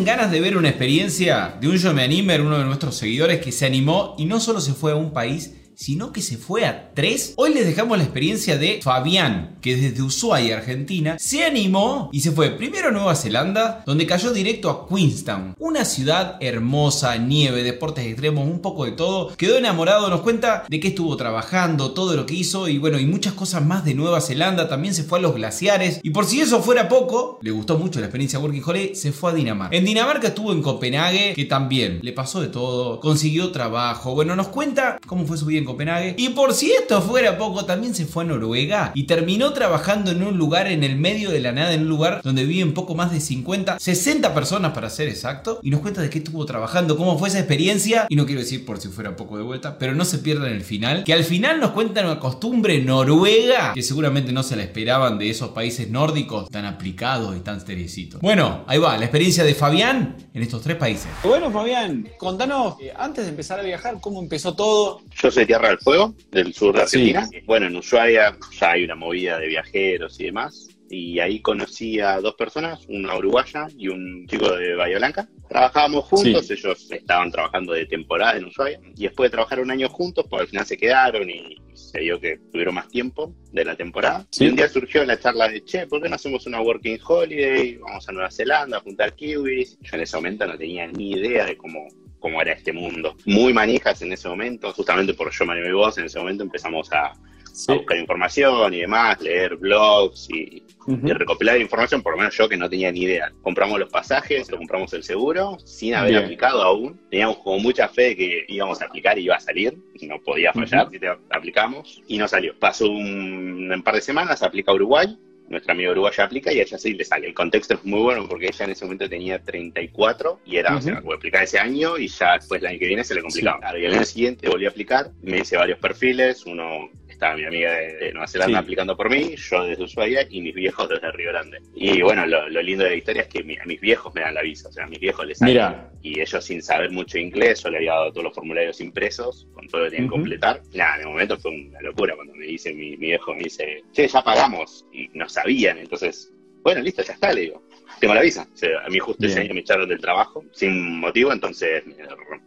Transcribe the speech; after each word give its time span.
¿Tienen 0.00 0.16
ganas 0.16 0.32
de 0.32 0.40
ver 0.40 0.56
una 0.56 0.70
experiencia 0.70 1.58
de 1.60 1.68
un 1.68 1.76
Yo 1.76 1.92
Me 1.92 2.02
Animer, 2.02 2.40
uno 2.40 2.56
de 2.56 2.64
nuestros 2.64 2.96
seguidores 2.96 3.38
que 3.40 3.52
se 3.52 3.66
animó 3.66 4.14
y 4.16 4.24
no 4.24 4.40
solo 4.40 4.62
se 4.62 4.72
fue 4.72 4.92
a 4.92 4.94
un 4.94 5.12
país, 5.12 5.56
sino 5.80 6.12
que 6.12 6.20
se 6.20 6.36
fue 6.36 6.66
a 6.66 6.92
tres. 6.92 7.32
Hoy 7.36 7.54
les 7.54 7.64
dejamos 7.64 7.96
la 7.96 8.04
experiencia 8.04 8.58
de 8.58 8.80
Fabián, 8.82 9.56
que 9.62 9.76
desde 9.76 10.02
Ushuaia, 10.02 10.58
Argentina, 10.58 11.18
se 11.18 11.42
animó 11.42 12.10
y 12.12 12.20
se 12.20 12.32
fue 12.32 12.50
primero 12.50 12.88
a 12.88 12.90
Nueva 12.90 13.14
Zelanda, 13.14 13.82
donde 13.86 14.06
cayó 14.06 14.30
directo 14.34 14.68
a 14.68 14.86
Queenstown, 14.86 15.54
una 15.58 15.86
ciudad 15.86 16.36
hermosa, 16.40 17.16
nieve, 17.16 17.62
deportes 17.62 18.04
extremos, 18.04 18.46
un 18.46 18.60
poco 18.60 18.84
de 18.84 18.92
todo. 18.92 19.34
Quedó 19.38 19.56
enamorado, 19.56 20.10
nos 20.10 20.20
cuenta 20.20 20.64
de 20.68 20.80
qué 20.80 20.88
estuvo 20.88 21.16
trabajando, 21.16 21.92
todo 21.92 22.14
lo 22.14 22.26
que 22.26 22.34
hizo 22.34 22.68
y 22.68 22.76
bueno, 22.76 22.98
y 22.98 23.06
muchas 23.06 23.32
cosas 23.32 23.64
más 23.64 23.82
de 23.82 23.94
Nueva 23.94 24.20
Zelanda. 24.20 24.68
También 24.68 24.94
se 24.94 25.04
fue 25.04 25.18
a 25.18 25.22
los 25.22 25.34
glaciares 25.34 26.00
y 26.02 26.10
por 26.10 26.26
si 26.26 26.42
eso 26.42 26.62
fuera 26.62 26.90
poco, 26.90 27.38
le 27.40 27.52
gustó 27.52 27.78
mucho 27.78 28.00
la 28.00 28.06
experiencia 28.06 28.38
Working 28.38 28.62
Holiday, 28.66 28.94
se 28.94 29.12
fue 29.12 29.30
a 29.30 29.34
Dinamarca. 29.34 29.74
En 29.74 29.86
Dinamarca 29.86 30.28
estuvo 30.28 30.52
en 30.52 30.60
Copenhague, 30.60 31.32
que 31.34 31.46
también 31.46 32.00
le 32.02 32.12
pasó 32.12 32.42
de 32.42 32.48
todo, 32.48 33.00
consiguió 33.00 33.50
trabajo. 33.50 34.14
Bueno, 34.14 34.36
nos 34.36 34.48
cuenta 34.48 34.98
cómo 35.06 35.24
fue 35.24 35.38
su 35.38 35.46
vida 35.46 35.58
en 35.58 35.69
Copenhague. 35.72 36.14
Y 36.18 36.30
por 36.30 36.54
si 36.54 36.72
esto 36.72 37.00
fuera 37.02 37.38
poco, 37.38 37.64
también 37.64 37.94
se 37.94 38.06
fue 38.06 38.24
a 38.24 38.26
Noruega 38.26 38.92
y 38.94 39.04
terminó 39.04 39.52
trabajando 39.52 40.10
en 40.10 40.22
un 40.22 40.36
lugar 40.36 40.66
en 40.66 40.84
el 40.84 40.96
medio 40.96 41.30
de 41.30 41.40
la 41.40 41.52
nada, 41.52 41.72
en 41.72 41.82
un 41.82 41.88
lugar 41.88 42.20
donde 42.22 42.44
viven 42.44 42.74
poco 42.74 42.94
más 42.94 43.12
de 43.12 43.20
50, 43.20 43.78
60 43.78 44.34
personas 44.34 44.72
para 44.72 44.90
ser 44.90 45.08
exacto. 45.08 45.60
Y 45.62 45.70
nos 45.70 45.80
cuenta 45.80 46.02
de 46.02 46.10
qué 46.10 46.18
estuvo 46.18 46.44
trabajando, 46.44 46.96
cómo 46.96 47.18
fue 47.18 47.28
esa 47.28 47.38
experiencia. 47.38 48.06
Y 48.08 48.16
no 48.16 48.26
quiero 48.26 48.40
decir 48.40 48.64
por 48.64 48.80
si 48.80 48.88
fuera 48.88 49.16
poco 49.16 49.36
de 49.36 49.42
vuelta, 49.42 49.78
pero 49.78 49.94
no 49.94 50.04
se 50.04 50.18
pierdan 50.18 50.52
el 50.52 50.62
final. 50.62 51.04
Que 51.04 51.12
al 51.12 51.24
final 51.24 51.60
nos 51.60 51.70
cuentan 51.70 52.06
una 52.06 52.18
costumbre 52.18 52.80
noruega 52.80 53.72
que 53.74 53.82
seguramente 53.82 54.32
no 54.32 54.42
se 54.42 54.56
la 54.56 54.62
esperaban 54.62 55.18
de 55.18 55.30
esos 55.30 55.50
países 55.50 55.90
nórdicos 55.90 56.50
tan 56.50 56.64
aplicados 56.64 57.36
y 57.36 57.40
tan 57.40 57.64
seriecitos. 57.64 58.20
Bueno, 58.20 58.64
ahí 58.66 58.78
va, 58.78 58.96
la 58.96 59.04
experiencia 59.04 59.44
de 59.44 59.54
Fabián 59.54 60.16
en 60.34 60.42
estos 60.42 60.62
tres 60.62 60.76
países. 60.76 61.08
Bueno, 61.22 61.50
Fabián, 61.50 62.08
contanos, 62.18 62.76
eh, 62.80 62.92
antes 62.96 63.24
de 63.24 63.30
empezar 63.30 63.60
a 63.60 63.62
viajar, 63.62 63.98
¿cómo 64.00 64.20
empezó 64.20 64.54
todo? 64.54 65.00
Yo 65.22 65.30
soy 65.30 65.46
Tierra 65.60 65.74
del 65.74 65.78
Fuego, 65.78 66.14
del 66.30 66.54
sur 66.54 66.74
de 66.74 66.86
Sí. 66.86 67.12
Argentina. 67.12 67.44
Bueno, 67.44 67.66
en 67.66 67.76
Ushuaia 67.76 68.36
ya 68.58 68.70
hay 68.70 68.84
una 68.84 68.94
movida 68.94 69.38
de 69.38 69.48
viajeros 69.48 70.18
y 70.18 70.24
demás. 70.24 70.68
Y 70.92 71.20
ahí 71.20 71.40
conocí 71.40 72.00
a 72.00 72.20
dos 72.20 72.34
personas, 72.34 72.84
una 72.88 73.16
uruguaya 73.16 73.68
y 73.76 73.86
un 73.88 74.26
chico 74.26 74.50
de 74.56 74.74
Bahía 74.74 74.96
Blanca. 74.96 75.28
Trabajábamos 75.48 76.06
juntos, 76.06 76.50
ellos 76.50 76.90
estaban 76.90 77.30
trabajando 77.30 77.74
de 77.74 77.86
temporada 77.86 78.36
en 78.38 78.46
Ushuaia. 78.46 78.80
Y 78.96 79.02
después 79.04 79.30
de 79.30 79.32
trabajar 79.32 79.60
un 79.60 79.70
año 79.70 79.88
juntos, 79.88 80.24
pues 80.28 80.42
al 80.42 80.48
final 80.48 80.66
se 80.66 80.76
quedaron 80.76 81.30
y 81.30 81.56
se 81.74 82.00
dio 82.00 82.18
que 82.18 82.38
tuvieron 82.50 82.74
más 82.74 82.88
tiempo 82.88 83.32
de 83.52 83.64
la 83.64 83.76
temporada. 83.76 84.26
Sí. 84.32 84.46
Y 84.46 84.48
un 84.48 84.56
día 84.56 84.68
surgió 84.68 85.04
la 85.04 85.20
charla 85.20 85.48
de, 85.48 85.62
che, 85.62 85.86
¿por 85.86 86.02
qué 86.02 86.08
no 86.08 86.16
hacemos 86.16 86.46
una 86.46 86.60
working 86.60 86.98
holiday? 87.06 87.76
Vamos 87.76 88.08
a 88.08 88.12
Nueva 88.12 88.30
Zelanda 88.30 88.78
a 88.78 88.80
juntar 88.80 89.14
kiwis. 89.14 89.78
Yo 89.82 89.94
en 89.96 90.00
ese 90.02 90.16
momento 90.16 90.46
no 90.46 90.58
tenía 90.58 90.88
ni 90.88 91.12
idea 91.12 91.44
de 91.44 91.56
cómo 91.56 91.86
cómo 92.20 92.40
era 92.40 92.52
este 92.52 92.72
mundo. 92.72 93.16
Muy 93.24 93.52
manijas 93.52 94.00
en 94.02 94.12
ese 94.12 94.28
momento, 94.28 94.72
justamente 94.72 95.14
por 95.14 95.30
yo 95.30 95.44
me 95.44 95.54
animé 95.54 95.72
vos, 95.72 95.98
en 95.98 96.04
ese 96.04 96.18
momento 96.18 96.44
empezamos 96.44 96.92
a, 96.92 97.06
a 97.06 97.74
buscar 97.74 97.96
información 97.96 98.74
y 98.74 98.80
demás, 98.80 99.20
leer 99.20 99.56
blogs 99.56 100.28
y, 100.30 100.62
recopilar 100.86 101.60
información, 101.60 102.02
por 102.02 102.12
lo 102.12 102.18
menos 102.18 102.36
yo 102.36 102.48
que 102.48 102.56
no 102.56 102.68
tenía 102.68 102.90
ni 102.90 103.02
idea. 103.02 103.32
Compramos 103.42 103.78
los 103.78 103.90
pasajes, 103.90 104.50
lo 104.50 104.56
compramos 104.56 104.92
el 104.92 105.04
seguro, 105.04 105.56
sin 105.64 105.94
haber 105.94 106.12
Bien. 106.12 106.24
aplicado 106.24 106.62
aún. 106.62 106.98
Teníamos 107.10 107.38
como 107.38 107.58
mucha 107.58 107.88
fe 107.88 108.02
de 108.02 108.16
que 108.16 108.44
íbamos 108.48 108.80
a 108.82 108.86
aplicar 108.86 109.18
y 109.18 109.24
iba 109.24 109.36
a 109.36 109.40
salir, 109.40 109.78
y 109.94 110.06
no 110.06 110.20
podía 110.20 110.52
fallar 110.52 110.88
si 110.90 110.98
te 110.98 111.08
aplicamos, 111.30 112.02
y 112.08 112.18
no 112.18 112.26
salió. 112.26 112.58
Pasó 112.58 112.90
un, 112.90 113.70
un 113.70 113.82
par 113.82 113.94
de 113.94 114.00
semanas, 114.00 114.42
aplica 114.42 114.72
a 114.72 114.74
Uruguay, 114.74 115.16
nuestra 115.50 115.74
amiga 115.74 115.90
uruguaya 115.90 116.24
aplica 116.24 116.52
y 116.52 116.60
a 116.60 116.62
ella 116.62 116.78
sí 116.78 116.94
le 116.94 117.04
sale. 117.04 117.26
El 117.26 117.34
contexto 117.34 117.74
es 117.74 117.84
muy 117.84 118.00
bueno 118.00 118.26
porque 118.28 118.46
ella 118.46 118.64
en 118.64 118.70
ese 118.70 118.84
momento 118.84 119.08
tenía 119.08 119.42
34 119.42 120.40
y 120.46 120.56
era, 120.56 120.76
o 120.76 120.80
sea, 120.80 121.00
voy 121.00 121.14
a 121.14 121.16
aplicar 121.16 121.42
ese 121.42 121.58
año 121.58 121.98
y 121.98 122.08
ya 122.08 122.34
después 122.34 122.62
el 122.62 122.68
año 122.68 122.78
que 122.78 122.86
viene 122.86 123.04
se 123.04 123.14
le 123.14 123.20
complicaba. 123.20 123.58
Claro, 123.58 123.78
y 123.78 123.84
el 123.84 123.94
año 123.94 124.04
siguiente 124.04 124.48
volví 124.48 124.64
a 124.64 124.68
aplicar, 124.68 125.10
me 125.22 125.38
hice 125.38 125.56
varios 125.56 125.78
perfiles, 125.80 126.46
uno 126.46 126.88
estaba 127.20 127.36
mi 127.36 127.44
amiga 127.44 127.72
de, 127.74 127.92
de 127.98 128.12
Nueva 128.12 128.26
Zelanda 128.26 128.58
Sí. 128.58 128.64
aplicando 128.64 128.96
por 128.96 129.10
mí, 129.10 129.34
yo 129.36 129.64
desde 129.66 129.84
Ushuaia 129.84 130.26
y 130.30 130.40
mis 130.40 130.54
viejos 130.54 130.88
desde 130.88 131.12
Río 131.12 131.28
Grande. 131.30 131.58
Y 131.74 132.00
bueno, 132.00 132.24
lo, 132.26 132.48
lo 132.48 132.62
lindo 132.62 132.84
de 132.84 132.90
la 132.90 132.96
historia 132.96 133.22
es 133.22 133.28
que 133.28 133.44
mi- 133.44 133.58
a 133.58 133.64
mis 133.66 133.78
viejos 133.78 134.14
me 134.14 134.22
dan 134.22 134.32
la 134.34 134.40
visa, 134.42 134.68
o 134.70 134.72
sea, 134.72 134.84
a 134.84 134.88
mis 134.88 134.98
viejos 135.00 135.26
les 135.26 135.36
salen 135.38 135.54
y 136.02 136.18
ellos 136.18 136.42
sin 136.42 136.62
saber 136.62 136.90
mucho 136.90 137.18
inglés, 137.18 137.62
yo 137.62 137.68
le 137.68 137.76
había 137.76 137.92
dado 137.92 138.10
todos 138.12 138.24
los 138.24 138.34
formularios 138.34 138.80
impresos 138.80 139.46
con 139.52 139.68
todo 139.68 139.82
lo 139.82 139.84
que 139.86 139.90
tenían 139.96 140.08
que 140.08 140.12
completar. 140.16 140.62
Nada, 140.72 140.94
en 140.96 141.00
el 141.02 141.06
momento 141.08 141.36
fue 141.38 141.50
una 141.50 141.80
locura 141.82 142.14
cuando 142.16 142.34
me 142.34 142.46
dice 142.46 142.72
mi, 142.72 142.92
mi 142.92 142.96
viejo, 143.08 143.34
me 143.34 143.42
dice, 143.44 143.82
che, 143.92 144.08
ya 144.08 144.22
pagamos. 144.22 144.86
Y 144.92 145.08
no 145.12 145.28
sabían, 145.28 145.76
entonces, 145.76 146.32
bueno, 146.62 146.80
listo, 146.80 147.02
ya 147.02 147.12
está, 147.12 147.32
le 147.34 147.42
digo. 147.42 147.62
Tengo 148.00 148.14
la 148.14 148.22
visa. 148.22 148.46
O 148.52 148.56
sea, 148.56 148.80
a 148.84 148.88
mí 148.88 148.98
justo 148.98 149.26
ese 149.26 149.40
año 149.40 149.52
me 149.54 149.60
echaron 149.60 149.88
del 149.88 150.00
trabajo 150.00 150.44
sin 150.52 150.98
motivo, 150.98 151.32
entonces 151.32 151.84
me, 151.86 151.94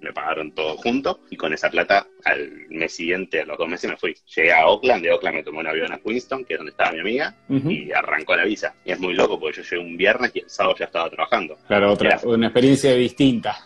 me 0.02 0.12
pagaron 0.14 0.52
todo 0.54 0.76
junto 0.78 1.20
y 1.30 1.36
con 1.38 1.54
esa 1.54 1.70
plata 1.70 2.08
al 2.26 2.50
mes 2.70 2.94
siguiente, 2.96 3.42
a 3.42 3.46
los 3.46 3.58
dos 3.58 3.68
meses 3.68 3.90
me 3.90 3.98
fui. 3.98 4.16
Llegué 4.36 4.52
a 4.52 4.66
Oakland, 4.68 5.04
de 5.04 5.12
Oakland 5.12 5.36
me 5.38 5.44
tomé 5.44 5.60
un 5.60 5.68
avión 5.68 5.92
a 5.92 6.00
Queenstown, 6.00 6.44
que 6.46 6.54
es 6.56 6.58
donde 6.60 6.72
estaba 6.72 6.92
mi 6.92 7.00
amiga, 7.02 7.36
y 7.50 7.92
arrancó 7.92 8.36
la 8.36 8.46
visa. 8.46 8.74
Y 8.84 8.92
es 8.92 9.00
muy 9.00 9.14
loco 9.14 9.40
porque 9.40 9.58
yo 9.58 9.64
llegué 9.64 9.78
un 9.80 9.96
viernes 9.98 10.32
y 10.34 10.40
el 10.40 10.50
sábado 10.50 10.76
ya 10.80 10.86
estaba 10.86 11.10
trabajando. 11.10 11.58
Claro, 11.68 11.94
otra, 11.94 12.10
Era- 12.16 12.22
una 12.28 12.48
experiencia 12.48 12.94
distinta. 12.96 13.58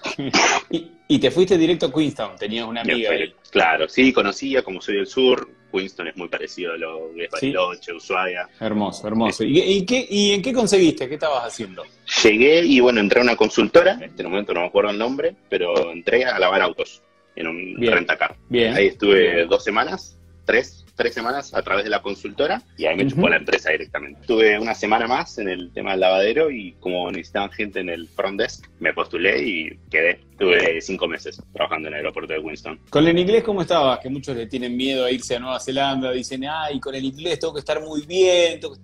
y, 0.70 0.92
y 1.08 1.20
te 1.20 1.32
fuiste 1.32 1.58
directo 1.58 1.88
a 1.88 1.94
Queenstown, 1.94 2.36
tenías 2.38 2.68
una 2.68 2.82
amiga 2.82 3.12
ahí. 3.12 3.34
Claro, 3.52 3.88
sí, 3.88 4.12
conocía, 4.12 4.62
como 4.64 4.82
soy 4.82 4.96
del 4.98 5.08
sur, 5.08 5.50
Queenstown 5.72 6.08
es 6.10 6.18
muy 6.18 6.28
parecido 6.30 6.74
a 6.74 6.78
lo 6.78 7.12
que 7.16 7.24
es 7.26 7.30
Sí. 7.40 7.52
Bariloche, 7.54 7.94
Ushuaia. 7.94 8.48
Hermoso, 8.60 9.08
hermoso. 9.08 9.44
¿Y, 9.44 9.60
y 9.60 9.86
qué, 9.86 10.06
¿Y 10.10 10.32
en 10.34 10.42
qué 10.42 10.54
conseguiste? 10.54 11.08
¿Qué 11.08 11.16
estabas 11.16 11.46
haciendo? 11.46 11.84
Llegué 12.24 12.62
y 12.66 12.80
bueno, 12.80 13.00
entré 13.00 13.20
a 13.20 13.24
una 13.24 13.36
consultora, 13.36 13.94
en 13.94 14.04
este 14.04 14.24
momento 14.24 14.54
no 14.54 14.62
me 14.62 14.68
acuerdo 14.68 14.92
el 14.92 14.98
nombre, 14.98 15.36
pero 15.50 15.92
entré 15.92 16.26
a 16.26 16.40
lavar 16.40 16.62
autos 16.62 17.02
en 17.36 17.48
un 17.48 17.76
rentacar. 17.80 18.36
Bien. 18.50 18.74
Ahí 18.74 18.88
estuve 18.88 19.36
Bien. 19.36 19.48
dos 19.50 19.64
semanas, 19.64 20.18
tres, 20.46 20.86
tres 20.98 21.14
semanas 21.14 21.54
a 21.54 21.62
través 21.62 21.86
de 21.86 21.90
la 21.90 22.02
consultora 22.02 22.62
y 22.76 22.86
ahí 22.86 22.98
me 22.98 23.08
chupó 23.08 23.30
la 23.30 23.38
empresa 23.38 23.70
directamente. 23.70 24.22
Estuve 24.22 24.60
una 24.60 24.74
semana 24.74 25.08
más 25.08 25.38
en 25.38 25.48
el 25.48 25.72
tema 25.72 25.92
del 25.92 26.02
lavadero 26.02 26.50
y 26.50 26.74
como 26.80 27.10
necesitaban 27.12 27.52
gente 27.52 27.80
en 27.80 27.90
el 27.90 28.08
front 28.08 28.42
desk, 28.42 28.68
me 28.80 28.94
postulé 28.94 29.42
y 29.42 29.80
quedé. 29.90 30.20
Estuve 30.32 30.82
cinco 30.82 31.08
meses 31.08 31.42
trabajando 31.54 31.88
en 31.88 31.94
el 31.94 32.00
aeropuerto 32.00 32.34
de 32.34 32.40
Winston. 32.40 32.80
¿Con 32.90 33.08
el 33.08 33.18
inglés 33.18 33.44
cómo 33.44 33.62
estabas? 33.62 34.00
Que 34.00 34.10
muchos 34.10 34.36
le 34.36 34.48
tienen 34.48 34.76
miedo 34.76 35.06
a 35.06 35.12
irse 35.12 35.36
a 35.36 35.40
Nueva 35.40 35.60
Zelanda, 35.60 36.12
dicen, 36.12 36.46
ay, 36.46 36.80
con 36.80 36.94
el 36.96 37.06
inglés 37.06 37.40
tengo 37.40 37.54
que 37.54 37.60
estar 37.60 37.80
muy 37.80 38.02
bien, 38.02 38.60
tengo 38.60 38.76
que 38.76 38.82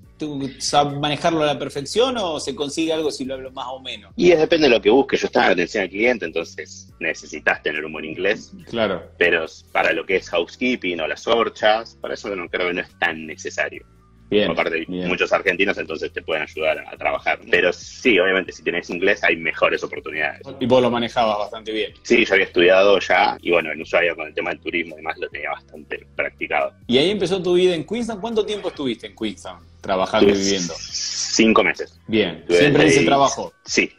sab- 0.59 1.00
manejarlo 1.00 1.44
a 1.44 1.45
la 1.45 1.59
perfección 1.59 2.17
o 2.17 2.39
se 2.39 2.56
consigue 2.56 2.94
algo 2.94 3.11
si 3.11 3.25
lo 3.25 3.34
hablo 3.35 3.51
más 3.51 3.67
o 3.69 3.79
menos. 3.79 4.11
Y 4.16 4.31
es 4.31 4.39
depende 4.39 4.67
de 4.67 4.73
lo 4.75 4.81
que 4.81 4.89
busques. 4.89 5.22
Yo 5.22 5.28
estaba 5.28 5.47
en 5.47 5.51
atención 5.53 5.84
al 5.84 5.89
cliente, 5.89 6.25
entonces 6.25 6.91
necesitas 7.00 7.61
tener 7.63 7.84
un 7.85 7.94
buen 7.94 8.06
inglés. 8.06 8.51
Claro. 8.69 9.03
Pero 9.17 9.45
para 9.72 9.91
lo 9.94 10.06
que 10.06 10.17
es 10.17 10.29
housekeeping 10.29 11.00
o 11.01 11.07
las 11.07 11.28
horchas, 11.28 11.97
para 12.01 12.13
eso 12.13 12.35
no 12.35 12.47
creo 12.50 12.67
que 12.67 12.73
no 12.73 12.81
es 12.81 13.00
tan 13.00 13.25
necesario. 13.25 13.85
Bien. 14.29 14.51
Aparte, 14.51 14.85
bien. 14.88 15.07
muchos 15.07 15.31
argentinos 15.31 15.78
entonces 15.78 16.11
te 16.11 16.22
pueden 16.22 16.44
ayudar 16.44 16.79
a, 16.79 16.91
a 16.91 16.97
trabajar. 16.97 17.39
Pero 17.50 17.72
sí, 17.72 18.19
obviamente, 18.19 18.51
si 18.51 18.63
tenés 18.63 18.89
inglés 18.89 19.23
hay 19.23 19.35
mejores 19.35 19.84
oportunidades. 19.84 20.41
Y 20.59 20.66
vos 20.66 20.81
lo 20.81 20.89
manejabas 20.89 21.38
bastante 21.38 21.72
bien. 21.72 21.93
Sí, 22.03 22.25
yo 22.25 22.34
había 22.34 22.46
estudiado 22.46 22.99
ya 22.99 23.37
y 23.41 23.52
bueno, 23.52 23.72
en 23.72 23.81
Ushuaia 23.81 24.16
con 24.16 24.28
el 24.28 24.34
tema 24.34 24.52
del 24.52 24.59
turismo 24.59 24.96
y 24.96 24.97
demás 24.97 25.17
lo 25.17 25.29
tenía 25.29 25.52
bastante 25.52 26.05
practicado. 26.16 26.73
Y 26.87 26.97
ahí 26.97 27.11
empezó 27.11 27.41
tu 27.41 27.53
vida 27.53 27.75
en 27.75 27.85
Queenstown. 27.85 28.20
¿Cuánto 28.20 28.46
tiempo 28.46 28.70
estuviste 28.70 29.08
en 29.08 29.16
Queenstown? 29.16 29.59
Trabajando 29.81 30.29
y 30.29 30.37
viviendo. 30.37 30.73
Cinco 30.78 31.64
meses. 31.64 31.99
Bien. 32.08 32.43
Siempre 32.47 32.87
ese 32.87 33.03
trabajo. 33.03 33.53
Sí, 33.66 33.91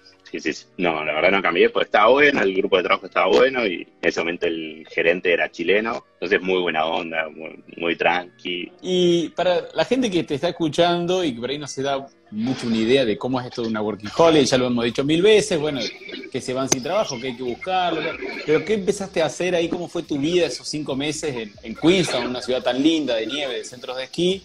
No, 0.78 1.04
la 1.04 1.14
verdad 1.14 1.30
no 1.30 1.42
cambié, 1.42 1.70
porque 1.70 1.86
estaba 1.86 2.10
bueno, 2.10 2.42
el 2.42 2.54
grupo 2.54 2.76
de 2.76 2.82
trabajo 2.82 3.06
estaba 3.06 3.26
bueno 3.28 3.66
y 3.66 3.82
en 3.82 3.88
ese 4.02 4.20
momento 4.20 4.46
el 4.46 4.86
gerente 4.90 5.32
era 5.32 5.50
chileno, 5.50 6.04
entonces 6.14 6.42
muy 6.42 6.60
buena 6.60 6.84
onda, 6.86 7.28
muy, 7.28 7.62
muy 7.76 7.96
tranqui. 7.96 8.72
Y 8.82 9.28
para 9.30 9.68
la 9.74 9.84
gente 9.84 10.10
que 10.10 10.24
te 10.24 10.34
está 10.34 10.48
escuchando 10.48 11.24
y 11.24 11.34
que 11.34 11.40
por 11.40 11.50
ahí 11.50 11.58
no 11.58 11.66
se 11.66 11.82
da 11.82 12.06
mucho 12.30 12.66
una 12.66 12.76
idea 12.76 13.04
de 13.04 13.16
cómo 13.16 13.40
es 13.40 13.46
esto 13.46 13.62
de 13.62 13.68
una 13.68 13.80
working 13.80 14.10
holiday, 14.16 14.44
ya 14.44 14.58
lo 14.58 14.66
hemos 14.66 14.84
dicho 14.84 15.04
mil 15.04 15.22
veces, 15.22 15.58
bueno, 15.58 15.80
que 16.32 16.40
se 16.40 16.52
van 16.52 16.68
sin 16.68 16.82
trabajo, 16.82 17.20
que 17.20 17.28
hay 17.28 17.36
que 17.36 17.42
buscarlo, 17.42 18.00
pero 18.44 18.64
¿qué 18.64 18.74
empezaste 18.74 19.22
a 19.22 19.26
hacer 19.26 19.54
ahí? 19.54 19.68
¿Cómo 19.68 19.88
fue 19.88 20.02
tu 20.02 20.18
vida 20.18 20.46
esos 20.46 20.68
cinco 20.68 20.96
meses 20.96 21.34
en, 21.34 21.52
en 21.62 21.74
Queenstown, 21.74 22.26
una 22.26 22.42
ciudad 22.42 22.62
tan 22.62 22.82
linda 22.82 23.14
de 23.14 23.26
nieve, 23.26 23.54
de 23.58 23.64
centros 23.64 23.96
de 23.96 24.04
esquí? 24.04 24.42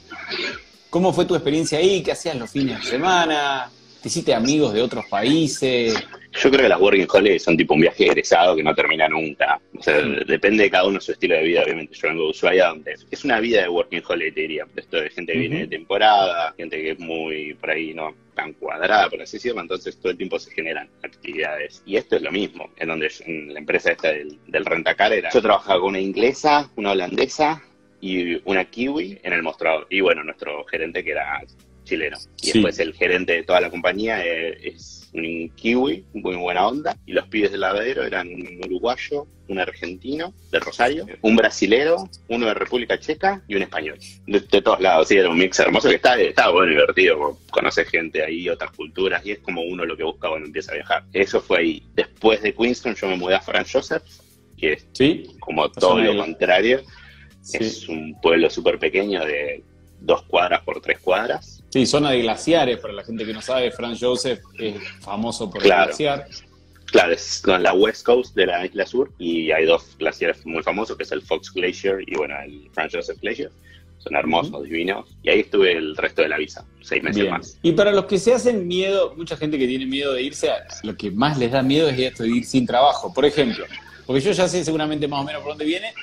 ¿Cómo 0.90 1.14
fue 1.14 1.26
tu 1.26 1.36
experiencia 1.36 1.78
ahí? 1.78 2.02
¿Qué 2.02 2.12
hacías 2.12 2.36
los 2.36 2.50
fines 2.50 2.80
de 2.80 2.90
semana? 2.90 3.70
¿Te 4.02 4.08
hiciste 4.08 4.34
amigos 4.34 4.74
de 4.74 4.82
otros 4.82 5.06
países? 5.08 5.94
Yo 6.32 6.50
creo 6.50 6.62
que 6.62 6.70
las 6.70 6.80
working 6.80 7.08
holidays 7.12 7.44
son 7.44 7.58
tipo 7.58 7.74
un 7.74 7.82
viaje 7.82 8.06
egresado 8.06 8.56
que 8.56 8.64
no 8.64 8.74
termina 8.74 9.10
nunca. 9.10 9.60
O 9.78 9.84
sea, 9.84 10.00
depende 10.26 10.64
de 10.64 10.70
cada 10.70 10.88
uno 10.88 11.02
su 11.02 11.12
estilo 11.12 11.36
de 11.36 11.44
vida, 11.44 11.64
obviamente. 11.64 11.96
Yo 11.96 12.08
vengo 12.08 12.24
de 12.24 12.30
Ushuaia, 12.30 12.68
donde 12.68 12.96
es 13.12 13.26
una 13.26 13.42
vida 13.42 13.62
de 13.62 13.68
working 13.68 14.02
holiday, 14.08 14.32
te 14.32 14.42
diría. 14.42 14.66
Esto 14.74 15.02
de 15.02 15.10
gente 15.10 15.34
que 15.34 15.40
viene 15.40 15.60
de 15.62 15.68
temporada, 15.68 16.54
gente 16.56 16.82
que 16.82 16.92
es 16.92 17.00
muy, 17.00 17.56
por 17.56 17.72
ahí, 17.72 17.94
no 17.94 18.16
tan 18.36 18.54
cuadrada, 18.54 19.10
por 19.10 19.22
así 19.22 19.36
decirlo. 19.36 19.60
Entonces, 19.60 19.98
todo 20.00 20.12
el 20.12 20.18
tiempo 20.18 20.40
se 20.40 20.52
generan 20.52 20.88
actividades. 21.04 21.84
Y 21.86 21.98
esto 21.98 22.16
es 22.16 22.22
lo 22.22 22.32
mismo. 22.32 22.70
En 22.78 22.88
donde 22.88 23.12
en 23.26 23.54
la 23.54 23.60
empresa 23.60 23.92
esta 23.92 24.14
del, 24.14 24.38
del 24.48 24.66
rentacar 24.66 25.12
era. 25.12 25.30
Yo 25.30 25.42
trabajaba 25.42 25.82
con 25.82 25.90
una 25.90 26.00
inglesa, 26.00 26.72
una 26.78 26.92
holandesa 26.92 27.62
y 28.00 28.40
una 28.50 28.64
kiwi 28.64 29.20
en 29.24 29.34
el 29.34 29.44
mostrador. 29.44 29.88
Y 29.90 30.00
bueno, 30.00 30.24
nuestro 30.24 30.64
gerente 30.66 31.04
que 31.04 31.12
era 31.12 31.42
chileno. 31.90 32.18
Y 32.42 32.54
después 32.54 32.80
el 32.80 32.94
gerente 32.94 33.34
de 33.34 33.44
toda 33.44 33.62
la 33.62 33.70
compañía 33.70 34.24
es 34.24 35.00
un 35.14 35.50
kiwi, 35.56 36.06
muy 36.14 36.36
buena 36.36 36.68
onda, 36.68 36.96
y 37.06 37.14
los 37.14 37.28
pibes 37.28 37.52
del 37.52 37.62
lavadero 37.62 38.04
eran 38.04 38.28
un 38.28 38.62
uruguayo, 38.64 39.28
un 39.48 39.60
argentino 39.60 40.34
de 40.52 40.60
Rosario, 40.60 41.08
un 41.22 41.36
brasilero, 41.36 42.08
uno 42.28 42.46
de 42.46 42.54
República 42.54 43.00
Checa 43.00 43.42
y 43.48 43.56
un 43.56 43.64
español. 43.64 43.98
De, 44.28 44.40
todos 44.42 44.80
lados, 44.80 45.08
sí, 45.08 45.18
era 45.18 45.30
un 45.30 45.38
mix 45.38 45.60
hermoso 45.60 45.90
que 45.90 45.96
está, 45.96 46.20
está 46.20 46.50
bueno, 46.50 46.70
divertido, 46.70 47.40
conocer 47.50 47.88
gente 47.88 48.24
ahí, 48.24 48.48
otras 48.48 48.72
culturas, 48.72 49.26
y 49.26 49.32
es 49.32 49.40
como 49.40 49.64
uno 49.64 49.86
lo 49.86 49.98
que 49.98 50.04
busca 50.04 50.30
cuando 50.30 50.46
empieza 50.46 50.72
a 50.72 50.76
viajar. 50.76 51.04
Eso 51.14 51.42
fue 51.42 51.60
ahí. 51.60 51.84
Después 51.96 52.42
de 52.44 52.54
Queenston 52.54 52.96
yo 52.96 53.08
me 53.08 53.16
mudé 53.16 53.36
a 53.36 53.42
Frank 53.42 53.68
Joseph, 53.72 54.04
que 54.58 54.74
es 54.74 54.88
¿Sí? 54.94 55.32
como 55.40 55.70
todo 55.72 56.00
lo 56.00 56.16
contrario. 56.18 56.82
Es 57.54 57.90
un 57.90 58.20
pueblo 58.22 58.50
súper 58.50 58.78
pequeño 58.78 59.26
de 59.26 59.64
dos 60.02 60.24
cuadras 60.24 60.62
por 60.62 60.82
tres 60.82 61.00
cuadras. 61.00 61.59
Sí, 61.70 61.86
zona 61.86 62.12
de 62.12 62.22
glaciares, 62.22 62.78
para 62.80 62.94
la 62.94 63.04
gente 63.04 63.26
que 63.26 63.34
no 63.34 63.42
sabe, 63.42 63.72
Franz 63.72 64.00
Joseph 64.02 64.40
es 64.58 64.76
famoso 65.02 65.50
por 65.50 65.62
el 65.62 65.68
glaciar. 65.68 66.28
Claro, 66.86 67.14
es 67.14 67.44
la 67.46 67.74
West 67.74 68.04
Coast 68.04 68.36
de 68.36 68.48
la 68.48 68.66
isla 68.66 68.86
sur 68.88 69.12
y 69.20 69.52
hay 69.52 69.66
dos 69.66 69.96
glaciares 70.00 70.44
muy 70.46 70.64
famosos, 70.64 70.98
que 70.98 71.04
es 71.04 71.12
el 71.12 71.22
Fox 71.22 71.54
Glacier 71.54 72.00
y 72.08 72.16
bueno, 72.16 72.34
el 72.44 72.68
Franz 72.74 72.94
Joseph 72.96 73.20
Glacier. 73.22 73.52
Son 74.00 74.16
hermosos, 74.16 74.64
divinos. 74.64 75.06
Y 75.22 75.30
ahí 75.30 75.42
estuve 75.42 75.74
el 75.74 75.96
resto 75.96 76.22
de 76.22 76.30
la 76.30 76.38
visa, 76.38 76.66
seis 76.82 77.04
meses 77.04 77.30
más. 77.30 77.60
Y 77.62 77.74
para 77.74 77.92
los 77.92 78.06
que 78.06 78.18
se 78.18 78.34
hacen 78.34 78.66
miedo, 78.66 79.14
mucha 79.16 79.36
gente 79.36 79.60
que 79.60 79.68
tiene 79.68 79.86
miedo 79.86 80.14
de 80.14 80.24
irse, 80.24 80.50
lo 80.84 80.96
que 80.96 81.12
más 81.12 81.38
les 81.38 81.52
da 81.52 81.62
miedo 81.62 81.90
es 81.90 82.00
esto 82.00 82.24
de 82.24 82.30
ir 82.30 82.46
sin 82.46 82.66
trabajo. 82.66 83.14
Por 83.14 83.26
ejemplo, 83.26 83.66
porque 84.08 84.22
yo 84.22 84.32
ya 84.32 84.48
sé 84.48 84.64
seguramente 84.64 85.08
más 85.08 85.22
o 85.22 85.24
menos 85.26 85.42
por 85.44 85.52
dónde 85.52 85.66
viene, 85.66 85.94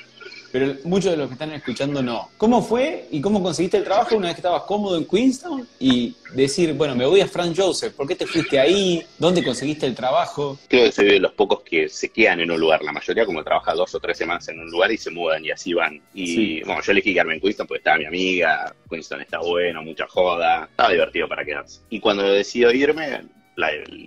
pero 0.51 0.75
muchos 0.83 1.11
de 1.11 1.17
los 1.17 1.27
que 1.27 1.33
están 1.33 1.51
escuchando 1.53 2.01
no. 2.01 2.29
¿Cómo 2.37 2.61
fue 2.61 3.07
y 3.11 3.21
cómo 3.21 3.41
conseguiste 3.41 3.77
el 3.77 3.83
trabajo 3.83 4.15
una 4.15 4.27
vez 4.27 4.35
que 4.35 4.39
estabas 4.39 4.63
cómodo 4.63 4.97
en 4.97 5.05
Queenstown? 5.05 5.67
Y 5.79 6.15
decir, 6.33 6.73
bueno, 6.73 6.95
me 6.95 7.05
voy 7.05 7.21
a 7.21 7.27
Frank 7.27 7.53
Joseph, 7.55 7.93
¿por 7.93 8.07
qué 8.07 8.15
te 8.15 8.25
fuiste 8.25 8.59
ahí? 8.59 9.03
¿Dónde 9.17 9.43
conseguiste 9.43 9.85
el 9.85 9.95
trabajo? 9.95 10.57
Creo 10.67 10.85
que 10.85 10.91
soy 10.91 11.05
de 11.05 11.19
los 11.19 11.31
pocos 11.33 11.61
que 11.61 11.89
se 11.89 12.09
quedan 12.09 12.39
en 12.41 12.51
un 12.51 12.59
lugar. 12.59 12.81
La 12.83 12.91
mayoría 12.91 13.25
como 13.25 13.43
trabaja 13.43 13.73
dos 13.73 13.93
o 13.95 13.99
tres 13.99 14.17
semanas 14.17 14.47
en 14.49 14.59
un 14.59 14.69
lugar 14.69 14.91
y 14.91 14.97
se 14.97 15.11
mudan 15.11 15.43
y 15.43 15.51
así 15.51 15.73
van. 15.73 16.01
Y 16.13 16.63
bueno, 16.63 16.81
yo 16.81 16.91
elegí 16.91 17.13
quedarme 17.13 17.35
en 17.35 17.41
Queenstown 17.41 17.67
porque 17.67 17.79
estaba 17.79 17.97
mi 17.97 18.05
amiga, 18.05 18.75
Queenstown 18.89 19.21
está 19.21 19.39
bueno, 19.39 19.81
mucha 19.83 20.07
joda, 20.07 20.67
estaba 20.69 20.91
divertido 20.91 21.27
para 21.27 21.45
quedarse. 21.45 21.81
Y 21.89 21.99
cuando 21.99 22.23
decido 22.23 22.71
irme, 22.71 23.21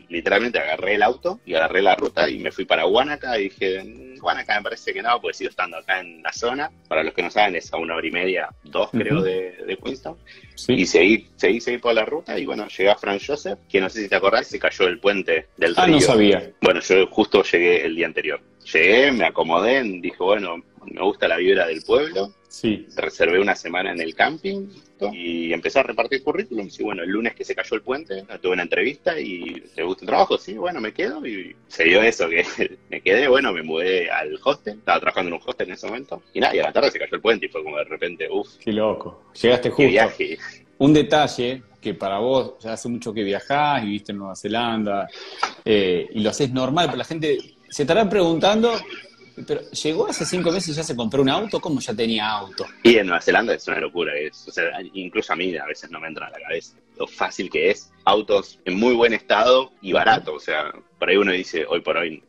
literalmente 0.08 0.58
agarré 0.58 0.94
el 0.94 1.02
auto 1.02 1.41
y 1.44 1.55
agarré 1.55 1.82
la 1.82 1.97
ruta 1.97 2.29
y 2.29 2.38
me 2.38 2.52
fui 2.52 2.64
para 2.64 2.87
Huánaca 2.87 3.38
y 3.38 3.44
dije, 3.44 3.82
mm, 3.82 4.25
Huánaca 4.25 4.56
me 4.56 4.62
parece 4.62 4.93
que 4.93 5.02
no, 5.02 5.20
porque 5.20 5.38
sigo 5.38 5.50
estando 5.50 5.79
acá 5.79 6.00
en 6.00 6.23
la 6.23 6.32
zona. 6.32 6.70
Para 6.88 7.02
los 7.02 7.14
que 7.14 7.23
no 7.23 7.31
saben, 7.31 7.56
es 7.56 7.73
a 7.73 7.76
una 7.76 7.97
hora 7.97 8.06
y 8.06 8.11
media, 8.11 8.49
dos 8.64 8.91
creo, 8.91 9.23
de, 9.23 9.56
de 9.67 9.76
Queenstown. 9.76 10.17
Y 10.69 10.87
seguí, 10.87 11.29
seguí, 11.37 11.61
seguí 11.61 11.79
por 11.79 11.94
la 11.94 12.05
ruta 12.05 12.38
y 12.38 12.47
bueno, 12.47 12.67
llegué 12.69 12.91
a 12.91 12.97
Frank 12.97 13.20
Joseph, 13.26 13.58
que 13.69 13.81
no 13.81 13.88
sé 13.88 14.02
si 14.02 14.08
te 14.08 14.17
acordás, 14.17 14.47
se 14.47 14.58
cayó 14.58 14.87
el 14.87 15.00
puente 15.00 15.49
del 15.56 15.75
ah, 15.76 15.87
no 15.87 16.00
sabía. 16.00 16.53
Bueno, 16.61 16.81
yo 16.81 17.06
justo 17.08 17.43
llegué 17.43 17.85
el 17.85 17.96
día 17.96 18.06
anterior. 18.06 18.41
Llegué, 18.73 19.11
me 19.11 19.25
acomodé, 19.25 19.82
dije, 19.82 20.17
bueno, 20.19 20.62
me 20.85 21.03
gusta 21.03 21.26
la 21.26 21.38
vibra 21.38 21.67
del 21.67 21.82
pueblo. 21.82 22.32
Sí. 22.50 22.85
Reservé 22.97 23.41
una 23.41 23.55
semana 23.55 23.93
en 23.93 24.00
el 24.00 24.17
camping 24.17 24.67
y 25.12 25.52
empecé 25.52 25.79
a 25.79 25.85
repartir 25.85 26.23
currículum. 26.25 26.69
Y 26.76 26.82
bueno, 26.82 27.05
el 27.05 27.08
lunes 27.08 27.37
que 27.37 27.44
se 27.44 27.55
cayó 27.55 27.76
el 27.76 27.82
puente, 27.82 28.25
tuve 28.43 28.52
una 28.52 28.64
entrevista 28.64 29.19
y 29.19 29.62
¿te 29.73 29.85
gusta 29.85 30.05
el 30.05 30.08
trabajo? 30.08 30.37
Sí, 30.37 30.55
bueno, 30.55 30.81
me 30.81 30.93
quedo. 30.93 31.25
Y 31.25 31.55
se 31.69 31.85
dio 31.85 32.02
eso, 32.02 32.29
que 32.29 32.44
me 32.91 33.00
quedé, 33.00 33.29
bueno, 33.29 33.52
me 33.52 33.62
mudé 33.62 34.11
al 34.11 34.37
hostel. 34.43 34.79
Estaba 34.79 34.99
trabajando 34.99 35.29
en 35.29 35.35
un 35.35 35.49
hostel 35.49 35.69
en 35.69 35.75
ese 35.75 35.87
momento. 35.87 36.23
Y 36.35 36.41
nada, 36.41 36.56
y 36.56 36.58
a 36.58 36.64
la 36.64 36.73
tarde 36.73 36.91
se 36.91 36.99
cayó 36.99 37.14
el 37.14 37.23
puente 37.23 37.47
y 37.47 37.49
fue 37.49 37.62
como 37.62 37.76
de 37.76 37.85
repente, 37.85 38.29
uff. 38.29 38.56
Qué 38.56 38.73
loco. 38.73 39.31
Llegaste 39.41 39.70
justo. 39.70 39.88
Viaje. 39.88 40.38
Un 40.79 40.93
detalle 40.93 41.62
que 41.81 41.94
para 41.94 42.19
vos 42.19 42.55
ya 42.61 42.73
hace 42.73 42.88
mucho 42.88 43.14
que 43.14 43.23
viajás 43.23 43.85
y 43.85 43.91
viste 43.91 44.11
en 44.11 44.19
Nueva 44.19 44.35
Zelanda 44.35 45.08
eh, 45.64 46.08
y 46.12 46.20
lo 46.20 46.31
haces 46.31 46.50
normal, 46.50 46.87
pero 46.87 46.99
la 46.99 47.05
gente 47.05 47.38
se 47.69 47.82
estará 47.85 48.08
preguntando 48.08 48.73
pero 49.46 49.62
llegó 49.70 50.08
hace 50.08 50.25
cinco 50.25 50.50
meses 50.50 50.70
y 50.70 50.72
ya 50.75 50.82
se 50.82 50.96
compró 50.96 51.22
un 51.22 51.28
auto, 51.28 51.60
¿cómo 51.60 51.81
ya 51.81 51.94
tenía 51.94 52.28
auto? 52.28 52.66
Y 52.82 52.96
en 52.96 53.06
Nueva 53.06 53.20
Zelanda 53.20 53.54
es 53.54 53.66
una 53.69 53.81
locura, 53.81 54.16
es, 54.16 54.46
o 54.48 54.52
sea, 54.52 54.64
incluso 54.94 55.32
a 55.32 55.37
mí 55.37 55.56
a 55.56 55.66
veces 55.66 55.90
no 55.90 56.00
me 56.00 56.08
entra 56.08 56.26
a 56.26 56.31
la 56.31 56.40
cabeza 56.40 56.76
lo 57.00 57.06
fácil 57.06 57.50
que 57.50 57.70
es. 57.70 57.90
Autos 58.04 58.60
en 58.64 58.78
muy 58.78 58.94
buen 58.94 59.12
estado 59.14 59.72
y 59.81 59.92
barato, 59.92 60.34
o 60.34 60.40
sea, 60.40 60.70
por 60.98 61.08
ahí 61.08 61.16
uno 61.16 61.32
dice, 61.32 61.64
hoy 61.66 61.81
por 61.81 61.96
hoy, 61.96 62.22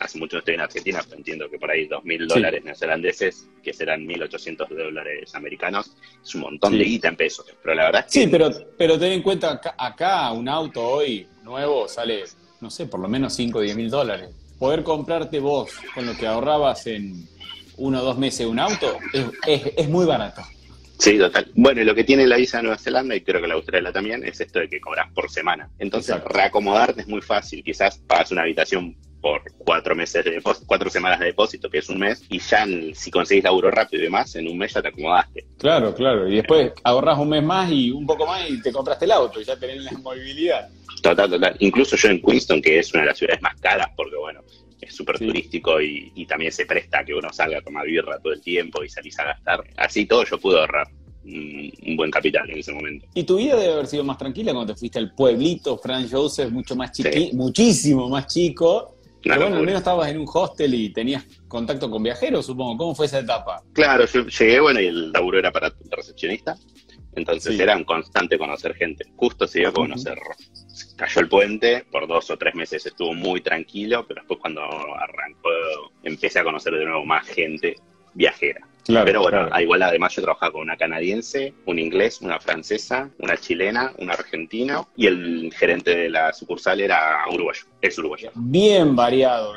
hace 0.00 0.18
mucho 0.18 0.36
no 0.36 0.38
estoy 0.40 0.54
en 0.54 0.60
Argentina, 0.60 1.00
pero 1.04 1.16
entiendo 1.16 1.48
que 1.48 1.58
por 1.58 1.70
ahí 1.70 1.86
dos 1.86 2.04
mil 2.04 2.26
dólares 2.26 2.64
neozelandeses, 2.64 3.48
que 3.62 3.72
serán 3.72 4.06
1.800 4.06 4.68
dólares 4.68 5.34
americanos, 5.34 5.96
es 6.22 6.34
un 6.34 6.42
montón 6.42 6.76
de 6.76 6.84
guita 6.84 7.08
en 7.08 7.16
pesos, 7.16 7.46
pero 7.62 7.74
la 7.74 7.84
verdad 7.84 8.04
es 8.06 8.12
que... 8.12 8.22
Sí, 8.22 8.28
pero, 8.28 8.50
pero 8.76 8.98
ten 8.98 9.12
en 9.12 9.22
cuenta, 9.22 9.52
acá, 9.52 9.74
acá 9.78 10.32
un 10.32 10.48
auto 10.48 10.82
hoy 10.82 11.26
nuevo 11.44 11.88
sale, 11.88 12.24
no 12.60 12.68
sé, 12.68 12.86
por 12.86 13.00
lo 13.00 13.08
menos 13.08 13.32
5 13.34 13.58
o 13.58 13.62
10 13.62 13.76
mil 13.76 13.90
dólares 13.90 14.30
poder 14.58 14.82
comprarte 14.82 15.40
vos 15.40 15.70
con 15.94 16.06
lo 16.06 16.16
que 16.16 16.26
ahorrabas 16.26 16.86
en 16.86 17.26
uno 17.76 18.00
o 18.00 18.04
dos 18.04 18.18
meses 18.18 18.46
un 18.46 18.58
auto 18.58 18.98
es, 19.46 19.88
muy 19.88 20.06
barato. 20.06 20.42
Sí, 20.98 21.18
total. 21.18 21.50
Bueno, 21.54 21.82
y 21.82 21.84
lo 21.84 21.94
que 21.94 22.04
tiene 22.04 22.26
la 22.26 22.36
visa 22.36 22.56
de 22.56 22.64
Nueva 22.64 22.78
Zelanda, 22.78 23.14
y 23.14 23.20
creo 23.20 23.40
que 23.42 23.48
la 23.48 23.54
Australia 23.54 23.92
también, 23.92 24.24
es 24.24 24.40
esto 24.40 24.60
de 24.60 24.68
que 24.68 24.80
cobras 24.80 25.12
por 25.12 25.30
semana. 25.30 25.68
Entonces, 25.78 26.16
reacomodarte 26.24 27.02
es 27.02 27.08
muy 27.08 27.20
fácil. 27.20 27.62
Quizás 27.62 27.98
pagas 27.98 28.32
una 28.32 28.42
habitación 28.42 28.96
por 29.26 29.42
cuatro 29.58 29.96
meses 29.96 30.24
de 30.24 30.40
cuatro 30.40 30.88
semanas 30.88 31.18
de 31.18 31.26
depósito, 31.26 31.68
que 31.68 31.78
es 31.78 31.88
un 31.88 31.98
mes, 31.98 32.22
y 32.28 32.38
ya 32.38 32.64
si 32.94 33.10
conseguís 33.10 33.42
laburo 33.42 33.72
rápido 33.72 34.00
y 34.00 34.04
demás, 34.04 34.36
en 34.36 34.46
un 34.46 34.56
mes 34.56 34.72
ya 34.72 34.80
te 34.80 34.86
acomodaste. 34.86 35.44
Claro, 35.58 35.92
claro. 35.92 36.28
Y 36.28 36.36
después 36.36 36.70
ahorras 36.84 37.18
un 37.18 37.30
mes 37.30 37.42
más 37.42 37.68
y 37.72 37.90
un 37.90 38.06
poco 38.06 38.24
más 38.24 38.48
y 38.48 38.62
te 38.62 38.70
compraste 38.70 39.04
el 39.04 39.10
auto, 39.10 39.40
y 39.40 39.44
ya 39.44 39.58
tenés 39.58 39.82
la 39.82 39.90
movilidad. 39.98 40.68
Total, 41.02 41.28
total. 41.28 41.56
Incluso 41.58 41.96
yo 41.96 42.08
en 42.08 42.22
Queenston, 42.22 42.62
que 42.62 42.78
es 42.78 42.92
una 42.92 43.02
de 43.02 43.08
las 43.08 43.18
ciudades 43.18 43.42
más 43.42 43.60
caras, 43.60 43.88
porque 43.96 44.14
bueno, 44.14 44.44
es 44.80 44.94
súper 44.94 45.18
turístico 45.18 45.80
y, 45.80 46.24
también 46.28 46.52
se 46.52 46.64
presta 46.64 47.00
a 47.00 47.04
que 47.04 47.12
uno 47.12 47.32
salga 47.32 47.58
a 47.58 47.62
tomar 47.62 47.84
birra 47.84 48.20
todo 48.20 48.32
el 48.32 48.40
tiempo 48.40 48.84
y 48.84 48.88
salís 48.88 49.18
a 49.18 49.24
gastar. 49.24 49.64
Así 49.76 50.06
todo 50.06 50.24
yo 50.24 50.38
pude 50.38 50.60
ahorrar 50.60 50.86
un, 51.24 51.96
buen 51.96 52.12
capital 52.12 52.48
en 52.48 52.58
ese 52.58 52.72
momento. 52.72 53.06
Y 53.12 53.24
tu 53.24 53.38
vida 53.38 53.56
debe 53.56 53.72
haber 53.72 53.86
sido 53.88 54.04
más 54.04 54.18
tranquila 54.18 54.52
cuando 54.52 54.72
te 54.72 54.78
fuiste 54.78 55.00
al 55.00 55.12
pueblito, 55.12 55.78
Frank 55.78 56.06
Joseph, 56.08 56.52
mucho 56.52 56.76
más 56.76 56.92
chiquito, 56.92 57.36
muchísimo 57.36 58.08
más 58.08 58.28
chico. 58.28 58.95
Pero 59.28 59.40
bueno, 59.42 59.56
al 59.56 59.64
menos 59.64 59.80
estabas 59.80 60.08
en 60.08 60.20
un 60.20 60.26
hostel 60.32 60.74
y 60.74 60.92
tenías 60.92 61.24
contacto 61.48 61.90
con 61.90 62.02
viajeros, 62.02 62.46
supongo. 62.46 62.76
¿Cómo 62.76 62.94
fue 62.94 63.06
esa 63.06 63.18
etapa? 63.18 63.62
Claro, 63.72 64.06
yo 64.06 64.26
llegué, 64.26 64.60
bueno, 64.60 64.80
y 64.80 64.86
el 64.86 65.12
laburo 65.12 65.38
era 65.38 65.50
para 65.50 65.72
recepcionista. 65.90 66.56
Entonces 67.14 67.58
era 67.58 67.76
un 67.76 67.84
constante 67.84 68.36
conocer 68.38 68.74
gente. 68.74 69.06
Justo 69.16 69.46
se 69.46 69.60
dio 69.60 69.70
a 69.70 69.72
conocer. 69.72 70.18
Cayó 70.96 71.20
el 71.22 71.28
puente, 71.28 71.84
por 71.90 72.06
dos 72.06 72.30
o 72.30 72.36
tres 72.36 72.54
meses 72.54 72.84
estuvo 72.84 73.14
muy 73.14 73.40
tranquilo, 73.40 74.06
pero 74.06 74.20
después 74.20 74.38
cuando 74.40 74.60
arrancó 74.62 75.48
empecé 76.02 76.40
a 76.40 76.44
conocer 76.44 76.74
de 76.74 76.84
nuevo 76.84 77.06
más 77.06 77.26
gente 77.26 77.76
viajera. 78.12 78.68
Pero 78.86 79.22
bueno, 79.22 79.48
igual 79.60 79.82
además 79.82 80.14
yo 80.14 80.22
trabajaba 80.22 80.52
con 80.52 80.62
una 80.62 80.76
canadiense, 80.76 81.54
un 81.66 81.78
inglés, 81.78 82.20
una 82.20 82.38
francesa, 82.38 83.10
una 83.18 83.36
chilena, 83.36 83.92
un 83.98 84.10
argentino 84.10 84.88
y 84.96 85.06
el 85.06 85.52
gerente 85.56 85.96
de 85.96 86.10
la 86.10 86.32
sucursal 86.32 86.80
era 86.80 87.24
uruguayo, 87.32 87.64
es 87.80 87.98
uruguayo. 87.98 88.30
Bien 88.34 88.94
variado 88.94 89.54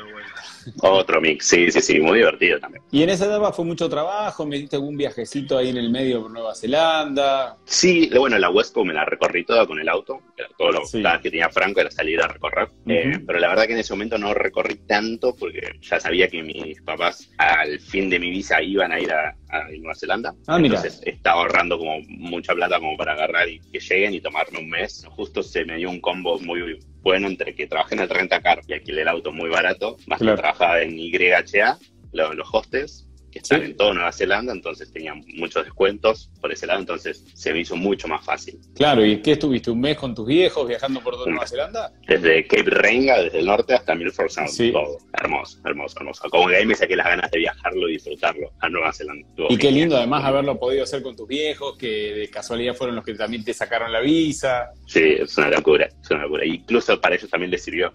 otro 0.82 1.20
mix, 1.20 1.46
sí, 1.46 1.70
sí, 1.70 1.80
sí, 1.80 2.00
muy 2.00 2.18
divertido 2.18 2.58
también. 2.58 2.82
¿Y 2.90 3.02
en 3.02 3.10
esa 3.10 3.26
etapa 3.26 3.52
fue 3.52 3.64
mucho 3.64 3.88
trabajo? 3.88 4.46
¿Me 4.46 4.58
diste 4.58 4.76
algún 4.76 4.96
viajecito 4.96 5.58
ahí 5.58 5.68
en 5.68 5.76
el 5.76 5.90
medio 5.90 6.22
por 6.22 6.30
Nueva 6.30 6.54
Zelanda? 6.54 7.56
Sí, 7.64 8.10
bueno, 8.16 8.38
la 8.38 8.50
West 8.50 8.74
Coast 8.74 8.86
me 8.86 8.94
la 8.94 9.04
recorrí 9.04 9.44
toda 9.44 9.66
con 9.66 9.78
el 9.78 9.88
auto, 9.88 10.20
todo 10.58 10.72
lo 10.72 10.82
que 11.22 11.30
tenía 11.30 11.48
Franco 11.50 11.80
era 11.80 11.90
salir 11.90 12.20
a 12.20 12.28
recorrer, 12.28 12.68
eh, 12.86 13.18
pero 13.26 13.38
la 13.38 13.48
verdad 13.48 13.66
que 13.66 13.72
en 13.72 13.78
ese 13.78 13.92
momento 13.92 14.18
no 14.18 14.34
recorrí 14.34 14.76
tanto 14.86 15.34
porque 15.34 15.60
ya 15.80 16.00
sabía 16.00 16.28
que 16.28 16.42
mis 16.42 16.80
papás 16.82 17.30
al 17.38 17.78
fin 17.80 18.10
de 18.10 18.18
mi 18.18 18.30
visa 18.30 18.62
iban 18.62 18.92
a 18.92 19.00
ir 19.00 19.12
a, 19.12 19.36
Nueva 19.78 19.96
Zelanda, 19.96 20.32
ah, 20.46 20.58
entonces 20.62 21.02
estaba 21.04 21.40
ahorrando 21.40 21.76
como 21.76 21.98
mucha 22.06 22.54
plata 22.54 22.78
como 22.78 22.96
para 22.96 23.14
agarrar 23.14 23.48
y 23.48 23.58
que 23.72 23.80
lleguen 23.80 24.14
y 24.14 24.20
tomarme 24.20 24.60
un 24.60 24.68
mes. 24.68 25.04
Justo 25.10 25.42
se 25.42 25.64
me 25.64 25.76
dio 25.76 25.90
un 25.90 26.00
combo 26.00 26.38
muy 26.38 26.78
bueno 27.02 27.28
entre 27.28 27.54
que 27.54 27.66
trabajé 27.66 27.94
en 27.94 28.02
el 28.02 28.08
rentacar 28.08 28.60
y 28.66 28.74
alquilé 28.74 29.02
el 29.02 29.08
auto 29.08 29.32
muy 29.32 29.48
barato, 29.48 29.96
más 30.06 30.18
que 30.18 30.26
trabajaba 30.26 30.82
en 30.82 30.98
YHA, 30.98 31.78
los, 32.12 32.34
los 32.34 32.48
hostels, 32.52 33.06
que 33.30 33.38
están 33.38 33.62
en 33.62 33.76
toda 33.76 33.94
Nueva 33.94 34.12
Zelanda, 34.12 34.52
entonces 34.52 34.92
tenían 34.92 35.24
muchos 35.36 35.64
descuentos 35.64 36.30
por 36.40 36.52
ese 36.52 36.66
lado, 36.66 36.80
entonces 36.80 37.24
se 37.34 37.52
me 37.52 37.60
hizo 37.60 37.76
mucho 37.76 38.08
más 38.08 38.24
fácil. 38.24 38.58
Claro, 38.74 39.04
¿y 39.04 39.20
qué 39.22 39.32
estuviste? 39.32 39.70
¿Un 39.70 39.80
mes 39.80 39.96
con 39.96 40.14
tus 40.14 40.26
viejos 40.26 40.66
viajando 40.66 41.00
por 41.00 41.14
toda 41.14 41.26
Nueva 41.30 41.46
Zelanda? 41.46 41.92
Desde 42.06 42.46
Cape 42.46 42.70
Renga, 42.70 43.22
desde 43.22 43.40
el 43.40 43.46
norte 43.46 43.74
hasta 43.74 43.94
Milford 43.94 44.30
Sound, 44.30 44.48
sí. 44.48 44.72
todo. 44.72 44.98
Hermoso, 45.12 45.58
hermoso, 45.64 45.98
hermoso. 45.98 46.30
Como 46.30 46.48
que 46.48 46.56
ahí 46.56 46.66
me 46.66 46.74
saqué 46.74 46.96
las 46.96 47.06
ganas 47.06 47.30
de 47.30 47.38
viajarlo 47.38 47.88
y 47.88 47.92
disfrutarlo 47.92 48.52
a 48.60 48.68
Nueva 48.68 48.92
Zelanda. 48.92 49.26
y 49.48 49.56
qué 49.56 49.70
lindo 49.70 49.96
además 49.96 50.24
haberlo 50.24 50.58
podido 50.58 50.84
hacer 50.84 51.02
con 51.02 51.16
tus 51.16 51.28
viejos, 51.28 51.76
que 51.76 52.14
de 52.14 52.30
casualidad 52.30 52.74
fueron 52.74 52.96
los 52.96 53.04
que 53.04 53.14
también 53.14 53.44
te 53.44 53.52
sacaron 53.54 53.92
la 53.92 54.00
visa. 54.00 54.70
Sí, 54.86 55.16
es 55.20 55.36
una 55.36 55.50
locura, 55.50 55.86
es 55.86 56.10
una 56.10 56.22
locura. 56.22 56.44
Incluso 56.44 57.00
para 57.00 57.14
ellos 57.14 57.30
también 57.30 57.50
les 57.50 57.62
sirvió. 57.62 57.92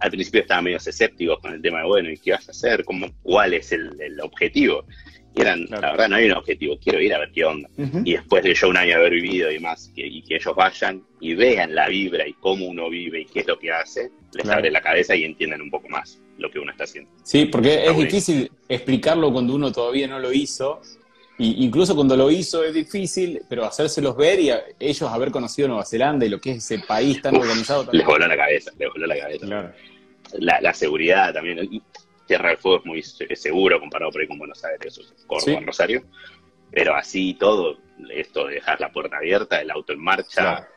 Al 0.00 0.10
principio 0.10 0.40
estaban 0.40 0.64
medio 0.64 0.78
escépticos 0.78 1.38
con 1.38 1.54
el 1.54 1.62
tema 1.62 1.78
de, 1.80 1.86
bueno, 1.86 2.10
¿y 2.10 2.18
qué 2.18 2.32
vas 2.32 2.48
a 2.48 2.50
hacer? 2.50 2.84
¿Cómo, 2.84 3.06
¿Cuál 3.22 3.54
es 3.54 3.70
el, 3.70 3.90
el 4.00 4.20
objetivo? 4.20 4.84
Eran, 5.34 5.66
la 5.70 5.80
verdad, 5.80 6.08
no 6.08 6.16
hay 6.16 6.26
un 6.26 6.36
objetivo, 6.36 6.78
quiero 6.82 7.00
ir 7.00 7.14
a 7.14 7.18
ver 7.18 7.30
qué 7.32 7.44
onda. 7.44 7.68
Y 8.04 8.14
después 8.14 8.42
de 8.42 8.54
yo 8.54 8.68
un 8.68 8.76
año 8.76 8.96
haber 8.96 9.12
vivido 9.12 9.50
y 9.50 9.58
más, 9.58 9.90
que, 9.94 10.06
y 10.06 10.22
que 10.22 10.36
ellos 10.36 10.54
vayan 10.54 11.02
y 11.20 11.34
vean 11.34 11.74
la 11.74 11.88
vibra 11.88 12.26
y 12.26 12.32
cómo 12.34 12.66
uno 12.66 12.88
vive 12.90 13.20
y 13.20 13.24
qué 13.26 13.40
es 13.40 13.46
lo 13.46 13.58
que 13.58 13.70
hace, 13.70 14.10
les 14.32 14.48
abre 14.48 14.70
la 14.70 14.80
cabeza 14.80 15.14
y 15.14 15.24
entienden 15.24 15.62
un 15.62 15.70
poco 15.70 15.88
más 15.88 16.20
lo 16.38 16.50
que 16.50 16.58
uno 16.58 16.70
está 16.70 16.84
haciendo. 16.84 17.10
Sí, 17.22 17.46
porque 17.46 17.84
es 17.84 17.96
difícil 17.96 18.50
explicarlo 18.68 19.32
cuando 19.32 19.54
uno 19.54 19.72
todavía 19.72 20.06
no 20.06 20.18
lo 20.18 20.32
hizo. 20.32 20.80
Y 21.40 21.64
incluso 21.64 21.94
cuando 21.94 22.16
lo 22.16 22.30
hizo 22.30 22.64
es 22.64 22.74
difícil, 22.74 23.42
pero 23.48 23.64
hacérselos 23.64 24.16
ver 24.16 24.40
y 24.40 24.50
ellos 24.80 25.08
haber 25.08 25.30
conocido 25.30 25.68
Nueva 25.68 25.84
Zelanda 25.84 26.26
y 26.26 26.28
lo 26.28 26.40
que 26.40 26.52
es 26.52 26.56
ese 26.58 26.80
país 26.80 27.22
tan 27.22 27.36
organizado. 27.36 27.88
Les 27.92 28.04
voló 28.04 28.26
la 28.26 28.36
cabeza, 28.36 28.72
les 28.76 28.88
voló 28.92 29.06
la 29.06 29.18
cabeza. 29.18 29.72
La, 30.32 30.60
la, 30.60 30.74
seguridad 30.74 31.32
también. 31.32 31.80
Tierra 32.28 32.50
del 32.50 32.58
Fuego 32.58 32.78
es 32.78 32.84
muy 32.84 33.02
seguro 33.02 33.80
comparado 33.80 34.12
por 34.12 34.20
ahí 34.20 34.28
con 34.28 34.38
Buenos 34.38 34.64
Aires, 34.64 35.00
Córdoba, 35.26 35.60
Rosario. 35.64 36.04
Pero 36.70 36.94
así 36.94 37.34
todo, 37.34 37.78
esto 38.10 38.46
de 38.46 38.56
dejar 38.56 38.80
la 38.80 38.92
puerta 38.92 39.16
abierta, 39.16 39.60
el 39.60 39.70
auto 39.70 39.94
en 39.94 40.00
marcha, 40.00 40.68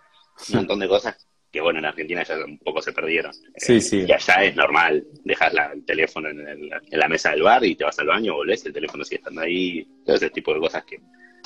un 0.49 0.55
montón 0.55 0.79
de 0.79 0.87
cosas 0.87 1.27
que 1.51 1.59
bueno, 1.59 1.79
en 1.79 1.85
Argentina 1.85 2.23
ya 2.23 2.37
un 2.45 2.57
poco 2.59 2.81
se 2.81 2.93
perdieron. 2.93 3.33
Sí, 3.57 3.75
eh, 3.75 3.81
sí. 3.81 4.05
Y 4.07 4.11
allá 4.11 4.35
es 4.45 4.55
normal, 4.55 5.05
dejas 5.25 5.53
el 5.73 5.83
teléfono 5.83 6.29
en, 6.29 6.69
la 6.89 7.09
mesa 7.09 7.31
del 7.31 7.43
bar 7.43 7.63
y 7.65 7.75
te 7.75 7.83
vas 7.83 7.99
al 7.99 8.07
baño, 8.07 8.35
volvés, 8.35 8.65
el 8.65 8.73
teléfono 8.73 9.03
sigue 9.03 9.17
estando 9.17 9.41
ahí, 9.41 9.85
todo 10.05 10.15
ese 10.15 10.29
tipo 10.29 10.53
de 10.53 10.61
cosas 10.61 10.85
que 10.85 11.01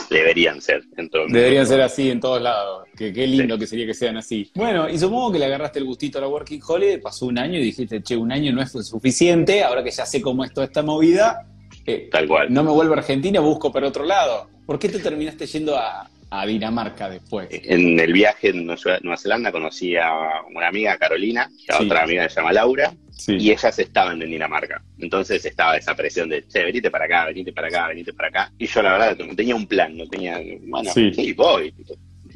deberían 0.09 0.61
ser 0.61 0.83
en 0.97 1.09
todo 1.09 1.25
Deberían 1.27 1.65
ser 1.65 1.81
así 1.81 2.09
en 2.09 2.19
todos 2.19 2.41
lados. 2.41 2.87
Que, 2.95 3.11
qué 3.11 3.27
lindo 3.27 3.57
que 3.57 3.67
sería 3.67 3.85
que 3.85 3.93
sean 3.93 4.17
así. 4.17 4.51
Bueno, 4.55 4.89
y 4.89 4.97
supongo 4.97 5.33
que 5.33 5.39
le 5.39 5.45
agarraste 5.45 5.79
el 5.79 5.85
gustito 5.85 6.17
a 6.17 6.21
la 6.21 6.27
Working 6.27 6.61
Holiday, 6.65 7.01
pasó 7.01 7.25
un 7.25 7.37
año 7.37 7.59
y 7.59 7.63
dijiste, 7.63 8.01
che, 8.01 8.15
un 8.15 8.31
año 8.31 8.53
no 8.53 8.61
es 8.61 8.71
suficiente, 8.71 9.63
ahora 9.63 9.83
que 9.83 9.91
ya 9.91 10.05
sé 10.05 10.21
cómo 10.21 10.43
es 10.43 10.53
toda 10.53 10.65
esta 10.65 10.81
movida, 10.81 11.47
eh, 11.85 12.09
Tal 12.11 12.27
cual. 12.27 12.51
no 12.51 12.63
me 12.63 12.71
vuelvo 12.71 12.93
a 12.93 12.97
Argentina, 12.97 13.39
busco 13.39 13.71
para 13.71 13.87
otro 13.87 14.05
lado. 14.05 14.49
¿Por 14.65 14.79
qué 14.79 14.89
te 14.89 14.99
terminaste 14.99 15.45
yendo 15.45 15.77
a, 15.77 16.09
Dinamarca 16.45 17.09
después? 17.09 17.47
En 17.49 17.97
el 17.97 18.11
viaje 18.11 18.49
en 18.49 18.65
Nueva 18.65 19.17
Zelanda 19.17 19.53
conocí 19.53 19.95
a 19.95 20.11
una 20.53 20.67
amiga, 20.67 20.97
Carolina, 20.97 21.49
y 21.57 21.71
a 21.71 21.79
otra 21.79 22.03
amiga 22.03 22.23
que 22.23 22.29
se 22.29 22.41
llama 22.41 22.51
Laura, 22.51 22.93
y 23.27 23.51
ellas 23.51 23.79
estaban 23.79 24.21
en 24.21 24.29
Dinamarca. 24.29 24.81
Entonces 24.99 25.45
estaba 25.45 25.77
esa 25.77 25.95
presión 25.95 26.29
de, 26.29 26.47
che, 26.47 26.63
venite 26.63 26.91
para 26.91 27.05
acá, 27.05 27.25
venite 27.25 27.53
para 27.53 27.67
acá, 27.67 27.87
venite 27.87 28.13
para 28.13 28.29
acá. 28.29 28.51
Y 28.57 28.67
yo 28.67 28.81
la 28.81 28.91
verdad 28.93 29.17
no 29.25 29.35
tenía 29.35 29.55
un 29.55 29.67
plan, 29.67 29.95
no 29.97 30.07
tenía, 30.07 30.39
bueno, 30.67 30.91
sí, 30.91 31.33
voy. 31.33 31.73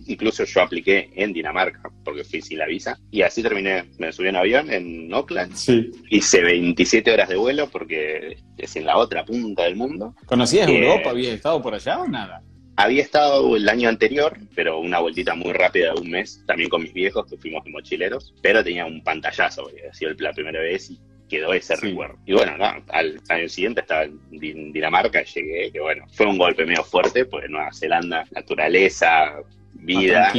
Incluso 0.07 0.43
yo 0.43 0.61
apliqué 0.61 1.11
en 1.15 1.33
Dinamarca 1.33 1.81
porque 2.03 2.23
fui 2.23 2.41
sin 2.41 2.57
la 2.57 2.65
visa. 2.65 2.97
Y 3.11 3.21
así 3.21 3.43
terminé, 3.43 3.85
me 3.99 4.11
subí 4.11 4.27
en 4.27 4.37
avión 4.37 4.71
en 4.71 5.13
Auckland. 5.13 5.53
Sí. 5.53 5.91
Hice 6.09 6.41
27 6.41 7.11
horas 7.11 7.29
de 7.29 7.35
vuelo 7.35 7.69
porque 7.69 8.37
es 8.57 8.75
en 8.75 8.85
la 8.85 8.97
otra 8.97 9.23
punta 9.23 9.63
del 9.63 9.75
mundo. 9.75 10.15
¿Conocías 10.25 10.67
Europa? 10.67 11.11
¿Habías 11.11 11.35
estado 11.35 11.61
por 11.61 11.75
allá 11.75 11.99
o 11.99 12.07
nada? 12.07 12.41
Había 12.81 13.01
estado 13.01 13.57
el 13.57 13.67
año 13.67 13.89
anterior, 13.89 14.37
pero 14.55 14.79
una 14.79 14.99
vueltita 14.99 15.35
muy 15.35 15.51
rápida 15.51 15.93
de 15.93 15.99
un 15.99 16.09
mes, 16.11 16.41
también 16.47 16.69
con 16.69 16.81
mis 16.81 16.93
viejos, 16.93 17.25
que 17.29 17.35
fuimos 17.35 17.65
de 17.65 17.71
mochileros, 17.71 18.33
pero 18.41 18.63
tenía 18.63 18.85
un 18.85 19.03
pantallazo, 19.03 19.63
porque 19.63 19.81
había 19.81 19.93
sido 19.93 20.13
la 20.19 20.31
primera 20.31 20.61
vez 20.61 20.89
y 20.91 20.97
quedó 21.27 21.53
ese 21.53 21.75
recuerdo. 21.75 22.17
Y 22.25 22.31
bueno, 22.31 22.53
al 22.87 23.19
año 23.27 23.49
siguiente 23.49 23.81
estaba 23.81 24.03
en 24.03 24.71
Dinamarca, 24.71 25.23
llegué, 25.23 25.73
que 25.73 25.81
bueno, 25.81 26.05
fue 26.13 26.25
un 26.27 26.37
golpe 26.37 26.65
medio 26.65 26.85
fuerte, 26.85 27.25
pues 27.25 27.49
Nueva 27.49 27.69
Zelanda, 27.73 28.23
naturaleza, 28.31 29.41
vida, 29.73 30.31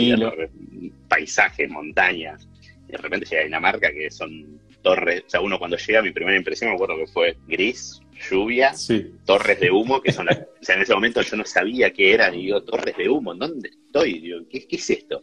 paisajes, 1.09 1.69
montañas. 1.69 2.49
Y 2.89 2.93
de 2.93 2.97
repente 2.97 3.27
llegué 3.27 3.43
a 3.43 3.45
Dinamarca, 3.45 3.93
que 3.93 4.11
son 4.11 4.59
torres, 4.81 5.25
o 5.27 5.29
sea, 5.29 5.41
uno 5.43 5.59
cuando 5.59 5.77
llega, 5.77 6.01
mi 6.01 6.11
primera 6.11 6.39
impresión 6.39 6.71
me 6.71 6.77
acuerdo 6.77 6.97
que 6.97 7.07
fue 7.07 7.37
gris, 7.47 8.01
lluvia, 8.21 8.73
torres 9.25 9.61
de 9.61 9.71
humo, 9.71 10.01
que 10.01 10.13
son 10.13 10.27
las, 10.27 10.39
o 10.39 10.63
sea, 10.65 10.77
en 10.77 10.83
ese 10.83 10.95
momento 10.95 11.23
yo 11.23 11.37
no 11.37 11.45
sabía 11.45 11.93
qué 11.93 12.15
eran, 12.15 12.35
y 12.35 12.45
digo, 12.45 12.63
torres 12.63 12.97
de 12.97 13.09
humo, 13.09 13.35
¿dónde 13.35 13.71
estoy? 13.71 14.21
Digo, 14.21 14.41
¿qué, 14.51 14.67
es 14.71 14.91
esto? 14.91 15.23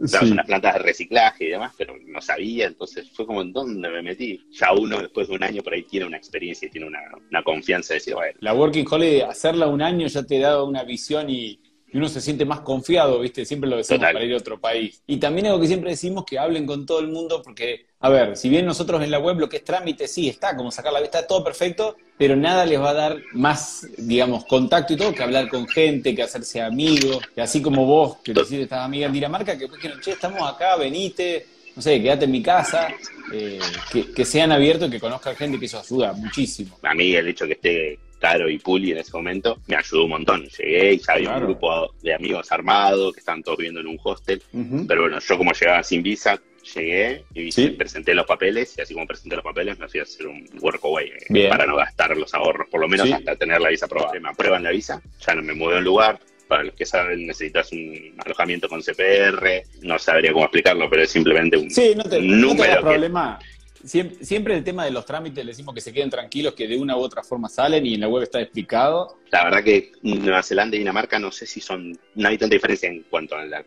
O 0.00 0.06
sea, 0.06 0.20
son 0.20 0.32
unas 0.32 0.46
plantas 0.46 0.74
de 0.74 0.80
reciclaje 0.80 1.44
y 1.44 1.50
demás, 1.50 1.72
pero 1.78 1.94
no 2.04 2.20
sabía, 2.20 2.66
entonces 2.66 3.08
fue 3.12 3.26
como 3.26 3.42
en 3.42 3.52
dónde 3.52 3.88
me 3.88 4.02
metí. 4.02 4.44
Ya 4.50 4.72
uno 4.72 5.00
después 5.00 5.28
de 5.28 5.34
un 5.34 5.44
año 5.44 5.62
por 5.62 5.72
ahí 5.72 5.84
tiene 5.84 6.06
una 6.06 6.16
experiencia 6.16 6.66
y 6.66 6.70
tiene 6.70 6.88
una, 6.88 7.00
una 7.30 7.42
confianza 7.44 7.94
de 7.94 8.00
decir, 8.00 8.14
bueno. 8.14 8.36
La 8.40 8.54
Working 8.54 8.86
Holiday, 8.90 9.20
hacerla 9.22 9.68
un 9.68 9.82
año 9.82 10.06
ya 10.08 10.24
te 10.24 10.40
da 10.40 10.62
una 10.64 10.82
visión 10.82 11.30
y, 11.30 11.60
y 11.94 11.98
uno 11.98 12.08
se 12.08 12.20
siente 12.20 12.44
más 12.44 12.60
confiado, 12.62 13.20
¿viste? 13.20 13.44
Siempre 13.44 13.70
lo 13.70 13.76
decimos 13.76 14.02
para 14.02 14.24
ir 14.24 14.34
a 14.34 14.38
otro 14.38 14.60
país. 14.60 15.00
Y 15.06 15.18
también 15.18 15.46
algo 15.46 15.60
que 15.60 15.68
siempre 15.68 15.90
decimos, 15.90 16.24
que 16.24 16.40
hablen 16.40 16.66
con 16.66 16.84
todo 16.84 16.98
el 16.98 17.06
mundo, 17.06 17.40
porque, 17.40 17.86
a 18.00 18.08
ver, 18.08 18.36
si 18.36 18.48
bien 18.48 18.66
nosotros 18.66 19.00
en 19.00 19.12
la 19.12 19.20
web 19.20 19.38
lo 19.38 19.48
que 19.48 19.58
es 19.58 19.64
trámite, 19.64 20.08
sí, 20.08 20.28
está, 20.28 20.56
como 20.56 20.72
sacar 20.72 20.92
la 20.92 21.00
vista, 21.00 21.24
todo 21.24 21.44
perfecto, 21.44 21.96
pero 22.16 22.36
nada 22.36 22.64
les 22.64 22.80
va 22.80 22.90
a 22.90 22.94
dar 22.94 23.22
más, 23.32 23.86
digamos, 23.98 24.44
contacto 24.44 24.92
y 24.92 24.96
todo 24.96 25.12
que 25.12 25.22
hablar 25.22 25.48
con 25.48 25.66
gente, 25.66 26.14
que 26.14 26.22
hacerse 26.22 26.60
amigos, 26.60 27.20
que 27.34 27.40
así 27.40 27.60
como 27.60 27.86
vos, 27.86 28.18
que 28.22 28.32
hiciste 28.32 28.62
esta 28.62 28.84
amiga 28.84 29.06
en 29.06 29.12
Dinamarca, 29.12 29.54
que 29.54 29.60
después 29.60 29.82
dijeron, 29.82 30.00
che, 30.00 30.12
estamos 30.12 30.40
acá, 30.42 30.76
venite, 30.76 31.46
no 31.74 31.82
sé, 31.82 32.00
quédate 32.00 32.26
en 32.26 32.30
mi 32.30 32.42
casa, 32.42 32.88
eh, 33.32 33.58
que, 33.90 34.12
que, 34.12 34.24
sean 34.24 34.52
abiertos 34.52 34.90
que 34.90 35.00
conozcan 35.00 35.34
gente, 35.34 35.58
que 35.58 35.66
eso 35.66 35.80
ayuda 35.80 36.12
muchísimo. 36.12 36.78
A 36.82 36.94
mí 36.94 37.14
el 37.14 37.28
hecho 37.28 37.46
que 37.46 37.54
esté 37.54 37.98
Caro 38.24 38.48
y 38.48 38.58
Puli 38.58 38.92
en 38.92 38.96
ese 38.96 39.12
momento, 39.12 39.58
me 39.66 39.76
ayudó 39.76 40.04
un 40.04 40.10
montón. 40.10 40.46
Llegué 40.46 40.94
y 40.94 40.98
ya 40.98 41.12
había 41.12 41.36
un 41.36 41.44
grupo 41.44 41.92
de 42.00 42.14
amigos 42.14 42.50
armados 42.50 43.12
que 43.12 43.20
estaban 43.20 43.42
todos 43.42 43.58
viviendo 43.58 43.80
en 43.80 43.88
un 43.88 43.98
hostel. 44.02 44.42
Pero 44.88 45.02
bueno, 45.02 45.18
yo 45.18 45.36
como 45.36 45.52
llegaba 45.52 45.82
sin 45.82 46.02
visa, 46.02 46.40
llegué 46.64 47.24
y 47.34 47.70
presenté 47.70 48.14
los 48.14 48.26
papeles 48.26 48.74
y 48.78 48.80
así 48.80 48.94
como 48.94 49.06
presenté 49.06 49.36
los 49.36 49.44
papeles 49.44 49.78
me 49.78 49.88
fui 49.88 50.00
a 50.00 50.04
hacer 50.04 50.26
un 50.26 50.48
workaway 50.60 51.12
eh, 51.28 51.48
para 51.48 51.66
no 51.66 51.76
gastar 51.76 52.16
los 52.16 52.32
ahorros, 52.34 52.68
por 52.68 52.80
lo 52.80 52.88
menos 52.88 53.10
hasta 53.12 53.36
tener 53.36 53.60
la 53.60 53.68
visa 53.68 53.86
aprobada. 53.86 54.18
Me 54.18 54.28
aprueban 54.28 54.62
la 54.62 54.70
visa, 54.70 55.02
ya 55.26 55.34
no 55.34 55.42
me 55.42 55.54
muevo 55.54 55.78
un 55.78 55.84
lugar, 55.84 56.18
para 56.48 56.64
los 56.64 56.74
que 56.74 56.86
saben, 56.86 57.26
necesitas 57.26 57.72
un 57.72 58.14
alojamiento 58.18 58.68
con 58.68 58.82
CPR. 58.82 59.64
No 59.82 59.98
sabría 59.98 60.32
cómo 60.32 60.44
explicarlo, 60.44 60.88
pero 60.90 61.02
es 61.02 61.10
simplemente 61.10 61.56
un, 61.56 61.70
sí, 61.70 61.94
no 61.96 62.04
te, 62.04 62.20
número. 62.20 62.80
problema. 62.80 63.38
Siempre, 63.84 64.56
el 64.56 64.64
tema 64.64 64.86
de 64.86 64.90
los 64.90 65.04
trámites 65.04 65.44
le 65.44 65.52
decimos 65.52 65.74
que 65.74 65.80
se 65.82 65.92
queden 65.92 66.08
tranquilos, 66.08 66.54
que 66.54 66.66
de 66.66 66.76
una 66.76 66.96
u 66.96 67.00
otra 67.00 67.22
forma 67.22 67.50
salen 67.50 67.84
y 67.84 67.94
en 67.94 68.00
la 68.00 68.08
web 68.08 68.22
está 68.22 68.40
explicado. 68.40 69.18
La 69.30 69.44
verdad 69.44 69.62
que 69.62 69.92
Nueva 70.02 70.42
Zelanda 70.42 70.76
y 70.76 70.78
Dinamarca 70.78 71.18
no 71.18 71.30
sé 71.30 71.44
si 71.46 71.60
son, 71.60 71.98
no 72.14 72.28
hay 72.28 72.38
tanta 72.38 72.54
diferencia 72.54 72.88
en 72.88 73.02
cuanto 73.10 73.36
al 73.36 73.64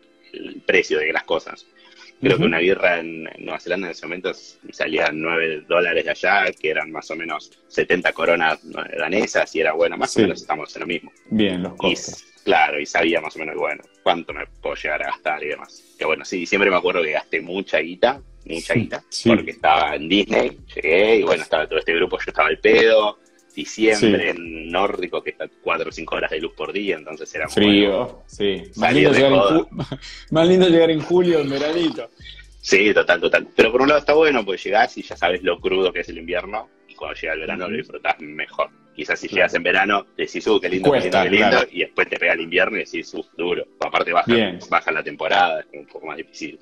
precio 0.66 0.98
de 0.98 1.12
las 1.12 1.22
cosas. 1.22 1.66
Creo 2.20 2.36
que 2.36 2.44
una 2.44 2.58
birra 2.58 2.98
en, 2.98 3.24
Nueva 3.38 3.60
Zelanda 3.60 3.86
en 3.86 3.92
ese 3.92 4.06
momento 4.06 4.32
salía 4.70 5.10
9 5.12 5.64
dólares 5.68 6.04
de 6.04 6.10
allá, 6.10 6.52
que 6.52 6.70
eran 6.70 6.90
más 6.90 7.10
o 7.10 7.16
menos 7.16 7.50
70 7.68 8.12
coronas 8.12 8.58
danesas, 8.98 9.54
y 9.54 9.60
era 9.60 9.72
bueno, 9.72 9.96
más 9.96 10.16
o 10.16 10.20
menos 10.20 10.40
estamos 10.40 10.74
en 10.74 10.80
lo 10.80 10.86
mismo. 10.86 11.12
Bien, 11.30 11.62
los 11.62 11.74
costos. 11.74 12.24
claro, 12.44 12.80
y 12.80 12.86
sabía 12.86 13.20
más 13.20 13.36
o 13.36 13.38
menos, 13.38 13.54
bueno, 13.56 13.82
cuánto 14.02 14.32
me 14.32 14.46
puedo 14.60 14.74
llegar 14.74 15.02
a 15.02 15.12
gastar 15.12 15.42
y 15.44 15.48
demás. 15.48 15.94
Que 15.98 16.04
bueno, 16.04 16.24
sí, 16.24 16.44
siempre 16.46 16.70
me 16.70 16.76
acuerdo 16.76 17.02
que 17.02 17.12
gasté 17.12 17.40
mucha 17.40 17.78
guita 17.78 18.20
mucha 18.48 18.74
guita, 18.74 19.04
porque 19.26 19.50
estaba 19.50 19.94
en 19.94 20.08
Disney, 20.08 20.58
llegué 20.74 21.16
y 21.16 21.22
bueno, 21.22 21.42
estaba 21.42 21.66
todo 21.66 21.78
este 21.78 21.94
grupo, 21.94 22.18
yo 22.18 22.24
estaba 22.28 22.48
al 22.48 22.58
pedo, 22.58 23.18
diciembre 23.58 24.30
en 24.30 24.70
nórdico, 24.70 25.22
que 25.22 25.30
está 25.30 25.48
4 25.48 25.88
o 25.88 25.92
5 25.92 26.14
horas 26.14 26.30
de 26.30 26.40
luz 26.40 26.52
por 26.54 26.72
día, 26.72 26.96
entonces 26.96 27.34
era 27.34 27.48
frío, 27.48 28.22
sí. 28.26 28.62
Más 30.30 30.48
lindo, 30.48 30.68
llegar 30.68 30.90
en 30.90 31.00
julio, 31.00 31.40
en 31.40 31.50
veranito. 31.50 32.08
Sí, 32.60 32.94
total, 32.94 33.20
total. 33.20 33.48
Pero 33.56 33.72
por 33.72 33.82
un 33.82 33.88
lado 33.88 34.00
está 34.00 34.14
bueno, 34.14 34.44
porque 34.44 34.62
llegás 34.62 34.96
y 34.98 35.02
ya 35.02 35.16
sabes 35.16 35.42
lo 35.42 35.60
crudo 35.60 35.92
que 35.92 36.00
es 36.00 36.08
el 36.08 36.18
invierno, 36.18 36.68
y 36.86 36.94
cuando 36.94 37.18
llega 37.18 37.32
el 37.32 37.40
verano 37.40 37.68
lo 37.68 37.76
disfrutás 37.76 38.20
mejor. 38.20 38.70
Quizás 38.94 39.18
si 39.18 39.28
llegas 39.28 39.54
en 39.54 39.62
verano, 39.62 40.06
decís, 40.16 40.46
uh, 40.46 40.60
qué 40.60 40.68
lindo, 40.68 40.92
qué 40.92 41.00
lindo, 41.00 41.22
qué 41.22 41.30
lindo, 41.30 41.58
y 41.72 41.80
después 41.80 42.08
te 42.08 42.16
pega 42.16 42.34
el 42.34 42.40
invierno 42.40 42.76
y 42.76 42.84
decís, 42.84 43.12
uh, 43.14 43.24
duro. 43.36 43.64
Aparte 43.80 44.12
baja, 44.12 44.32
baja 44.70 44.92
la 44.92 45.02
temporada, 45.02 45.60
es 45.60 45.66
un 45.72 45.86
poco 45.86 46.06
más 46.06 46.16
difícil 46.16 46.58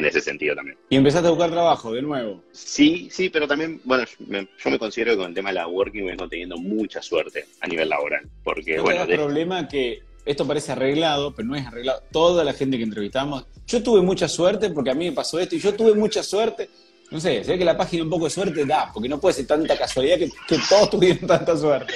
en 0.00 0.06
ese 0.06 0.20
sentido 0.20 0.54
también. 0.54 0.76
¿Y 0.88 0.96
empezaste 0.96 1.28
a 1.28 1.30
buscar 1.30 1.50
trabajo 1.50 1.92
de 1.92 2.02
nuevo? 2.02 2.42
Sí, 2.52 3.08
sí, 3.10 3.30
pero 3.30 3.46
también, 3.46 3.80
bueno, 3.84 4.04
yo 4.18 4.70
me 4.70 4.78
considero 4.78 5.12
que 5.12 5.18
con 5.18 5.28
el 5.28 5.34
tema 5.34 5.50
de 5.50 5.56
la 5.56 5.68
working 5.68 6.06
vengo 6.06 6.28
teniendo 6.28 6.56
mucha 6.56 7.00
suerte 7.00 7.46
a 7.60 7.68
nivel 7.68 7.88
laboral. 7.88 8.28
Porque, 8.42 8.80
bueno. 8.80 9.02
El 9.02 9.16
problema 9.16 9.68
que 9.68 10.02
esto 10.24 10.46
parece 10.46 10.72
arreglado, 10.72 11.34
pero 11.34 11.48
no 11.48 11.56
es 11.56 11.66
arreglado. 11.66 12.02
Toda 12.10 12.44
la 12.44 12.52
gente 12.52 12.76
que 12.76 12.84
entrevistamos, 12.84 13.46
yo 13.66 13.82
tuve 13.82 14.00
mucha 14.00 14.28
suerte 14.28 14.70
porque 14.70 14.90
a 14.90 14.94
mí 14.94 15.06
me 15.06 15.12
pasó 15.12 15.38
esto 15.38 15.54
y 15.54 15.60
yo 15.60 15.74
tuve 15.74 15.94
mucha 15.94 16.22
suerte. 16.22 16.68
No 17.10 17.20
sé, 17.20 17.42
sé 17.42 17.58
que 17.58 17.64
la 17.64 17.76
página 17.76 18.04
un 18.04 18.10
poco 18.10 18.24
de 18.24 18.30
suerte 18.30 18.64
da, 18.64 18.90
porque 18.92 19.08
no 19.08 19.20
puede 19.20 19.34
ser 19.34 19.46
tanta 19.46 19.76
casualidad 19.76 20.18
que, 20.18 20.58
todos 20.68 20.90
tuvieron 20.90 21.26
tanta 21.26 21.56
suerte. 21.56 21.94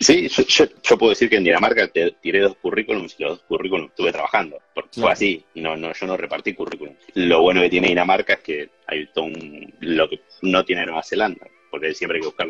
Sí, 0.00 0.28
yo, 0.28 0.98
puedo 0.98 1.10
decir 1.10 1.28
que 1.28 1.36
en 1.36 1.44
Dinamarca 1.44 1.88
te 1.88 2.12
tiré 2.12 2.40
dos 2.40 2.56
currículums 2.56 3.16
y 3.18 3.22
los 3.24 3.38
dos 3.38 3.46
currículums 3.48 3.90
estuve 3.90 4.12
trabajando. 4.12 4.60
Porque 4.74 5.00
fue 5.00 5.10
así. 5.10 5.44
No, 5.54 5.76
no, 5.76 5.92
yo 5.92 6.06
no 6.06 6.16
repartí 6.16 6.54
currículum. 6.54 6.94
Lo 7.14 7.42
bueno 7.42 7.60
que 7.62 7.70
tiene 7.70 7.88
Dinamarca 7.88 8.34
es 8.34 8.40
que 8.40 8.70
hay 8.86 9.06
todo 9.12 9.24
un, 9.24 9.74
lo 9.80 10.08
que 10.08 10.20
no 10.42 10.64
tiene 10.64 10.86
Nueva 10.86 11.02
Zelanda. 11.02 11.46
Porque 11.70 11.94
siempre 11.94 12.16
hay 12.16 12.22
que 12.22 12.28
buscar 12.28 12.48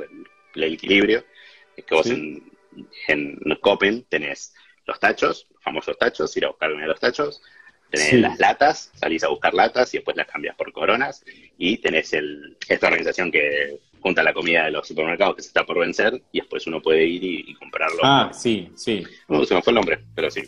el, 0.55 0.63
equilibrio. 0.63 1.25
Es 1.75 1.85
que 1.85 1.95
vos 1.95 2.11
en, 2.11 2.43
en 3.07 3.39
Copen 3.61 4.05
tenés 4.05 4.55
los 4.85 5.01
tachos, 5.01 5.47
los 5.51 5.63
famosos 5.63 5.97
tachos, 5.97 6.37
ir 6.37 6.45
a 6.45 6.49
buscar 6.49 6.73
uno 6.73 6.83
de 6.83 6.89
los 6.89 7.01
tachos. 7.01 7.41
Tenés 7.91 8.13
las 8.21 8.39
latas, 8.39 8.91
salís 8.95 9.25
a 9.25 9.29
buscar 9.29 9.55
latas 9.55 9.95
y 9.95 9.99
después 9.99 10.15
las 10.15 10.27
cambias 10.27 10.55
por 10.57 10.71
coronas. 10.73 11.25
Y 11.57 11.79
tenés 11.79 12.13
el, 12.13 12.59
esta 12.69 12.89
organización 12.89 13.33
que 13.33 13.79
junta 14.01 14.23
la 14.23 14.33
comida 14.33 14.65
de 14.65 14.71
los 14.71 14.87
supermercados 14.87 15.37
que 15.37 15.43
se 15.43 15.49
está 15.49 15.65
por 15.65 15.79
vencer 15.79 16.23
y 16.33 16.41
después 16.41 16.67
uno 16.67 16.81
puede 16.81 17.05
ir 17.05 17.25
y, 17.25 17.55
comprarlo. 17.55 18.01
Ah, 18.03 18.31
sí, 18.33 18.71
sí. 18.75 19.05
No, 19.29 19.45
se 19.45 19.55
me 19.55 19.63
fue 19.63 19.73
el 19.73 19.77
nombre, 19.77 19.99
pero 20.15 20.31
sí. 20.31 20.43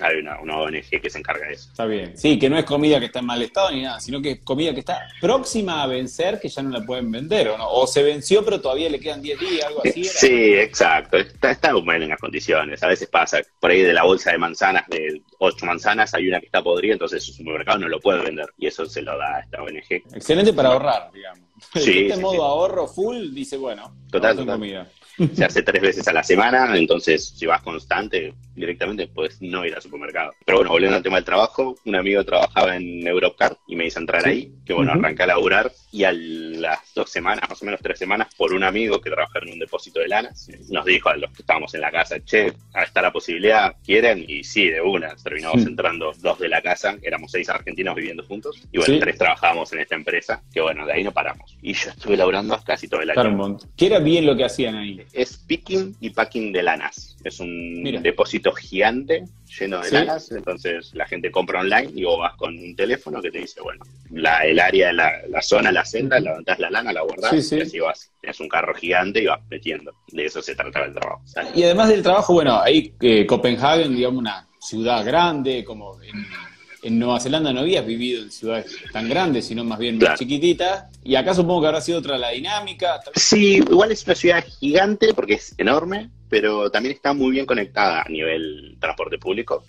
Hay 0.00 0.16
una, 0.16 0.38
una, 0.40 0.58
ONG 0.58 1.00
que 1.00 1.08
se 1.08 1.18
encarga 1.18 1.46
de 1.46 1.54
eso. 1.54 1.70
Está 1.70 1.86
bien. 1.86 2.16
Sí, 2.16 2.38
que 2.38 2.50
no 2.50 2.58
es 2.58 2.64
comida 2.64 3.00
que 3.00 3.06
está 3.06 3.20
en 3.20 3.26
mal 3.26 3.40
estado 3.40 3.70
ni 3.70 3.82
nada, 3.82 3.98
sino 3.98 4.20
que 4.20 4.32
es 4.32 4.40
comida 4.44 4.74
que 4.74 4.80
está 4.80 5.08
próxima 5.20 5.82
a 5.82 5.86
vencer, 5.86 6.38
que 6.38 6.48
ya 6.48 6.62
no 6.62 6.70
la 6.70 6.84
pueden 6.84 7.10
vender, 7.10 7.48
¿o 7.48 7.56
no? 7.56 7.70
O 7.70 7.86
se 7.86 8.02
venció, 8.02 8.44
pero 8.44 8.60
todavía 8.60 8.90
le 8.90 9.00
quedan 9.00 9.22
10 9.22 9.40
días, 9.40 9.64
algo 9.64 9.80
así. 9.82 10.04
Sí, 10.04 10.54
exacto. 10.54 11.16
Está, 11.16 11.50
está 11.52 11.70
en 11.70 12.08
las 12.08 12.20
condiciones. 12.20 12.82
A 12.82 12.88
veces 12.88 13.08
pasa, 13.08 13.40
por 13.58 13.70
ahí 13.70 13.80
de 13.80 13.94
la 13.94 14.02
bolsa 14.02 14.32
de 14.32 14.38
manzanas, 14.38 14.86
de 14.88 15.22
8 15.38 15.64
manzanas, 15.64 16.12
hay 16.12 16.28
una 16.28 16.40
que 16.40 16.46
está 16.46 16.62
podrida, 16.62 16.92
entonces 16.92 17.22
su 17.22 17.32
supermercado 17.32 17.78
no 17.78 17.88
lo 17.88 17.98
puede 17.98 18.22
vender. 18.22 18.46
Y 18.58 18.66
eso 18.66 18.84
se 18.84 19.00
lo 19.00 19.16
da 19.16 19.36
a 19.36 19.40
esta 19.40 19.62
ONG. 19.62 20.14
Excelente 20.14 20.52
para 20.52 20.70
ahorrar, 20.70 21.10
digamos. 21.12 21.45
Sí, 21.74 22.06
este 22.06 22.20
modo 22.20 22.44
ahorro 22.44 22.86
full 22.86 23.32
dice, 23.32 23.56
bueno, 23.56 23.92
total, 24.10 24.36
total. 24.36 24.58
comida. 24.58 24.88
Se 25.34 25.44
hace 25.44 25.62
tres 25.62 25.82
veces 25.82 26.08
a 26.08 26.12
la 26.12 26.22
semana, 26.22 26.76
entonces 26.76 27.32
si 27.36 27.46
vas 27.46 27.62
constante, 27.62 28.34
directamente 28.54 29.06
puedes 29.06 29.40
no 29.40 29.64
ir 29.64 29.74
al 29.74 29.82
supermercado. 29.82 30.32
Pero 30.44 30.58
bueno, 30.58 30.70
volviendo 30.70 30.96
al 30.96 31.02
tema 31.02 31.16
del 31.16 31.24
trabajo, 31.24 31.76
un 31.84 31.96
amigo 31.96 32.24
trabajaba 32.24 32.76
en 32.76 33.06
Europcar 33.06 33.56
y 33.66 33.76
me 33.76 33.86
hizo 33.86 33.98
entrar 33.98 34.26
ahí, 34.26 34.52
que 34.64 34.72
bueno, 34.72 34.92
arranqué 34.92 35.22
a 35.22 35.26
laburar 35.26 35.72
y 35.92 36.04
a 36.04 36.12
las 36.12 36.80
dos 36.94 37.10
semanas, 37.10 37.48
más 37.48 37.62
o 37.62 37.64
menos 37.64 37.80
tres 37.82 37.98
semanas, 37.98 38.28
por 38.36 38.52
un 38.52 38.64
amigo 38.64 39.00
que 39.00 39.10
trabajaba 39.10 39.46
en 39.46 39.54
un 39.54 39.58
depósito 39.58 40.00
de 40.00 40.08
lanas, 40.08 40.48
nos 40.68 40.84
dijo 40.84 41.08
a 41.08 41.16
los 41.16 41.30
que 41.32 41.42
estábamos 41.42 41.72
en 41.74 41.80
la 41.80 41.90
casa, 41.90 42.22
che, 42.24 42.52
está 42.74 43.00
la 43.00 43.12
posibilidad, 43.12 43.74
¿quieren? 43.84 44.24
Y 44.28 44.44
sí, 44.44 44.68
de 44.68 44.80
una, 44.80 45.14
terminamos 45.16 45.64
entrando 45.64 46.12
dos 46.18 46.38
de 46.38 46.48
la 46.48 46.60
casa, 46.60 46.96
éramos 47.02 47.30
seis 47.30 47.48
argentinos 47.48 47.94
viviendo 47.94 48.22
juntos, 48.24 48.62
y 48.72 48.78
bueno, 48.78 48.98
tres 49.00 49.16
trabajábamos 49.16 49.72
en 49.72 49.80
esta 49.80 49.94
empresa, 49.94 50.42
que 50.52 50.60
bueno, 50.60 50.84
de 50.84 50.92
ahí 50.92 51.04
no 51.04 51.12
paramos. 51.12 51.56
Y 51.62 51.72
yo 51.72 51.90
estuve 51.90 52.16
laburando 52.16 52.58
casi 52.64 52.88
todo 52.88 53.00
el 53.00 53.10
año. 53.10 53.58
¿Qué 53.76 53.86
era 53.86 53.98
bien 53.98 54.26
lo 54.26 54.36
que 54.36 54.44
hacían 54.44 54.74
ahí? 54.74 55.05
Es 55.12 55.38
picking 55.38 55.96
y 56.00 56.10
packing 56.10 56.52
de 56.52 56.62
lanas. 56.62 57.16
Es 57.24 57.40
un 57.40 57.82
depósito 58.02 58.52
gigante 58.52 59.24
lleno 59.58 59.80
de 59.80 59.90
lanas, 59.90 60.30
entonces 60.32 60.90
la 60.94 61.06
gente 61.06 61.30
compra 61.30 61.60
online 61.60 61.90
y 61.94 62.04
vos 62.04 62.18
vas 62.18 62.36
con 62.36 62.58
un 62.58 62.76
teléfono 62.76 63.22
que 63.22 63.30
te 63.30 63.38
dice, 63.38 63.60
bueno, 63.60 63.84
la, 64.10 64.44
el 64.44 64.60
área, 64.60 64.92
la, 64.92 65.12
la 65.28 65.42
zona, 65.42 65.72
la 65.72 65.84
celda, 65.84 66.20
levantás 66.20 66.58
la 66.58 66.70
lana, 66.70 66.92
la 66.92 67.02
guardás 67.02 67.52
y 67.52 67.60
así 67.60 67.80
vas. 67.80 68.10
Tienes 68.20 68.40
un 68.40 68.48
carro 68.48 68.74
gigante 68.74 69.22
y 69.22 69.26
vas 69.26 69.40
metiendo. 69.48 69.92
De 70.08 70.24
eso 70.24 70.42
se 70.42 70.54
trataba 70.54 70.86
el 70.86 70.94
trabajo. 70.94 71.22
Y 71.54 71.62
además 71.62 71.88
del 71.88 72.02
trabajo, 72.02 72.34
bueno, 72.34 72.60
ahí 72.60 72.94
eh, 73.00 73.26
Copenhagen, 73.26 73.94
digamos, 73.94 74.20
una 74.20 74.46
ciudad 74.60 75.04
grande, 75.04 75.64
como 75.64 76.00
en 76.02 76.26
en 76.86 77.00
Nueva 77.00 77.18
Zelanda 77.18 77.52
no 77.52 77.60
habías 77.60 77.84
vivido 77.84 78.22
en 78.22 78.30
ciudades 78.30 78.76
tan 78.92 79.08
grandes, 79.08 79.46
sino 79.46 79.64
más 79.64 79.78
bien 79.78 79.98
más 79.98 80.18
chiquititas. 80.18 80.84
Y 81.02 81.16
acá 81.16 81.34
supongo 81.34 81.62
que 81.62 81.66
habrá 81.66 81.80
sido 81.80 81.98
otra 81.98 82.16
la 82.16 82.30
dinámica. 82.30 83.00
Sí, 83.14 83.56
igual 83.56 83.90
es 83.90 84.04
una 84.04 84.14
ciudad 84.14 84.44
gigante 84.60 85.12
porque 85.12 85.34
es 85.34 85.54
enorme, 85.58 86.10
pero 86.28 86.70
también 86.70 86.94
está 86.94 87.12
muy 87.12 87.32
bien 87.32 87.44
conectada 87.44 88.02
a 88.02 88.08
nivel 88.08 88.76
transporte 88.80 89.18
público. 89.18 89.64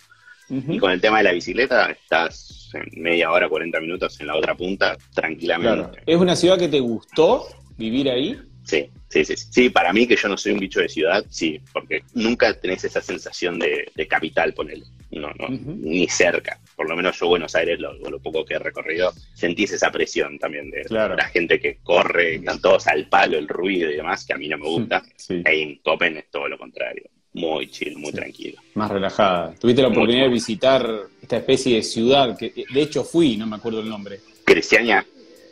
Y 0.50 0.78
con 0.78 0.92
el 0.92 1.00
tema 1.00 1.18
de 1.18 1.24
la 1.24 1.32
bicicleta, 1.32 1.90
estás 1.90 2.70
en 2.72 3.02
media 3.02 3.30
hora, 3.30 3.50
40 3.50 3.80
minutos 3.80 4.18
en 4.20 4.28
la 4.28 4.36
otra 4.36 4.54
punta, 4.54 4.96
tranquilamente. 5.12 6.00
¿Es 6.06 6.16
una 6.16 6.36
ciudad 6.36 6.58
que 6.58 6.68
te 6.68 6.80
gustó 6.80 7.48
vivir 7.76 8.08
ahí? 8.08 8.40
Sí, 8.62 8.88
sí, 9.08 9.24
sí, 9.24 9.34
sí. 9.36 9.70
para 9.70 9.92
mí 9.92 10.06
que 10.06 10.16
yo 10.16 10.28
no 10.28 10.38
soy 10.38 10.52
un 10.52 10.60
bicho 10.60 10.80
de 10.80 10.88
ciudad, 10.88 11.24
sí, 11.28 11.60
porque 11.72 12.02
nunca 12.14 12.54
tenés 12.54 12.82
esa 12.84 13.02
sensación 13.02 13.58
de, 13.58 14.06
capital, 14.08 14.54
ponele. 14.54 14.84
No, 15.10 15.28
no, 15.38 15.48
ni 15.48 16.08
cerca. 16.08 16.58
Por 16.78 16.88
lo 16.88 16.94
menos 16.94 17.18
yo 17.18 17.26
Buenos 17.26 17.56
Aires, 17.56 17.80
lo, 17.80 17.92
lo 17.94 18.20
poco 18.20 18.44
que 18.44 18.54
he 18.54 18.58
recorrido, 18.60 19.12
sentís 19.34 19.72
esa 19.72 19.90
presión 19.90 20.38
también 20.38 20.70
de, 20.70 20.84
la 20.88 21.28
gente 21.28 21.58
que 21.58 21.78
corre, 21.82 22.36
están 22.36 22.60
todos 22.60 22.86
al 22.86 23.08
palo, 23.08 23.36
el 23.36 23.48
ruido 23.48 23.90
y 23.90 23.96
demás, 23.96 24.24
que 24.24 24.34
a 24.34 24.36
mí 24.36 24.46
no 24.46 24.58
me 24.58 24.66
gusta. 24.68 25.02
Sí. 25.16 25.42
en 25.44 25.78
Copen 25.78 26.18
es 26.18 26.30
todo 26.30 26.46
lo 26.46 26.56
contrario. 26.56 27.10
Muy 27.32 27.68
chill, 27.68 27.98
muy 27.98 28.12
tranquilo. 28.12 28.60
Más 28.74 28.92
relajada. 28.92 29.56
Tuviste 29.56 29.82
la 29.82 29.88
oportunidad 29.88 30.26
de 30.26 30.28
visitar 30.28 30.88
esta 31.20 31.38
especie 31.38 31.74
de 31.74 31.82
ciudad, 31.82 32.38
que 32.38 32.52
de 32.72 32.80
hecho 32.80 33.02
fui, 33.02 33.36
no 33.36 33.48
me 33.48 33.56
acuerdo 33.56 33.80
el 33.80 33.88
nombre. 33.88 34.20
Cristiania. 34.44 35.04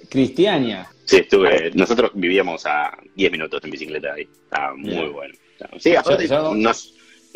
Cristiania. 0.09 0.87
Sí, 1.05 1.17
estuve. 1.17 1.73
Nosotros 1.75 2.13
vivíamos 2.15 2.65
a 2.67 2.97
10 3.17 3.33
minutos 3.33 3.65
en 3.65 3.71
bicicleta 3.73 4.13
ahí. 4.13 4.23
Estaba 4.23 4.77
muy 4.77 5.09
bueno. 5.09 5.35
Sí, 5.79 5.97
aparte, 5.97 6.29
no, 6.29 6.73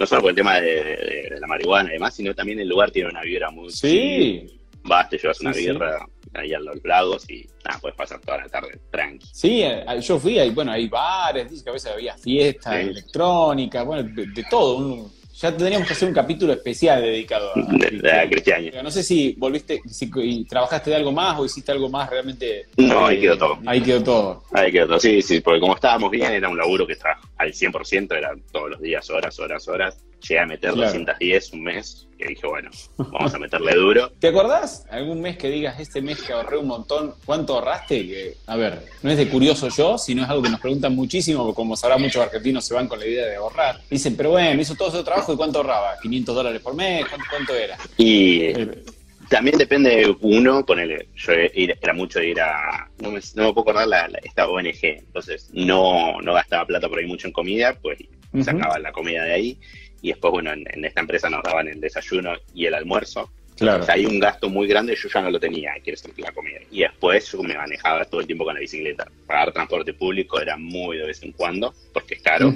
no, 0.01 0.07
solo 0.07 0.23
por 0.23 0.31
el 0.31 0.37
tema 0.37 0.59
de, 0.59 1.37
la 1.39 1.47
marihuana 1.47 1.91
y 1.91 1.93
demás, 1.93 2.15
sino 2.15 2.35
también 2.35 2.59
el 2.59 2.69
lugar 2.69 2.91
tiene 2.91 3.11
una 3.11 3.21
vibra 3.21 3.51
muy. 3.51 3.71
Sí. 3.71 4.47
Vas, 4.83 5.11
te 5.11 5.19
llevas 5.19 5.39
una 5.43 5.53
birra 5.53 6.07
ahí 6.33 6.55
a 6.55 6.59
los 6.59 6.83
lagos 6.85 7.29
y 7.29 7.47
nada, 7.67 7.79
puedes 7.81 7.99
pasar 7.99 8.19
toda 8.21 8.39
la 8.39 8.49
tarde 8.49 8.81
tranqui. 8.91 9.27
Sí, 9.31 9.63
eh, 9.63 9.85
yo 10.01 10.19
fui 10.19 10.39
ahí, 10.39 10.51
bueno, 10.51 10.73
hay 10.73 10.89
bares, 10.89 11.51
dice 11.51 11.65
que 11.65 11.69
a 11.69 11.73
veces 11.75 11.93
había 11.93 12.17
fiestas 12.17 12.77
electrónicas, 12.77 13.85
bueno, 13.85 14.09
de, 14.11 14.45
todo. 14.49 14.79
Un, 14.79 15.13
ya 15.41 15.57
tendríamos 15.57 15.89
que 15.89 15.95
hacer 15.95 16.07
un 16.07 16.15
capítulo 16.15 16.53
especial 16.53 17.01
dedicado 17.01 17.53
a, 17.57 17.63
de, 17.63 18.81
No 18.83 18.91
sé 18.91 19.03
si 19.03 19.35
volviste, 19.39 19.81
si 19.89 20.11
y 20.17 20.45
trabajaste 20.45 20.91
de 20.91 20.97
algo 20.97 21.13
más 21.13 21.39
o 21.39 21.47
hiciste 21.47 21.73
algo 21.73 21.89
más 21.89 22.11
realmente. 22.11 22.67
No, 22.77 23.07
ahí 23.07 23.21
quedó 23.21 23.39
todo. 23.39 23.59
Ahí 23.65 23.81
quedó 23.81 24.03
todo. 24.03 24.45
Ahí 24.53 24.71
quedó 24.71 24.87
todo, 24.87 25.01
sí, 25.01 25.23
sí, 25.23 25.41
porque 25.41 25.61
como 25.61 25.75
estábamos 25.75 26.11
bien, 26.11 26.31
era 26.33 26.49
un 26.49 26.59
laburo 26.59 26.87
que 26.87 26.93
estaba 26.93 27.19
al 27.39 27.53
100%, 27.53 28.17
era 28.17 28.35
todos 28.53 28.71
los 28.71 28.81
días, 28.83 29.09
horas, 29.09 29.39
horas, 29.41 29.67
horas. 29.69 29.97
Llegué 30.21 30.41
a 30.41 30.47
meter 30.47 30.75
210 30.75 31.53
un 31.53 31.63
mes, 31.63 32.07
que 32.19 32.29
dije, 32.29 32.47
bueno, 32.47 32.71
vamos 32.97 33.35
a 33.35 33.39
meterle 33.39 33.75
duro. 33.75 34.11
¿Te 34.21 34.29
acordás 34.29 34.87
algún 34.91 35.21
mes 35.21 35.37
que 35.37 35.49
digas, 35.49 35.81
este 35.81 36.03
mes 36.03 36.21
que 36.23 36.33
ahorré 36.33 36.59
un 36.59 36.67
montón, 36.67 37.15
cuánto 37.25 37.55
ahorraste? 37.55 38.07
Que, 38.07 38.37
a 38.47 38.57
ver, 38.57 38.87
no 39.03 39.11
es 39.11 39.17
de 39.17 39.29
curioso 39.29 39.69
yo, 39.69 39.97
sino 39.99 40.23
es 40.23 40.29
algo 40.29 40.43
que 40.43 40.51
nos 40.51 40.61
preguntan 40.61 40.95
muchísimo, 40.95 41.45
porque 41.45 41.57
como 41.57 41.77
sabrá 41.77 41.97
muchos 41.97 42.23
argentinos 42.23 42.65
se 42.65 42.75
van 42.75 42.89
con 42.89 42.99
la 42.99 43.07
idea 43.07 43.27
de 43.27 43.37
ahorrar. 43.37 43.81
Dicen, 43.91 44.17
pero 44.17 44.31
bueno, 44.31 44.61
hizo 44.61 44.75
todo 44.75 44.89
ese 44.89 45.03
trabajo 45.03 45.33
y 45.33 45.37
cuánto 45.37 45.59
ahorraba, 45.59 45.97
500 46.03 46.35
dólares 46.35 46.61
por 46.61 46.75
mes, 46.75 47.05
¿cuánto, 47.31 47.55
era? 47.55 47.77
Y... 47.97 48.43
Eh, 48.43 48.85
también 49.31 49.57
depende 49.57 49.91
de 49.91 50.17
uno, 50.23 50.67
ponele, 50.67 51.07
yo 51.15 51.33
era 51.33 51.93
mucho 51.93 52.19
de 52.19 52.31
ir 52.31 52.41
a, 52.41 52.91
no 52.99 53.13
me, 53.13 53.21
no 53.37 53.45
me 53.45 53.53
puedo 53.53 53.61
acordar 53.61 53.87
la, 53.87 54.11
esta 54.25 54.49
ONG, 54.49 54.83
entonces 54.83 55.49
no, 55.53 56.21
no 56.21 56.35
gastaba 56.35 56.67
plata 56.67 56.89
por 56.89 56.99
ahí 56.99 57.07
mucho 57.07 57.29
en 57.29 57.33
comida, 57.33 57.79
pues 57.81 58.01
sacaba 58.45 58.81
la 58.81 58.91
comida 58.91 59.23
de 59.23 59.33
ahí 59.33 59.59
y 60.03 60.09
después, 60.09 60.31
bueno, 60.33 60.53
en, 60.53 60.85
esta 60.85 61.01
empresa 61.01 61.29
nos 61.29 61.43
daban 61.43 61.69
el 61.69 61.81
desayuno 61.81 62.35
y 62.55 62.67
el 62.67 62.75
almuerzo. 62.75 63.31
Claro. 63.57 63.83
O 63.83 63.87
sea, 63.87 63.95
hay 63.95 64.07
un 64.07 64.19
gasto 64.19 64.49
muy 64.49 64.67
grande, 64.67 64.97
yo 64.97 65.09
ya 65.09 65.21
no 65.21 65.31
lo 65.31 65.39
tenía, 65.39 65.73
quiero 65.85 66.01
decir, 66.01 66.15
la 66.19 66.33
comida. 66.33 66.61
Y 66.71 66.81
después 66.81 67.31
yo 67.31 67.43
me 67.43 67.55
manejaba 67.55 68.05
todo 68.07 68.23
el 68.23 68.27
tiempo 68.27 68.45
con 68.45 68.55
la 68.55 68.61
bicicleta. 68.61 69.07
Pagar 69.27 69.53
transporte 69.53 69.93
público 69.93 70.41
era 70.41 70.57
muy 70.57 70.97
de 70.97 71.07
vez 71.07 71.23
en 71.23 71.33
cuando, 71.33 71.75
porque 71.93 72.15
es 72.15 72.23
caro. 72.23 72.53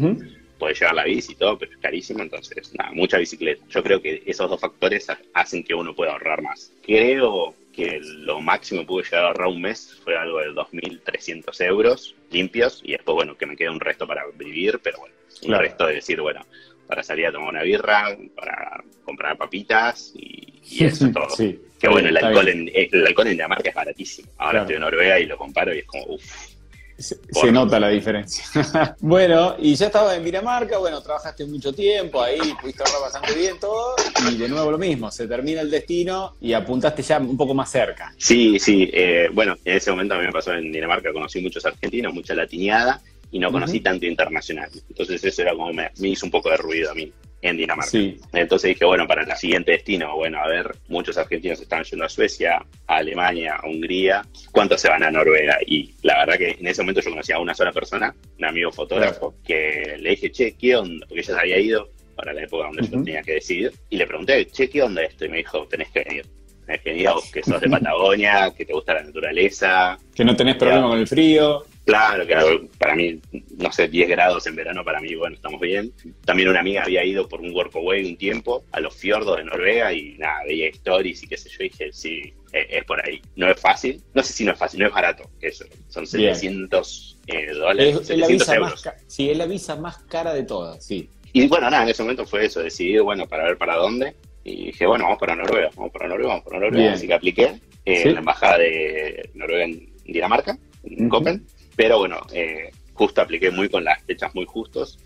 Puedes 0.58 0.80
llevar 0.80 0.94
la 0.94 1.04
bici 1.04 1.32
y 1.32 1.34
todo, 1.34 1.58
pero 1.58 1.72
es 1.72 1.78
carísimo, 1.78 2.22
entonces, 2.22 2.72
nada, 2.78 2.92
mucha 2.92 3.18
bicicleta. 3.18 3.62
Yo 3.68 3.82
creo 3.82 4.00
que 4.00 4.22
esos 4.24 4.48
dos 4.48 4.60
factores 4.60 5.06
hacen 5.34 5.62
que 5.62 5.74
uno 5.74 5.94
pueda 5.94 6.12
ahorrar 6.12 6.40
más. 6.40 6.72
Creo 6.86 7.54
que 7.74 8.00
lo 8.02 8.40
máximo 8.40 8.82
que 8.82 8.86
pude 8.86 9.04
llegar 9.04 9.24
a 9.24 9.26
ahorrar 9.28 9.48
un 9.48 9.60
mes 9.60 10.00
fue 10.04 10.16
algo 10.16 10.38
de 10.38 10.52
2.300 10.52 11.66
euros 11.66 12.14
limpios 12.30 12.80
y 12.84 12.92
después, 12.92 13.14
bueno, 13.14 13.36
que 13.36 13.46
me 13.46 13.56
queda 13.56 13.72
un 13.72 13.80
resto 13.80 14.06
para 14.06 14.22
vivir, 14.36 14.80
pero 14.82 14.98
bueno, 14.98 15.14
un 15.42 15.54
resto 15.54 15.86
de 15.86 15.94
decir, 15.94 16.20
bueno, 16.20 16.46
para 16.86 17.02
salir 17.02 17.26
a 17.26 17.32
tomar 17.32 17.50
una 17.50 17.62
birra, 17.62 18.16
para 18.34 18.82
comprar 19.04 19.36
papitas 19.36 20.12
y, 20.14 20.62
eso 20.84 21.10
todo. 21.10 21.28
que 21.36 21.88
bueno, 21.88 22.08
el 22.08 22.16
alcohol, 22.16 22.48
en, 22.48 22.70
el 22.74 23.06
alcohol 23.06 23.26
en 23.26 23.32
Dinamarca 23.32 23.68
es 23.68 23.74
baratísimo. 23.74 24.30
Ahora 24.38 24.60
estoy 24.60 24.76
en 24.76 24.82
Noruega 24.82 25.18
y 25.20 25.26
lo 25.26 25.36
comparo 25.36 25.74
y 25.74 25.78
es 25.78 25.86
como, 25.86 26.04
uff. 26.06 26.54
Se, 26.96 27.50
nota 27.50 27.80
la 27.80 27.88
diferencia. 27.88 28.44
bueno, 29.00 29.56
y 29.58 29.74
ya 29.74 29.86
estaba 29.86 30.14
en 30.14 30.24
Dinamarca, 30.24 30.78
bueno, 30.78 31.02
trabajaste 31.02 31.44
mucho 31.44 31.72
tiempo, 31.72 32.22
ahí 32.22 32.38
pudiste 32.60 32.84
ahorrar 32.84 33.00
bastante 33.02 33.34
bien 33.34 33.58
todo, 33.58 33.96
y 34.30 34.36
de 34.36 34.48
nuevo 34.48 34.70
lo 34.70 34.78
mismo, 34.78 35.10
se 35.10 35.26
termina 35.26 35.60
el 35.60 35.72
destino 35.72 36.36
y 36.40 36.52
apuntaste 36.52 37.02
ya 37.02 37.18
un 37.18 37.36
poco 37.36 37.52
más 37.52 37.68
cerca. 37.68 38.14
Sí, 38.16 38.60
sí, 38.60 38.88
eh, 38.92 39.28
bueno, 39.32 39.56
en 39.64 39.76
ese 39.76 39.90
momento 39.90 40.14
a 40.14 40.18
mí 40.18 40.26
me 40.26 40.32
pasó 40.32 40.54
en 40.54 40.70
Dinamarca, 40.70 41.12
conocí 41.12 41.40
muchos 41.40 41.66
argentinos, 41.66 42.14
mucha 42.14 42.32
latineada, 42.32 43.02
y 43.34 43.40
no 43.40 43.50
conocí 43.50 43.80
tanto 43.80 44.06
internacional. 44.06 44.70
Entonces 44.88 45.24
eso 45.24 45.42
era 45.42 45.54
como 45.54 45.72
me, 45.72 45.90
hizo 46.02 46.24
un 46.24 46.30
poco 46.30 46.50
de 46.50 46.56
ruido 46.56 46.92
a 46.92 46.94
mí. 46.94 47.12
en 47.42 47.56
Dinamarca. 47.56 47.98
Entonces 48.32 48.68
dije, 48.68 48.84
bueno, 48.84 49.08
para 49.08 49.22
el 49.24 49.36
siguiente 49.36 49.72
destino, 49.72 50.14
bueno, 50.14 50.38
a 50.38 50.46
ver, 50.46 50.76
muchos 50.86 51.18
argentinos 51.18 51.60
están 51.60 51.82
yendo 51.82 52.04
a 52.04 52.08
Suecia, 52.08 52.64
a 52.86 52.96
Alemania, 52.96 53.56
a 53.56 53.68
Hungría, 53.68 54.24
¿cuántos 54.52 54.80
se 54.80 54.88
van 54.88 55.02
a 55.02 55.10
Noruega? 55.10 55.58
Y 55.66 55.94
la 56.02 56.20
verdad 56.20 56.38
que 56.38 56.52
en 56.52 56.66
ese 56.66 56.80
momento 56.80 57.00
yo 57.00 57.10
conocía 57.10 57.34
a 57.34 57.40
una 57.40 57.54
sola 57.54 57.72
persona, 57.72 58.14
un 58.38 58.44
amigo 58.44 58.70
fotógrafo, 58.70 59.34
que 59.44 59.96
le 59.98 60.10
dije, 60.10 60.30
che, 60.30 60.56
¿qué 60.56 60.76
onda? 60.76 61.04
Porque 61.06 61.20
ella 61.20 61.34
se 61.34 61.40
había 61.40 61.58
ido 61.58 61.90
para 62.14 62.32
la 62.32 62.44
época 62.44 62.66
donde 62.66 62.82
yo 62.84 63.02
tenía 63.02 63.22
que 63.22 63.32
decidir, 63.32 63.72
y 63.90 63.96
le 63.96 64.06
pregunté, 64.06 64.46
che, 64.46 64.70
¿qué 64.70 64.80
onda 64.80 65.02
esto? 65.02 65.24
Y 65.24 65.28
me 65.28 65.38
dijo, 65.38 65.66
tenés 65.66 65.90
que 65.90 66.04
venir. 66.04 66.26
Tenés 66.64 66.80
que 66.82 66.90
venir, 66.90 67.08
que 67.32 67.42
sos 67.42 67.60
de 67.60 67.68
Patagonia, 67.78 68.54
que 68.56 68.64
te 68.64 68.72
gusta 68.72 68.94
la 68.94 69.02
naturaleza. 69.02 69.98
Que 70.14 70.24
no 70.24 70.36
tenés 70.36 70.54
problema 70.54 70.88
con 70.88 70.98
el 71.00 71.08
frío. 71.08 71.66
Claro, 71.84 72.26
que 72.26 72.34
para 72.78 72.94
mí, 72.94 73.20
no 73.58 73.70
sé, 73.70 73.88
10 73.88 74.08
grados 74.08 74.46
en 74.46 74.56
verano, 74.56 74.82
para 74.84 75.00
mí, 75.00 75.14
bueno, 75.14 75.36
estamos 75.36 75.60
bien. 75.60 75.92
También 76.24 76.48
una 76.48 76.60
amiga 76.60 76.82
había 76.82 77.04
ido 77.04 77.28
por 77.28 77.42
un 77.42 77.54
workaway 77.54 78.06
un 78.06 78.16
tiempo 78.16 78.64
a 78.72 78.80
los 78.80 78.94
fiordos 78.94 79.36
de 79.36 79.44
Noruega 79.44 79.92
y 79.92 80.16
nada, 80.16 80.44
veía 80.46 80.68
stories 80.68 81.22
y 81.22 81.26
qué 81.26 81.36
sé 81.36 81.50
yo, 81.50 81.56
y 81.60 81.68
dije, 81.68 81.92
sí, 81.92 82.34
es, 82.52 82.84
por 82.84 83.06
ahí. 83.06 83.20
No 83.36 83.50
es 83.50 83.60
fácil, 83.60 84.02
no 84.14 84.22
sé 84.22 84.32
si 84.32 84.44
no 84.44 84.52
es 84.52 84.58
fácil, 84.58 84.80
no 84.80 84.86
es 84.86 84.94
barato, 84.94 85.28
eso, 85.42 85.66
son 85.88 86.06
700 86.06 87.18
eh, 87.26 87.52
dólares, 87.52 87.96
es, 88.00 88.06
700 88.06 88.48
euros. 88.48 88.84
sí, 89.06 89.30
es 89.30 89.36
la 89.36 89.46
visa 89.46 89.76
más 89.76 89.98
cara 90.04 90.32
de 90.32 90.44
todas, 90.44 90.84
sí. 90.84 91.10
Y 91.34 91.46
bueno, 91.48 91.68
nada, 91.68 91.82
en 91.82 91.90
ese 91.90 92.02
momento 92.02 92.24
fue 92.24 92.46
eso, 92.46 92.62
decidir, 92.62 93.02
bueno, 93.02 93.26
para 93.26 93.44
ver 93.44 93.58
para 93.58 93.76
dónde. 93.76 94.14
Y 94.44 94.66
dije, 94.66 94.86
bueno, 94.86 95.04
vamos 95.04 95.18
para 95.18 95.34
Noruega, 95.34 95.70
vamos 95.74 95.90
para 95.90 96.06
Noruega, 96.06 96.34
vamos 96.34 96.44
para 96.44 96.60
Noruega. 96.60 96.92
Así 96.92 97.06
que 97.06 97.14
apliqué 97.14 97.60
en 97.84 98.12
la 98.12 98.20
embajada 98.20 98.58
de 98.58 99.30
Noruega 99.34 99.64
en 99.64 99.92
Dinamarca, 100.04 100.58
en 100.84 101.08
Copenhague 101.08 101.44
pero 101.76 101.98
bueno, 101.98 102.20
eh, 102.32 102.70
justo 102.92 103.20
apliqué 103.20 103.50
muy 103.50 103.68
con 103.68 103.84
las 103.84 104.02
fechas 104.04 104.34
muy 104.34 104.46
justos 104.46 104.98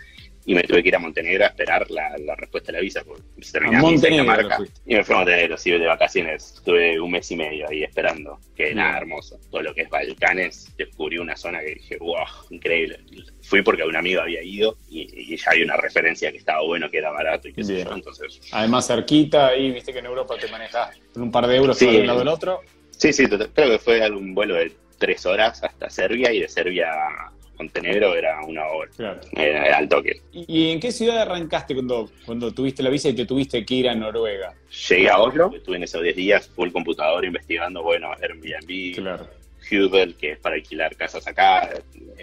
y 0.49 0.55
me 0.55 0.63
tuve 0.63 0.83
que 0.83 0.89
ir 0.89 0.97
a 0.97 0.99
Montenegro 0.99 1.45
a 1.45 1.49
esperar 1.49 1.91
la, 1.91 2.35
respuesta 2.35 2.73
de 2.73 2.79
la 2.79 2.83
visa. 2.83 3.03
Porque 3.05 3.23
se 3.43 3.53
terminaba 3.53 3.83
Montenegro, 3.83 4.25
marca, 4.25 4.59
y 4.87 4.95
me 4.95 5.05
fui 5.05 5.15
a 5.15 5.19
Montenegro, 5.19 5.59
sí, 5.59 5.71
de 5.71 5.87
vacaciones. 5.87 6.55
Estuve 6.55 6.99
un 6.99 7.11
mes 7.11 7.31
y 7.31 7.37
medio 7.37 7.69
ahí 7.69 7.85
esperando. 7.85 8.41
Que 8.57 8.75
nada, 8.75 8.97
hermoso. 8.97 9.39
Todo 9.51 9.61
lo 9.61 9.75
que 9.75 9.83
es 9.83 9.91
Balcanes, 9.91 10.75
descubrí 10.79 11.19
una 11.19 11.37
zona 11.37 11.61
que 11.61 11.75
dije, 11.75 11.99
wow, 11.99 12.25
increíble. 12.49 12.99
Fui 13.43 13.61
porque 13.61 13.85
un 13.85 13.95
amigo 13.95 14.23
había 14.23 14.43
ido 14.43 14.79
y, 14.89 15.37
ya 15.37 15.51
hay 15.51 15.63
una 15.63 15.77
referencia 15.77 16.33
que 16.33 16.39
estaba 16.39 16.63
bueno, 16.63 16.91
que 16.91 16.97
era 16.97 17.11
barato 17.11 17.49
y 17.49 17.53
qué 17.53 17.63
sé 17.63 17.85
yo. 17.85 17.93
Entonces, 17.93 18.41
Además, 18.53 18.87
cerquita, 18.87 19.49
ahí 19.49 19.71
viste 19.71 19.93
que 19.93 19.99
en 19.99 20.07
Europa 20.07 20.37
te 20.41 20.49
manejas 20.49 20.99
un 21.15 21.31
par 21.31 21.47
de 21.47 21.57
euros 21.57 21.77
sí, 21.77 21.85
de 21.91 22.01
un 22.01 22.07
lado 22.07 22.21
del 22.21 22.29
otro. 22.29 22.63
Sí, 22.93 23.13
sí, 23.13 23.27
creo 23.27 23.53
que 23.53 23.79
fue 23.79 24.03
algún 24.03 24.35
vuelo 24.35 24.55
de 24.55 24.73
tres 24.99 25.25
horas 25.27 25.63
hasta 25.63 25.89
Serbia 25.91 26.33
y 26.33 26.41
de 26.41 26.49
Serbia 26.49 26.93
a 26.93 27.33
Montenegro 27.59 28.15
era 28.15 28.41
una 28.45 28.67
hora. 28.69 28.91
Claro. 28.97 29.21
Era, 29.33 29.77
al 29.77 29.89
toque. 29.89 30.21
¿Y, 30.33 30.71
en 30.71 30.81
qué 30.81 30.93
ciudad 30.93 31.19
arrancaste 31.19 31.75
cuando, 31.75 32.11
cuando 32.25 32.53
tuviste 32.53 32.83
la 32.83 32.91
visa 32.91 33.09
y 33.09 33.15
te 33.15 33.27
tuviste 33.27 33.65
que 33.65 33.75
ir 33.75 33.89
a 33.89 33.95
Noruega? 33.95 34.55
Llegué 34.89 35.11
a 35.11 35.19
Oslo, 35.19 35.53
estuve 35.55 35.77
en 35.77 35.83
esos 35.83 36.03
10 36.03 36.17
días 36.17 36.49
full 36.49 36.71
computador 36.71 37.25
investigando, 37.25 37.83
bueno, 37.83 38.13
Airbnb, 38.13 38.95
claro. 38.95 39.27
Hubel, 39.71 40.15
que 40.15 40.33
es 40.33 40.39
para 40.39 40.55
alquilar 40.55 40.97
casas 40.97 41.27
acá, 41.27 41.69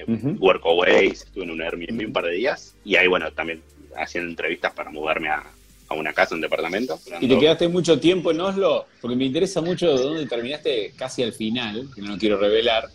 uh 0.07 0.35
Workaways, 0.39 1.23
estuve 1.23 1.43
en 1.43 1.51
un 1.51 1.61
Airbnb 1.61 2.07
un 2.07 2.13
par 2.13 2.25
de 2.25 2.31
días 2.31 2.75
y 2.83 2.95
ahí, 2.95 3.07
bueno, 3.07 3.31
también 3.31 3.61
haciendo 3.95 4.29
entrevistas 4.29 4.73
para 4.73 4.89
mudarme 4.89 5.29
a, 5.29 5.43
a 5.87 5.93
una 5.93 6.13
casa, 6.13 6.35
un 6.35 6.41
departamento. 6.41 6.99
¿Y 7.19 7.27
te 7.27 7.39
quedaste 7.39 7.67
mucho 7.67 7.99
tiempo 7.99 8.31
en 8.31 8.41
Oslo? 8.41 8.87
Porque 9.01 9.15
me 9.15 9.25
interesa 9.25 9.61
mucho 9.61 9.97
dónde 9.97 10.25
terminaste 10.25 10.93
casi 10.95 11.23
al 11.23 11.33
final, 11.33 11.89
que 11.93 12.01
no 12.01 12.17
quiero 12.17 12.37
revelar, 12.37 12.89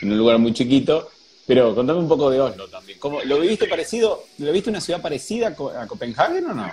en 0.00 0.12
un 0.12 0.18
lugar 0.18 0.38
muy 0.38 0.52
chiquito. 0.52 1.08
Pero 1.46 1.74
contame 1.74 1.98
un 1.98 2.08
poco 2.08 2.30
de 2.30 2.40
Oslo 2.40 2.68
también. 2.68 2.98
¿Cómo, 2.98 3.22
¿Lo 3.24 3.40
viste 3.40 3.66
parecido? 3.66 4.24
¿Lo 4.38 4.52
viste 4.52 4.70
una 4.70 4.80
ciudad 4.80 5.02
parecida 5.02 5.48
a 5.48 5.86
Copenhague 5.86 6.38
o 6.38 6.54
no? 6.54 6.70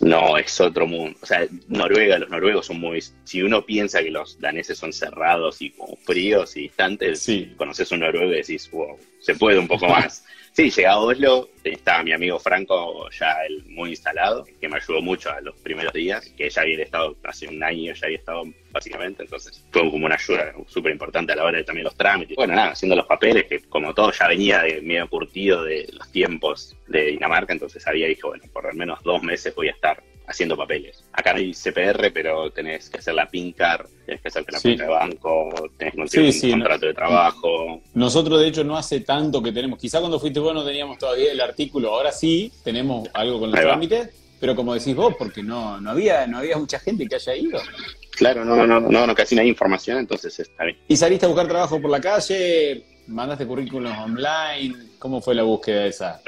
No, 0.00 0.38
es 0.38 0.60
otro 0.60 0.86
mundo. 0.86 1.18
O 1.22 1.26
sea, 1.26 1.46
Noruega, 1.68 2.18
los 2.18 2.30
noruegos 2.30 2.66
son 2.66 2.78
muy. 2.78 3.02
Si 3.24 3.42
uno 3.42 3.64
piensa 3.64 4.02
que 4.02 4.10
los 4.10 4.38
daneses 4.38 4.78
son 4.78 4.92
cerrados 4.92 5.60
y 5.60 5.70
como 5.70 5.96
fríos 5.96 6.56
y 6.56 6.62
distantes, 6.62 7.20
sí. 7.20 7.54
conoces 7.56 7.90
un 7.90 8.00
noruego 8.00 8.32
y 8.32 8.36
decís, 8.36 8.70
wow, 8.70 8.96
se 9.20 9.34
puede 9.34 9.58
un 9.58 9.66
poco 9.66 9.88
más. 9.88 10.24
Sí, 10.58 10.70
llegué 10.70 10.88
a 10.88 10.98
Oslo, 10.98 11.48
estaba 11.62 12.02
mi 12.02 12.10
amigo 12.10 12.36
Franco 12.40 13.08
ya 13.10 13.44
él 13.48 13.62
muy 13.68 13.90
instalado, 13.90 14.44
que 14.60 14.68
me 14.68 14.78
ayudó 14.78 15.00
mucho 15.00 15.30
a 15.30 15.40
los 15.40 15.54
primeros 15.60 15.92
días, 15.92 16.28
que 16.36 16.50
ya 16.50 16.62
había 16.62 16.82
estado 16.82 17.16
hace 17.22 17.46
un 17.46 17.62
año, 17.62 17.94
ya 17.94 18.06
había 18.06 18.18
estado 18.18 18.42
básicamente, 18.72 19.22
entonces 19.22 19.64
fue 19.70 19.88
como 19.88 20.06
una 20.06 20.16
ayuda 20.16 20.52
súper 20.66 20.90
importante 20.90 21.32
a 21.32 21.36
la 21.36 21.44
hora 21.44 21.58
de 21.58 21.62
también 21.62 21.84
los 21.84 21.94
trámites. 21.94 22.34
Bueno, 22.34 22.56
nada, 22.56 22.72
haciendo 22.72 22.96
los 22.96 23.06
papeles, 23.06 23.44
que 23.44 23.60
como 23.68 23.94
todo 23.94 24.10
ya 24.10 24.26
venía 24.26 24.62
de 24.62 24.82
medio 24.82 25.08
curtido 25.08 25.62
de 25.62 25.88
los 25.92 26.10
tiempos 26.10 26.76
de 26.88 27.04
Dinamarca, 27.04 27.52
entonces 27.52 27.86
había 27.86 28.08
dicho, 28.08 28.26
bueno, 28.26 28.42
por 28.52 28.66
al 28.66 28.74
menos 28.74 29.00
dos 29.04 29.22
meses 29.22 29.54
voy 29.54 29.68
a 29.68 29.70
estar 29.70 30.02
haciendo 30.28 30.56
papeles. 30.56 31.04
Acá 31.12 31.32
no 31.32 31.38
hay 31.38 31.52
CPR, 31.52 32.12
pero 32.12 32.50
tenés 32.50 32.90
que 32.90 32.98
hacer 32.98 33.14
la 33.14 33.28
PINCAR, 33.28 33.86
tenés 34.04 34.20
que 34.20 34.28
hacerte 34.28 34.52
la 34.52 34.60
cuenta 34.60 34.82
de 34.84 34.90
banco, 34.90 35.70
tenés 35.76 35.94
que 35.94 35.98
conseguir 35.98 36.54
un 36.54 36.60
contrato 36.60 36.86
de 36.86 36.94
trabajo. 36.94 37.82
Nosotros, 37.94 38.40
de 38.40 38.48
hecho, 38.48 38.62
no 38.62 38.76
hace 38.76 39.00
tanto 39.00 39.42
que 39.42 39.52
tenemos, 39.52 39.78
quizá 39.78 40.00
cuando 40.00 40.20
fuiste 40.20 40.38
vos 40.38 40.54
no 40.54 40.64
teníamos 40.64 40.98
todavía 40.98 41.32
el 41.32 41.40
artículo, 41.40 41.94
ahora 41.94 42.12
sí 42.12 42.52
tenemos 42.62 43.08
algo 43.14 43.40
con 43.40 43.50
los 43.50 43.60
trámites, 43.60 44.10
pero 44.38 44.54
como 44.54 44.74
decís 44.74 44.94
vos, 44.94 45.14
porque 45.18 45.42
no, 45.42 45.80
no, 45.80 45.90
había, 45.90 46.26
no 46.26 46.38
había 46.38 46.58
mucha 46.58 46.78
gente 46.78 47.06
que 47.06 47.16
haya 47.16 47.34
ido. 47.34 47.60
Claro, 48.12 48.44
no, 48.44 48.66
no, 48.66 48.80
no, 48.80 49.06
no, 49.06 49.14
casi 49.14 49.34
no 49.34 49.42
hay 49.42 49.48
información, 49.48 49.98
entonces 49.98 50.38
está 50.38 50.64
bien. 50.64 50.78
¿Y 50.86 50.96
saliste 50.96 51.26
a 51.26 51.28
buscar 51.28 51.48
trabajo 51.48 51.80
por 51.80 51.90
la 51.90 52.00
calle? 52.00 52.84
¿Mandaste 53.06 53.46
currículos 53.46 53.96
online? 53.96 54.74
¿Cómo 54.98 55.20
fue 55.20 55.34
la 55.34 55.44
búsqueda 55.44 55.86
esa? 55.86 56.20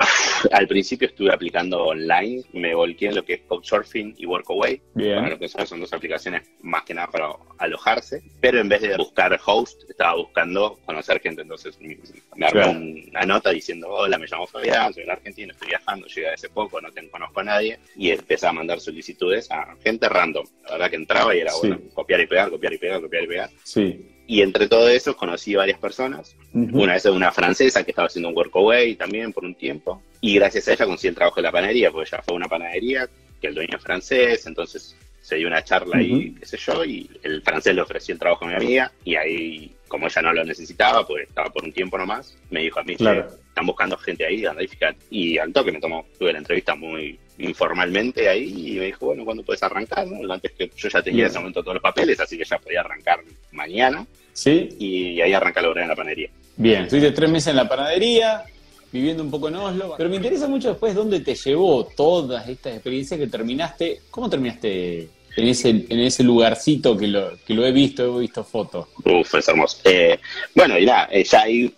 Al 0.52 0.66
principio 0.66 1.08
estuve 1.08 1.32
aplicando 1.32 1.84
online, 1.86 2.42
me 2.52 2.74
volqué 2.74 3.06
en 3.06 3.16
lo 3.16 3.24
que 3.24 3.34
es 3.34 3.40
Couchsurfing 3.42 4.14
y 4.18 4.26
Workaway. 4.26 4.80
Bien. 4.94 5.28
lo 5.28 5.38
que 5.38 5.48
son, 5.48 5.80
dos 5.80 5.92
aplicaciones 5.92 6.42
más 6.62 6.82
que 6.84 6.94
nada 6.94 7.08
para 7.08 7.30
alojarse, 7.58 8.22
pero 8.40 8.60
en 8.60 8.68
vez 8.68 8.82
de 8.82 8.96
buscar 8.96 9.38
host, 9.44 9.88
estaba 9.88 10.16
buscando 10.16 10.78
conocer 10.86 11.20
gente. 11.20 11.42
Entonces 11.42 11.78
me 11.80 12.46
armé 12.46 13.06
una 13.10 13.22
nota 13.22 13.50
diciendo: 13.50 13.88
Hola, 13.88 14.18
me 14.18 14.26
llamo 14.26 14.46
Fabián, 14.46 14.92
soy 14.92 15.04
en 15.04 15.10
Argentina, 15.10 15.52
estoy 15.52 15.68
viajando, 15.68 16.06
llegué 16.06 16.30
hace 16.30 16.48
poco, 16.48 16.80
no 16.80 16.90
te 16.90 17.08
conozco 17.08 17.40
a 17.40 17.44
nadie. 17.44 17.78
Y 17.96 18.10
empecé 18.10 18.46
a 18.46 18.52
mandar 18.52 18.80
solicitudes 18.80 19.50
a 19.50 19.76
gente 19.82 20.08
random. 20.08 20.46
La 20.64 20.72
verdad 20.72 20.90
que 20.90 20.96
entraba 20.96 21.34
y 21.34 21.40
era 21.40 21.52
bueno, 21.60 21.80
copiar 21.94 22.20
y 22.20 22.26
pegar, 22.26 22.50
copiar 22.50 22.72
y 22.72 22.78
pegar, 22.78 23.00
copiar 23.00 23.24
y 23.24 23.26
pegar. 23.26 23.50
Sí. 23.64 24.19
Y 24.30 24.42
entre 24.42 24.68
todo 24.68 24.88
eso 24.88 25.16
conocí 25.16 25.56
varias 25.56 25.80
personas. 25.80 26.36
Una 26.52 26.92
vez 26.92 27.04
una 27.06 27.32
francesa 27.32 27.82
que 27.82 27.90
estaba 27.90 28.06
haciendo 28.06 28.28
un 28.28 28.36
workaway 28.36 28.94
también 28.94 29.32
por 29.32 29.44
un 29.44 29.56
tiempo. 29.56 30.00
Y 30.20 30.36
gracias 30.36 30.68
a 30.68 30.72
ella 30.74 30.86
conseguí 30.86 31.08
el 31.08 31.16
trabajo 31.16 31.34
de 31.34 31.42
la 31.42 31.50
panadería, 31.50 31.90
porque 31.90 32.10
ya 32.12 32.22
fue 32.22 32.36
una 32.36 32.46
panadería 32.46 33.08
que 33.40 33.48
el 33.48 33.56
dueño 33.56 33.76
es 33.76 33.82
francés, 33.82 34.46
entonces 34.46 34.94
se 35.20 35.34
dio 35.34 35.48
una 35.48 35.64
charla 35.64 35.96
ahí, 35.96 36.32
qué 36.38 36.46
sé 36.46 36.58
yo, 36.58 36.84
y 36.84 37.10
el 37.24 37.42
francés 37.42 37.74
le 37.74 37.80
ofreció 37.80 38.12
el 38.12 38.20
trabajo 38.20 38.44
a 38.44 38.48
mi 38.48 38.54
amiga, 38.54 38.92
y 39.04 39.16
ahí, 39.16 39.74
como 39.88 40.06
ella 40.06 40.22
no 40.22 40.32
lo 40.32 40.44
necesitaba, 40.44 41.04
pues 41.04 41.28
estaba 41.28 41.50
por 41.50 41.64
un 41.64 41.72
tiempo 41.72 41.98
nomás, 41.98 42.38
me 42.50 42.60
dijo 42.60 42.78
a 42.78 42.84
mí, 42.84 42.94
claro. 42.94 43.26
están 43.48 43.66
buscando 43.66 43.96
gente 43.96 44.24
ahí, 44.24 44.46
anda 44.46 44.62
y 44.62 44.68
fíjate. 44.68 44.98
Y 45.10 45.38
al 45.38 45.52
toque 45.52 45.72
me 45.72 45.80
tomó, 45.80 46.06
tuve 46.20 46.32
la 46.32 46.38
entrevista 46.38 46.76
muy 46.76 47.18
informalmente 47.40 48.28
ahí, 48.28 48.74
y 48.74 48.78
me 48.78 48.86
dijo, 48.86 49.06
bueno, 49.06 49.24
¿cuándo 49.24 49.42
puedes 49.42 49.62
arrancar? 49.62 50.06
Antes 50.30 50.52
que 50.52 50.70
yo 50.76 50.88
ya 50.88 51.02
tenía 51.02 51.24
en 51.24 51.30
ese 51.30 51.38
momento 51.38 51.62
todos 51.62 51.74
los 51.74 51.82
papeles, 51.82 52.18
así 52.20 52.36
que 52.38 52.44
ya 52.44 52.58
podía 52.58 52.80
arrancar 52.80 53.20
mañana. 53.52 54.06
Sí. 54.32 54.68
Y 54.78 55.20
ahí 55.20 55.32
arranca 55.32 55.60
la 55.60 55.70
obra 55.70 55.82
en 55.82 55.88
la 55.88 55.96
panadería. 55.96 56.30
Bien, 56.56 56.82
estuviste 56.82 57.12
tres 57.12 57.30
meses 57.30 57.48
en 57.48 57.56
la 57.56 57.68
panadería, 57.68 58.44
viviendo 58.92 59.22
un 59.22 59.30
poco 59.30 59.48
en 59.48 59.56
Oslo. 59.56 59.94
Pero 59.96 60.10
me 60.10 60.16
interesa 60.16 60.46
mucho 60.46 60.68
después 60.68 60.94
dónde 60.94 61.20
te 61.20 61.34
llevó 61.34 61.84
todas 61.84 62.48
estas 62.48 62.74
experiencias 62.74 63.18
que 63.18 63.26
terminaste. 63.26 64.00
¿Cómo 64.10 64.28
terminaste 64.28 65.08
en 65.36 65.48
ese, 65.48 65.70
en 65.70 66.00
ese 66.00 66.22
lugarcito 66.22 66.96
que 66.96 67.08
lo, 67.08 67.32
que 67.46 67.54
lo 67.54 67.64
he 67.64 67.72
visto, 67.72 68.18
he 68.18 68.20
visto 68.20 68.44
fotos? 68.44 68.88
Uf, 69.04 69.34
es 69.34 69.48
hermoso. 69.48 69.78
Eh, 69.84 70.18
bueno, 70.54 70.78
y 70.78 70.86
nada, 70.86 71.08
eh, 71.10 71.24
ya 71.24 71.42
ahí, 71.42 71.74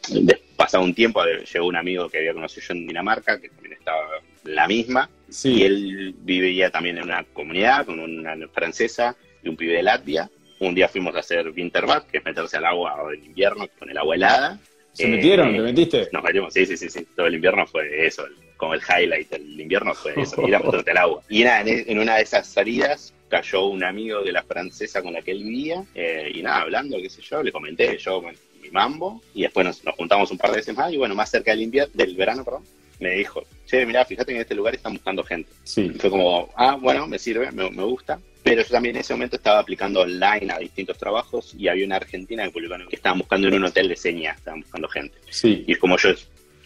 pasado 0.56 0.84
un 0.84 0.94
tiempo, 0.94 1.22
llegó 1.24 1.66
un 1.66 1.76
amigo 1.76 2.08
que 2.08 2.18
había 2.18 2.34
conocido 2.34 2.66
yo 2.68 2.74
en 2.74 2.86
Dinamarca, 2.86 3.40
que 3.40 3.48
también 3.48 3.74
estaba 3.74 4.02
la 4.44 4.66
misma. 4.66 5.08
Sí. 5.32 5.54
Y 5.54 5.62
él 5.62 6.14
vivía 6.18 6.70
también 6.70 6.98
en 6.98 7.04
una 7.04 7.24
comunidad 7.24 7.86
con 7.86 7.98
una 7.98 8.36
francesa 8.48 9.16
y 9.42 9.48
un 9.48 9.56
pibe 9.56 9.74
de 9.74 9.82
Latvia. 9.82 10.30
Un 10.60 10.74
día 10.74 10.88
fuimos 10.88 11.14
a 11.16 11.20
hacer 11.20 11.48
winterbath, 11.50 12.08
que 12.08 12.18
es 12.18 12.24
meterse 12.24 12.56
al 12.56 12.66
agua 12.66 12.94
en 13.12 13.24
invierno 13.24 13.66
con 13.78 13.90
el 13.90 13.98
agua 13.98 14.14
helada. 14.14 14.60
¿Se 14.92 15.08
metieron? 15.08 15.52
¿Te 15.52 15.60
metiste? 15.60 16.08
Nos 16.12 16.22
metimos, 16.22 16.52
sí, 16.52 16.66
sí, 16.66 16.76
sí, 16.76 16.88
sí. 16.88 17.06
Todo 17.16 17.26
el 17.26 17.34
invierno 17.34 17.66
fue 17.66 18.06
eso, 18.06 18.24
como 18.56 18.74
el 18.74 18.80
highlight 18.80 19.30
del 19.30 19.60
invierno 19.60 19.94
fue 19.94 20.12
eso, 20.16 20.46
ir 20.46 20.54
a 20.54 20.58
meterte 20.64 20.90
al 20.90 20.98
agua. 20.98 21.22
Y 21.28 21.42
nada, 21.42 21.62
en, 21.66 21.98
una 21.98 22.16
de 22.16 22.22
esas 22.22 22.46
salidas 22.46 23.14
cayó 23.28 23.66
un 23.66 23.82
amigo 23.82 24.22
de 24.22 24.32
la 24.32 24.42
francesa 24.42 25.02
con 25.02 25.14
la 25.14 25.22
que 25.22 25.32
él 25.32 25.42
vivía, 25.42 25.82
eh, 25.94 26.30
y 26.34 26.42
nada, 26.42 26.60
hablando, 26.60 26.98
qué 26.98 27.08
sé 27.08 27.22
yo, 27.22 27.42
le 27.42 27.50
comenté 27.50 27.96
yo 27.96 28.22
mi 28.62 28.70
mambo, 28.70 29.22
y 29.34 29.42
después 29.42 29.66
nos, 29.66 29.82
juntamos 29.96 30.30
un 30.30 30.38
par 30.38 30.50
de 30.50 30.58
veces 30.58 30.76
más, 30.76 30.92
y 30.92 30.98
bueno, 30.98 31.14
más 31.14 31.30
cerca 31.30 31.52
del 31.52 31.62
invierno, 31.62 31.90
del 31.94 32.14
verano, 32.14 32.44
perdón, 32.44 32.62
me 33.02 33.10
dijo, 33.12 33.44
che, 33.66 33.84
mira, 33.84 34.04
fíjate 34.04 34.32
que 34.32 34.36
en 34.36 34.42
este 34.42 34.54
lugar 34.54 34.74
están 34.74 34.94
buscando 34.94 35.22
gente. 35.24 35.50
Sí. 35.64 35.90
fue 35.98 36.08
como, 36.10 36.50
ah, 36.56 36.76
bueno, 36.80 37.06
me 37.06 37.18
sirve, 37.18 37.50
me, 37.52 37.70
me 37.70 37.82
gusta. 37.84 38.18
Pero 38.42 38.62
yo 38.62 38.68
también 38.68 38.96
en 38.96 39.00
ese 39.02 39.12
momento 39.14 39.36
estaba 39.36 39.60
aplicando 39.60 40.00
online 40.00 40.52
a 40.52 40.58
distintos 40.58 40.98
trabajos 40.98 41.54
y 41.56 41.68
había 41.68 41.86
una 41.86 41.96
argentina 41.96 42.44
que 42.44 42.50
publicó 42.50 42.74
que 42.88 42.96
estaban 42.96 43.18
buscando 43.18 43.46
en 43.48 43.54
un 43.54 43.64
hotel 43.64 43.88
de 43.88 43.96
señas, 43.96 44.36
estaban 44.38 44.60
buscando 44.62 44.88
gente. 44.88 45.16
Sí. 45.30 45.64
Y 45.66 45.74
como 45.76 45.96
yo 45.98 46.10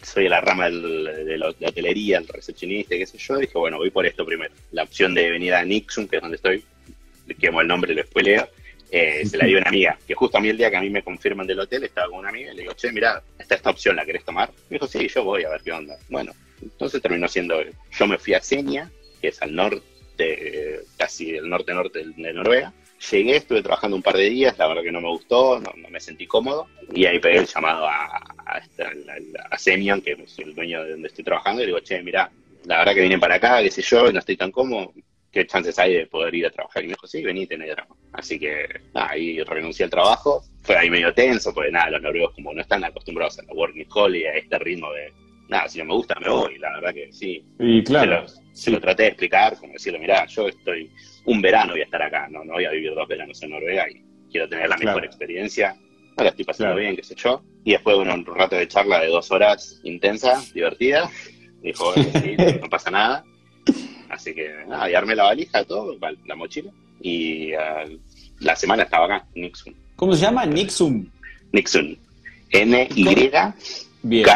soy 0.01 0.23
de 0.23 0.29
la 0.29 0.41
rama 0.41 0.65
del- 0.65 1.03
de, 1.25 1.37
la, 1.37 1.49
hotelería, 1.49 2.17
el 2.17 2.27
recepcionista, 2.27 2.95
qué 2.95 3.05
sé 3.05 3.17
yo, 3.19 3.37
dije, 3.37 3.53
bueno, 3.57 3.77
voy 3.77 3.89
por 3.91 4.05
esto 4.05 4.25
primero. 4.25 4.53
La 4.71 4.83
opción 4.83 5.13
de 5.13 5.29
venir 5.29 5.53
a 5.53 5.63
Nixon, 5.63 6.07
que 6.07 6.15
es 6.15 6.21
donde 6.21 6.37
estoy, 6.37 6.63
le 7.27 7.35
quemo 7.35 7.61
el 7.61 7.67
nombre, 7.67 7.93
lo 7.93 8.03
spoileo, 8.03 8.47
eh, 8.91 9.25
se 9.25 9.37
la 9.37 9.45
dio 9.45 9.57
una 9.57 9.69
amiga, 9.69 9.97
que 10.07 10.13
justo 10.15 10.37
a 10.37 10.41
mí 10.41 10.49
el 10.49 10.57
día 10.57 10.69
que 10.69 10.77
a 10.77 10.81
mí 10.81 10.89
me 10.89 11.03
confirman 11.03 11.45
del 11.47 11.59
hotel, 11.59 11.83
estaba 11.83 12.07
con 12.09 12.19
una 12.19 12.29
amiga 12.29 12.53
y 12.53 12.55
le 12.55 12.61
digo, 12.63 12.73
che, 12.73 12.91
mira, 12.91 13.21
está 13.37 13.55
esta 13.55 13.69
opción, 13.69 13.95
¿la 13.95 14.05
querés 14.05 14.23
tomar? 14.23 14.49
Me 14.69 14.75
dijo, 14.75 14.87
sí, 14.87 15.07
yo 15.07 15.23
voy 15.23 15.43
a 15.43 15.49
ver 15.49 15.61
qué 15.61 15.71
onda. 15.71 15.97
Bueno, 16.09 16.31
entonces 16.61 17.01
terminó 17.01 17.27
siendo, 17.27 17.61
yo 17.63 18.07
me 18.07 18.17
fui 18.17 18.33
a 18.33 18.41
Senia, 18.41 18.89
que 19.21 19.29
es 19.29 19.41
al 19.41 19.55
norte, 19.55 20.81
casi 20.97 21.35
el 21.35 21.49
norte-norte 21.49 22.03
de, 22.15 22.33
Noruega. 22.33 22.73
Llegué, 23.11 23.35
estuve 23.35 23.61
trabajando 23.61 23.95
un 23.95 24.01
par 24.01 24.17
de 24.17 24.27
días, 24.29 24.57
la 24.57 24.67
verdad 24.67 24.81
que 24.81 24.91
no 24.91 25.01
me 25.01 25.09
gustó, 25.09 25.59
no, 25.59 25.71
no 25.75 25.89
me 25.89 25.99
sentí 25.99 26.25
cómodo, 26.25 26.67
y 26.91 27.05
ahí 27.05 27.19
pegué 27.19 27.37
el 27.37 27.45
llamado 27.45 27.85
a, 27.85 28.05
a, 28.07 28.61
a- 29.51 29.57
Semion, 29.59 30.01
que 30.01 30.13
es 30.13 30.39
el 30.39 30.55
dueño 30.55 30.83
de 30.83 30.91
donde 30.91 31.07
estoy 31.07 31.23
trabajando, 31.23 31.61
y 31.61 31.65
le 31.65 31.73
digo, 31.73 31.79
che, 31.81 32.01
mira, 32.01 32.31
la 32.65 32.79
verdad 32.79 32.95
que 32.95 33.01
vine 33.01 33.19
para 33.19 33.35
acá, 33.35 33.61
qué 33.61 33.69
sé 33.69 33.83
yo, 33.83 34.11
no 34.11 34.17
estoy 34.17 34.35
tan 34.35 34.51
cómodo, 34.51 34.93
¿qué 35.31 35.45
chances 35.45 35.77
hay 35.79 35.93
de 35.93 36.07
poder 36.07 36.33
ir 36.35 36.45
a 36.45 36.49
trabajar? 36.49 36.83
Y 36.83 36.87
me 36.87 36.93
dijo, 36.93 37.07
sí, 37.07 37.23
venite, 37.23 37.57
no 37.57 37.63
hay 37.63 37.69
drama. 37.71 37.95
Así 38.13 38.39
que 38.39 38.67
nada, 38.93 39.09
ahí 39.11 39.41
renuncié 39.43 39.85
al 39.85 39.91
trabajo. 39.91 40.43
Fue 40.63 40.75
ahí 40.75 40.89
medio 40.89 41.13
tenso, 41.13 41.53
porque 41.53 41.71
nada, 41.71 41.91
los 41.91 42.01
noruegos 42.01 42.33
como 42.33 42.53
no 42.53 42.61
están 42.61 42.83
acostumbrados 42.83 43.39
a 43.39 43.43
la 43.43 43.53
working 43.53 43.85
holiday, 43.89 44.27
a 44.27 44.37
este 44.37 44.59
ritmo 44.59 44.91
de, 44.93 45.13
nada, 45.49 45.67
si 45.69 45.79
no 45.79 45.85
me 45.85 45.93
gusta, 45.93 46.15
me 46.19 46.29
voy. 46.29 46.57
La 46.57 46.73
verdad 46.73 46.93
que 46.93 47.11
sí. 47.11 47.43
Y 47.59 47.83
claro, 47.83 48.27
Se 48.27 48.35
lo, 48.41 48.47
se 48.53 48.71
lo 48.71 48.79
traté 48.81 49.03
de 49.03 49.09
explicar, 49.09 49.57
como 49.57 49.73
decirle, 49.73 49.99
mira, 49.99 50.25
yo 50.25 50.47
estoy 50.47 50.91
un 51.25 51.41
verano 51.41 51.73
voy 51.73 51.81
a 51.81 51.85
estar 51.85 52.01
acá, 52.01 52.27
no, 52.29 52.43
no 52.45 52.53
voy 52.53 52.65
a 52.65 52.71
vivir 52.71 52.93
dos 52.95 53.07
veranos 53.07 53.41
en 53.43 53.49
Noruega 53.49 53.85
y 53.89 54.01
quiero 54.31 54.47
tener 54.47 54.69
la 54.69 54.77
mejor 54.77 55.03
experiencia. 55.05 55.75
No 56.17 56.23
la 56.23 56.29
estoy 56.31 56.45
pasando 56.45 56.73
Claro. 56.73 56.79
bien, 56.81 56.95
qué 56.95 57.03
sé 57.03 57.15
yo. 57.15 57.43
Y 57.63 57.73
después, 57.73 57.95
bueno, 57.97 58.13
un 58.15 58.25
rato 58.25 58.55
de 58.55 58.67
charla 58.67 59.01
de 59.01 59.07
dos 59.07 59.29
horas 59.29 59.79
intensa, 59.83 60.41
divertida. 60.53 61.09
Dijo, 61.61 61.93
sí, 61.93 62.35
no 62.61 62.69
pasa 62.69 62.89
nada. 62.89 63.23
Así 64.09 64.33
que 64.33 64.49
nada, 64.67 64.89
y 64.89 64.95
armé 64.95 65.15
la 65.15 65.23
valija, 65.23 65.63
todo, 65.63 65.97
la 65.99 66.13
la 66.25 66.35
mochila. 66.35 66.71
Y 67.01 67.53
ah, 67.53 67.85
la 68.39 68.55
semana 68.55 68.83
estaba 68.83 69.05
acá, 69.05 69.25
Nixon. 69.35 69.73
¿cómo 69.95 70.13
se 70.15 70.21
llama? 70.21 70.45
Nixon. 70.45 71.11
Bien. 74.03 74.27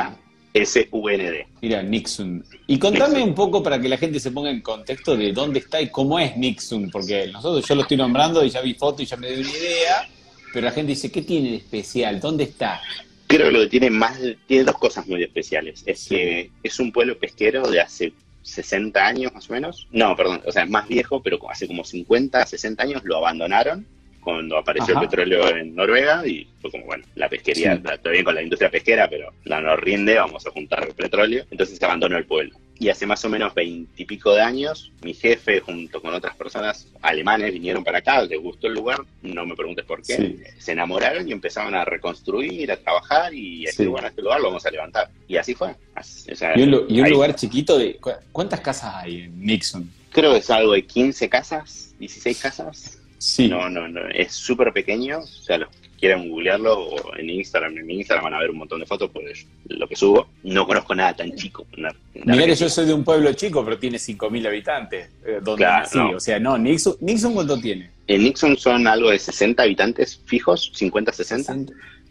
N-Y-K-S-U-N-D. 0.54 1.48
Mira, 1.62 1.84
Nixon. 1.84 2.44
Y 2.68 2.78
contame 2.80 3.22
un 3.24 3.34
poco 3.36 3.62
para 3.64 3.80
que 3.80 3.88
la 3.90 3.98
gente 3.98 4.20
se 4.20 4.32
ponga 4.32 4.50
en 4.50 4.62
contexto 4.62 5.16
de 5.16 5.32
dónde 5.34 5.60
está 5.60 5.82
y 5.82 5.90
cómo 5.90 6.20
es 6.20 6.36
Nixon, 6.38 6.90
porque 6.90 7.28
nosotros 7.28 7.68
yo 7.68 7.76
lo 7.76 7.82
estoy 7.84 7.98
nombrando 7.98 8.44
y 8.44 8.50
ya 8.50 8.62
vi 8.62 8.74
foto 8.74 9.02
y 9.02 9.06
ya 9.06 9.18
me 9.18 9.28
doy 9.30 9.42
una 9.42 9.50
idea, 9.50 10.08
pero 10.54 10.66
la 10.66 10.72
gente 10.72 10.90
dice, 10.94 11.12
¿qué 11.12 11.22
tiene 11.22 11.52
de 11.52 11.58
especial? 11.58 12.20
¿Dónde 12.20 12.44
está? 12.46 12.82
Creo 13.28 13.46
que 13.48 13.52
lo 13.54 13.60
que 13.62 13.68
tiene 13.68 13.90
más, 13.90 14.20
tiene 14.48 14.66
dos 14.66 14.78
cosas 14.78 15.08
muy 15.08 15.24
especiales. 15.24 15.84
Es 15.86 16.00
Sí. 16.02 16.16
que 16.16 16.50
es 16.64 16.80
un 16.80 16.92
pueblo 16.92 17.18
pesquero 17.18 17.66
de 17.70 17.80
hace 17.80 18.12
60 18.42 19.06
años 19.06 19.34
más 19.34 19.50
o 19.50 19.54
menos. 19.54 19.88
No, 19.92 20.16
perdón, 20.16 20.42
o 20.46 20.52
sea, 20.52 20.66
más 20.66 20.88
viejo, 20.88 21.22
pero 21.22 21.40
hace 21.50 21.68
como 21.68 21.84
50, 21.84 22.46
60 22.46 22.84
años 22.84 23.02
lo 23.04 23.18
abandonaron 23.18 23.86
cuando 24.22 24.58
apareció 24.58 24.94
Ajá. 24.96 25.04
el 25.04 25.10
petróleo 25.10 25.48
en 25.56 25.76
Noruega 25.76 26.26
y 26.28 26.48
fue 26.62 26.70
como, 26.72 26.86
bueno, 26.86 27.04
la 27.16 27.28
pesquería, 27.28 27.76
Sí. 27.76 27.82
está 27.92 28.10
bien 28.12 28.24
con 28.24 28.36
la 28.36 28.44
industria 28.44 28.70
pesquera, 28.70 29.10
pero 29.10 29.34
no 29.46 29.62
nos 29.62 29.80
rinde, 29.80 30.16
vamos 30.16 30.46
a 30.46 30.52
juntar 30.52 30.86
el 30.88 30.94
petróleo. 30.94 31.46
Entonces 31.50 31.78
se 31.78 31.86
abandonó 31.86 32.18
el 32.18 32.26
pueblo. 32.26 32.56
Y 32.82 32.90
hace 32.90 33.06
más 33.06 33.24
o 33.26 33.30
menos 33.30 33.54
veintipico 33.54 34.34
de 34.34 34.42
años, 34.42 34.92
mi 35.04 35.14
jefe 35.14 35.60
junto 35.60 36.02
con 36.02 36.16
otras 36.16 36.36
personas 36.36 36.88
alemanes 37.04 37.54
vinieron 37.54 37.84
para 37.84 38.00
acá, 38.00 38.24
les 38.24 38.40
gustó 38.42 38.66
el 38.66 38.74
lugar, 38.74 38.98
no 39.22 39.46
me 39.46 39.56
preguntes 39.56 39.86
por 39.86 40.02
qué, 40.02 40.16
Sí. 40.18 40.40
se 40.58 40.72
enamoraron 40.72 41.30
y 41.30 41.32
empezaron 41.32 41.76
a 41.76 41.86
reconstruir, 41.86 42.72
a 42.72 42.78
trabajar 42.78 43.36
y 43.36 43.66
este 43.66 43.84
Sí. 43.84 43.84
lugar, 43.84 44.06
este 44.06 44.24
lugar 44.24 44.40
lo 44.42 44.48
vamos 44.48 44.66
a 44.66 44.72
levantar. 44.72 45.12
Y 45.28 45.38
así 45.38 45.54
fue. 45.54 45.76
Así- 45.94 46.32
o 46.32 46.36
sea, 46.36 46.58
Y 46.58 46.64
un, 46.64 46.86
y 46.90 47.02
lugar 47.08 47.36
chiquito 47.36 47.78
de... 47.78 47.98
¿cu- 47.98 48.14
¿Cuántas 48.32 48.62
casas 48.62 48.96
hay 48.96 49.22
en 49.26 49.46
Nixon? 49.46 49.88
Creo 50.12 50.32
que 50.32 50.40
es 50.40 50.50
algo 50.50 50.74
de 50.74 50.84
15 50.84 51.30
casas, 51.30 51.94
16 52.00 52.40
casas. 52.42 52.98
Sí. 53.20 53.48
No, 53.48 53.70
no, 53.70 53.88
no, 53.88 54.02
es 54.10 54.32
súper 54.34 54.74
pequeño. 54.74 55.20
O 55.20 55.28
sea, 55.28 55.60
los 55.60 55.70
quieran 56.02 56.28
googlearlo 56.28 56.78
o 56.78 57.16
en 57.16 57.30
Instagram, 57.30 57.78
en 57.78 57.86
mi 57.86 57.94
Instagram 57.96 58.26
van 58.26 58.34
a 58.34 58.40
ver 58.40 58.50
un 58.50 58.58
montón 58.58 58.80
de 58.82 58.86
fotos 58.86 59.10
por 59.12 59.22
lo 59.70 59.88
que 59.88 59.96
subo. 59.96 60.28
No 60.44 60.66
conozco 60.68 60.94
nada 60.96 61.16
tan 61.16 61.34
chico. 61.36 61.66
Ar- 61.86 61.96
en 62.16 62.24
Mirá 62.26 62.46
que 62.48 62.56
yo 62.56 62.68
soy 62.68 62.86
de 62.88 62.94
un 62.94 63.04
pueblo 63.06 63.32
chico, 63.34 63.64
pero 63.64 63.78
tiene 63.78 63.98
5.000 64.00 64.46
habitantes. 64.48 65.10
eh, 65.26 65.40
donde 65.42 65.64
Claro, 65.64 65.84
nací. 65.84 65.98
no. 65.98 66.10
O 66.18 66.20
sea, 66.20 66.40
no, 66.40 66.58
Nixon, 66.58 66.96
Nixon 67.00 67.34
¿cuánto 67.34 67.58
tiene? 67.62 67.92
En 68.08 68.24
Nixon 68.24 68.58
son 68.58 68.88
algo 68.88 69.12
de 69.12 69.20
60 69.20 69.64
habitantes 69.64 70.20
fijos, 70.26 70.72
50, 70.74 71.14
60. 71.14 71.56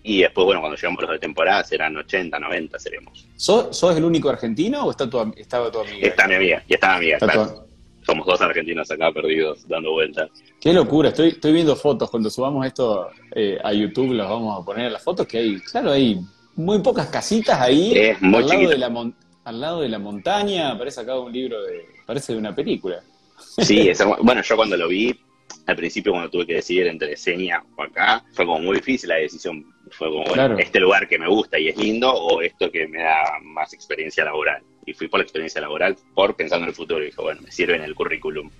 Y 0.02 0.20
después, 0.22 0.46
bueno, 0.46 0.60
cuando 0.60 0.76
llegamos 0.76 1.02
los 1.02 1.10
de 1.10 1.18
temporada 1.18 1.62
serán 1.64 1.94
80, 1.96 2.38
90 2.38 2.78
seremos. 2.78 3.26
¿Sos, 3.36 3.76
sos 3.76 3.94
el 3.96 4.04
único 4.04 4.30
argentino 4.30 4.84
o 4.84 4.90
está 4.92 5.10
tu, 5.10 5.20
estaba 5.36 5.70
tu 5.70 5.80
amiga? 5.80 6.06
Está 6.08 6.26
mi 6.26 6.36
amiga, 6.36 6.62
y 6.66 6.72
está 6.74 6.90
mi 6.92 6.96
amiga, 6.96 7.14
Está 7.16 7.26
claro. 7.32 7.66
Somos 8.06 8.26
dos 8.26 8.40
argentinos 8.40 8.90
acá 8.90 9.12
perdidos, 9.12 9.66
dando 9.68 9.92
vueltas. 9.92 10.30
Qué 10.60 10.72
locura, 10.72 11.10
estoy, 11.10 11.28
estoy 11.28 11.52
viendo 11.52 11.76
fotos. 11.76 12.10
Cuando 12.10 12.30
subamos 12.30 12.66
esto 12.66 13.08
eh, 13.34 13.58
a 13.62 13.72
YouTube, 13.72 14.12
las 14.12 14.28
vamos 14.28 14.60
a 14.60 14.64
poner 14.64 14.90
las 14.90 15.02
fotos 15.02 15.26
que 15.26 15.38
hay. 15.38 15.60
Claro, 15.60 15.92
hay 15.92 16.20
muy 16.56 16.78
pocas 16.80 17.08
casitas 17.08 17.60
ahí. 17.60 17.92
Es 17.96 18.20
muy 18.22 18.42
al, 18.42 18.48
lado 18.48 18.68
de 18.68 18.78
la 18.78 19.12
al 19.44 19.60
lado 19.60 19.80
de 19.80 19.88
la 19.88 19.98
montaña, 19.98 20.76
parece 20.78 21.00
acá 21.00 21.18
un 21.18 21.32
libro 21.32 21.62
de. 21.62 21.84
Parece 22.06 22.32
de 22.32 22.38
una 22.38 22.54
película. 22.54 23.02
Sí, 23.58 23.88
es 23.88 24.02
bueno, 24.22 24.42
yo 24.42 24.56
cuando 24.56 24.76
lo 24.76 24.88
vi, 24.88 25.14
al 25.66 25.76
principio 25.76 26.12
cuando 26.12 26.30
tuve 26.30 26.46
que 26.46 26.54
decidir 26.54 26.86
entre 26.86 27.16
Senia 27.16 27.62
o 27.76 27.82
acá, 27.82 28.24
fue 28.32 28.46
como 28.46 28.60
muy 28.60 28.76
difícil 28.76 29.08
la 29.08 29.16
decisión. 29.16 29.64
Fue 29.90 30.08
como, 30.08 30.20
bueno, 30.20 30.34
Claro. 30.34 30.58
este 30.58 30.78
lugar 30.80 31.08
que 31.08 31.18
me 31.18 31.28
gusta 31.28 31.58
y 31.58 31.68
es 31.68 31.76
lindo 31.76 32.12
o 32.12 32.42
esto 32.42 32.70
que 32.70 32.86
me 32.86 33.02
da 33.02 33.38
más 33.42 33.72
experiencia 33.72 34.24
laboral. 34.24 34.62
Y 34.90 34.94
fui 34.94 35.06
por 35.06 35.20
la 35.20 35.22
experiencia 35.24 35.60
laboral 35.60 35.96
por 36.14 36.34
pensando 36.34 36.64
en 36.64 36.70
el 36.70 36.74
futuro 36.74 37.00
y 37.00 37.06
dije, 37.06 37.22
bueno, 37.22 37.40
me 37.42 37.52
sirve 37.52 37.76
en 37.76 37.82
el 37.82 37.94
currículum 37.94 38.50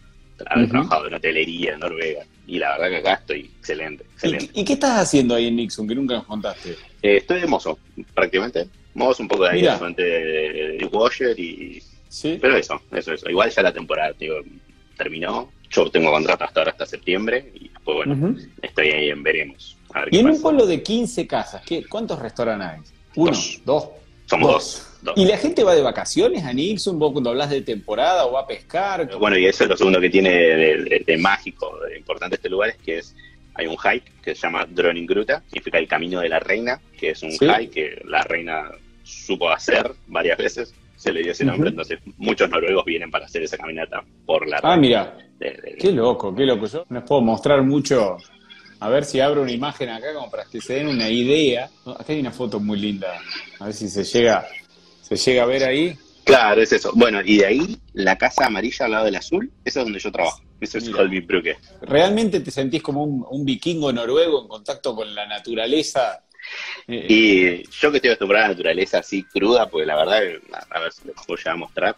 haber 0.46 0.68
trabajado 0.68 1.08
en 1.08 1.14
hotelería 1.14 1.74
en 1.74 1.80
Noruega. 1.80 2.24
Y 2.46 2.58
la 2.58 2.78
verdad 2.78 2.88
que 2.88 2.96
acá 2.96 3.14
estoy 3.20 3.40
excelente, 3.58 4.04
excelente. 4.04 4.50
¿Y, 4.54 4.60
y 4.60 4.64
qué 4.64 4.72
estás 4.74 4.98
haciendo 5.00 5.34
ahí 5.34 5.48
en 5.48 5.56
Nixon 5.56 5.86
que 5.88 5.94
nunca 5.94 6.14
nos 6.14 6.24
contaste? 6.24 6.70
Eh, 7.02 7.16
estoy 7.16 7.40
de 7.40 7.46
mozo, 7.46 7.78
prácticamente. 8.14 8.68
Mozo, 8.94 9.22
un 9.22 9.28
poco 9.28 9.44
de 9.44 9.50
ahí, 9.50 9.66
ayudante 9.66 10.02
de, 10.02 10.78
de 10.78 10.84
washer 10.86 11.38
y 11.38 11.82
¿Sí? 12.08 12.38
Pero 12.40 12.56
eso, 12.56 12.80
eso, 12.92 13.12
eso. 13.12 13.28
Igual 13.28 13.50
ya 13.50 13.62
la 13.62 13.72
temporada, 13.72 14.12
digo, 14.18 14.36
terminó. 14.96 15.52
Yo 15.70 15.90
tengo 15.90 16.10
contrato 16.10 16.44
hasta 16.44 16.60
ahora, 16.60 16.70
hasta 16.72 16.86
septiembre. 16.86 17.52
Y 17.54 17.68
después, 17.68 17.96
bueno, 17.98 18.14
Ujú. 18.14 18.38
estoy 18.62 18.88
ahí 18.90 19.10
en 19.10 19.22
veremos. 19.22 19.76
A 19.92 20.00
ver 20.00 20.08
Y 20.08 20.10
qué 20.12 20.18
en 20.20 20.30
un 20.30 20.40
pueblo 20.42 20.64
de 20.66 20.82
15 20.82 21.26
casas, 21.26 21.62
¿qué, 21.66 21.84
¿cuántos 21.86 22.18
restaurantes 22.18 22.68
hay? 22.68 22.80
Uno, 23.16 23.30
Dos. 23.32 23.60
dos. 23.64 23.88
Somos 24.30 24.86
dos. 25.02 25.16
¿Y 25.16 25.24
la 25.24 25.36
gente 25.36 25.64
va 25.64 25.74
de 25.74 25.82
vacaciones 25.82 26.44
a 26.44 26.52
Nixon? 26.52 26.98
¿Vos 26.98 27.12
cuando 27.12 27.30
hablas 27.30 27.50
de 27.50 27.62
temporada 27.62 28.26
o 28.26 28.32
va 28.32 28.40
a 28.42 28.46
pescar? 28.46 29.10
Bueno, 29.18 29.36
y 29.36 29.46
eso 29.46 29.64
es 29.64 29.70
lo 29.70 29.76
segundo 29.76 30.00
que 30.00 30.08
tiene 30.10 30.30
de, 30.30 30.56
de- 30.84 31.04
de 31.06 31.18
mágico, 31.18 31.78
de 31.88 31.98
importante 31.98 32.36
este 32.36 32.48
lugar, 32.48 32.70
es 32.70 32.76
que 32.76 32.98
es 32.98 33.16
hay 33.54 33.66
un 33.66 33.76
hike 33.76 34.22
que 34.22 34.34
se 34.34 34.42
llama 34.42 34.64
Dronningruta, 34.70 35.42
significa 35.48 35.78
el 35.78 35.88
camino 35.88 36.20
de 36.20 36.28
la 36.28 36.38
reina, 36.38 36.80
que 36.98 37.10
es 37.10 37.22
un 37.22 37.32
Sí. 37.32 37.46
hike 37.46 37.70
que 37.70 38.02
la 38.06 38.22
reina 38.22 38.70
supo 39.02 39.50
hacer 39.50 39.90
varias 40.06 40.38
veces, 40.38 40.72
se 40.96 41.12
le 41.12 41.22
dio 41.22 41.32
ese 41.32 41.44
nombre, 41.44 41.70
entonces 41.70 41.98
muchos 42.16 42.48
noruegos 42.48 42.84
vienen 42.84 43.10
para 43.10 43.24
hacer 43.26 43.42
esa 43.42 43.56
caminata 43.58 44.04
por 44.24 44.46
la 44.48 44.58
Ah, 44.58 44.76
reina. 44.76 44.76
mira, 44.76 45.16
De- 45.40 45.50
de- 45.52 45.76
qué 45.80 45.90
loco, 45.90 46.34
qué 46.34 46.44
loco. 46.44 46.66
Yo 46.66 46.84
no 46.90 47.00
les 47.00 47.08
puedo 47.08 47.22
mostrar 47.22 47.62
mucho. 47.62 48.18
A 48.80 48.88
ver 48.88 49.04
si 49.04 49.20
abro 49.20 49.42
una 49.42 49.52
imagen 49.52 49.90
acá 49.90 50.12
como 50.14 50.30
para 50.30 50.44
que 50.46 50.60
se 50.60 50.74
den 50.74 50.88
una 50.88 51.08
idea. 51.08 51.70
Acá 51.86 52.12
hay 52.12 52.20
una 52.20 52.32
foto 52.32 52.58
muy 52.58 52.78
linda. 52.78 53.08
A 53.58 53.66
ver 53.66 53.74
si 53.74 53.88
se 53.88 54.04
llega, 54.04 54.46
se 55.02 55.16
llega 55.16 55.42
a 55.42 55.46
ver 55.46 55.64
ahí. 55.64 55.96
Claro, 56.24 56.62
es 56.62 56.72
eso. 56.72 56.92
Bueno, 56.94 57.20
y 57.24 57.38
de 57.38 57.46
ahí 57.46 57.78
la 57.92 58.16
casa 58.16 58.46
amarilla 58.46 58.86
al 58.86 58.92
lado 58.92 59.04
del 59.06 59.16
azul, 59.16 59.50
eso 59.64 59.80
es 59.80 59.84
donde 59.86 59.98
yo 59.98 60.10
trabajo. 60.12 60.40
Eso 60.60 60.78
es. 60.78 60.88
Holby 60.88 61.20
Brugge. 61.20 61.56
¿Realmente 61.82 62.40
te 62.40 62.50
sentís 62.50 62.82
como 62.82 63.02
un, 63.04 63.24
un 63.30 63.44
vikingo 63.44 63.92
noruego 63.92 64.42
en 64.42 64.48
contacto 64.48 64.94
con 64.94 65.14
la 65.14 65.26
naturaleza? 65.26 66.22
Eh, 66.86 67.06
Y 67.08 67.70
yo 67.70 67.90
que 67.90 67.96
estoy 67.96 68.10
acostumbrado 68.10 68.44
a 68.44 68.48
la 68.48 68.54
naturaleza 68.54 68.98
así 68.98 69.24
cruda, 69.24 69.68
pues 69.68 69.86
la 69.86 69.96
verdad, 69.96 70.22
a 70.70 70.80
ver 70.80 70.92
si 70.92 71.06
les 71.06 71.16
puedo 71.26 71.36
llegar 71.36 71.54
a 71.54 71.56
mostrar. 71.56 71.96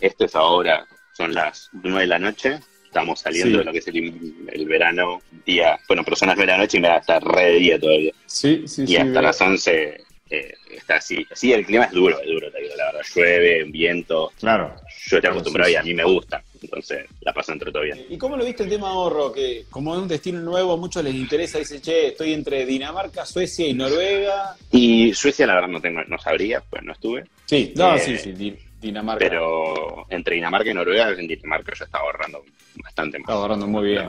Esto 0.00 0.24
es 0.24 0.34
ahora, 0.34 0.86
son 1.16 1.34
las 1.34 1.68
9 1.72 2.00
de 2.00 2.06
la 2.06 2.18
noche, 2.18 2.60
estamos 2.96 3.20
saliendo 3.20 3.52
Sí. 3.52 3.58
de 3.58 3.64
lo 3.64 3.72
que 3.72 3.78
es 3.78 3.88
el, 3.88 4.34
el 4.52 4.64
verano, 4.66 5.20
día, 5.44 5.78
bueno, 5.86 6.02
pero 6.02 6.16
son 6.16 6.28
las 6.28 6.36
9 6.36 6.50
de 6.52 6.56
la 6.58 6.62
noche 6.64 6.78
y 6.78 6.80
me 6.80 6.88
da 6.88 6.96
hasta 6.96 7.20
re 7.20 7.52
de 7.52 7.58
día 7.58 7.78
todavía. 7.78 8.12
sí, 8.24 8.62
sí, 8.66 8.82
Y 8.84 8.86
sí. 8.88 8.96
hasta 8.96 9.10
veo. 9.12 9.22
las 9.22 9.40
11 9.40 10.00
eh, 10.28 10.54
está 10.74 10.96
así. 10.96 11.24
Sí, 11.34 11.52
el 11.52 11.64
clima 11.66 11.84
es 11.84 11.92
duro, 11.92 12.18
es 12.20 12.26
duro, 12.26 12.50
te 12.50 12.60
digo, 12.62 12.74
la 12.76 12.86
verdad, 12.86 13.00
llueve, 13.14 13.64
viento, 13.64 14.32
Claro. 14.40 14.74
yo 14.76 14.86
estoy 14.88 15.20
Claro, 15.20 15.34
acostumbrado 15.34 15.68
sí, 15.68 15.74
y 15.74 15.76
a 15.76 15.82
mí 15.82 15.94
me 15.94 16.04
gusta, 16.04 16.42
entonces 16.62 17.06
la 17.20 17.32
paso 17.34 17.52
entre 17.52 17.70
todo 17.70 17.82
bien. 17.82 18.06
¿Y 18.08 18.16
cómo 18.18 18.36
lo 18.36 18.44
viste 18.44 18.62
el 18.64 18.68
tema 18.70 18.88
ahorro? 18.88 19.30
Que 19.32 19.64
como 19.70 19.94
es 19.94 20.00
un 20.00 20.08
destino 20.08 20.40
nuevo, 20.40 20.72
a 20.72 20.76
muchos 20.78 21.04
les 21.04 21.14
interesa. 21.14 21.58
Dicen, 21.58 21.80
che, 21.82 22.08
estoy 22.08 22.32
entre 22.32 22.64
Dinamarca, 22.66 23.24
Suecia 23.26 23.68
y 23.68 23.74
Noruega. 23.74 24.56
Y 24.72 25.12
Suecia, 25.14 25.46
la 25.46 25.54
verdad, 25.54 25.68
no 25.68 25.80
tengo, 25.80 26.02
no 26.08 26.18
sabría, 26.18 26.60
pues 26.68 26.82
no 26.82 26.92
estuve. 26.92 27.24
Sí, 27.44 27.72
no, 27.76 27.94
Eh, 27.94 28.00
sí, 28.00 28.18
sí, 28.18 28.56
Dinamarca. 28.80 29.24
Pero 29.24 30.06
entre 30.10 30.36
Dinamarca 30.36 30.70
y 30.70 30.74
Noruega, 30.74 31.10
en 31.10 31.26
Dinamarca 31.26 31.72
yo 31.74 31.84
estaba 31.84 32.04
ahorrando 32.04 32.44
bastante 32.82 33.18
más. 33.18 33.28
Está 33.28 33.32
ahorrando 33.34 33.66
muy 33.66 33.88
bien. 33.90 34.08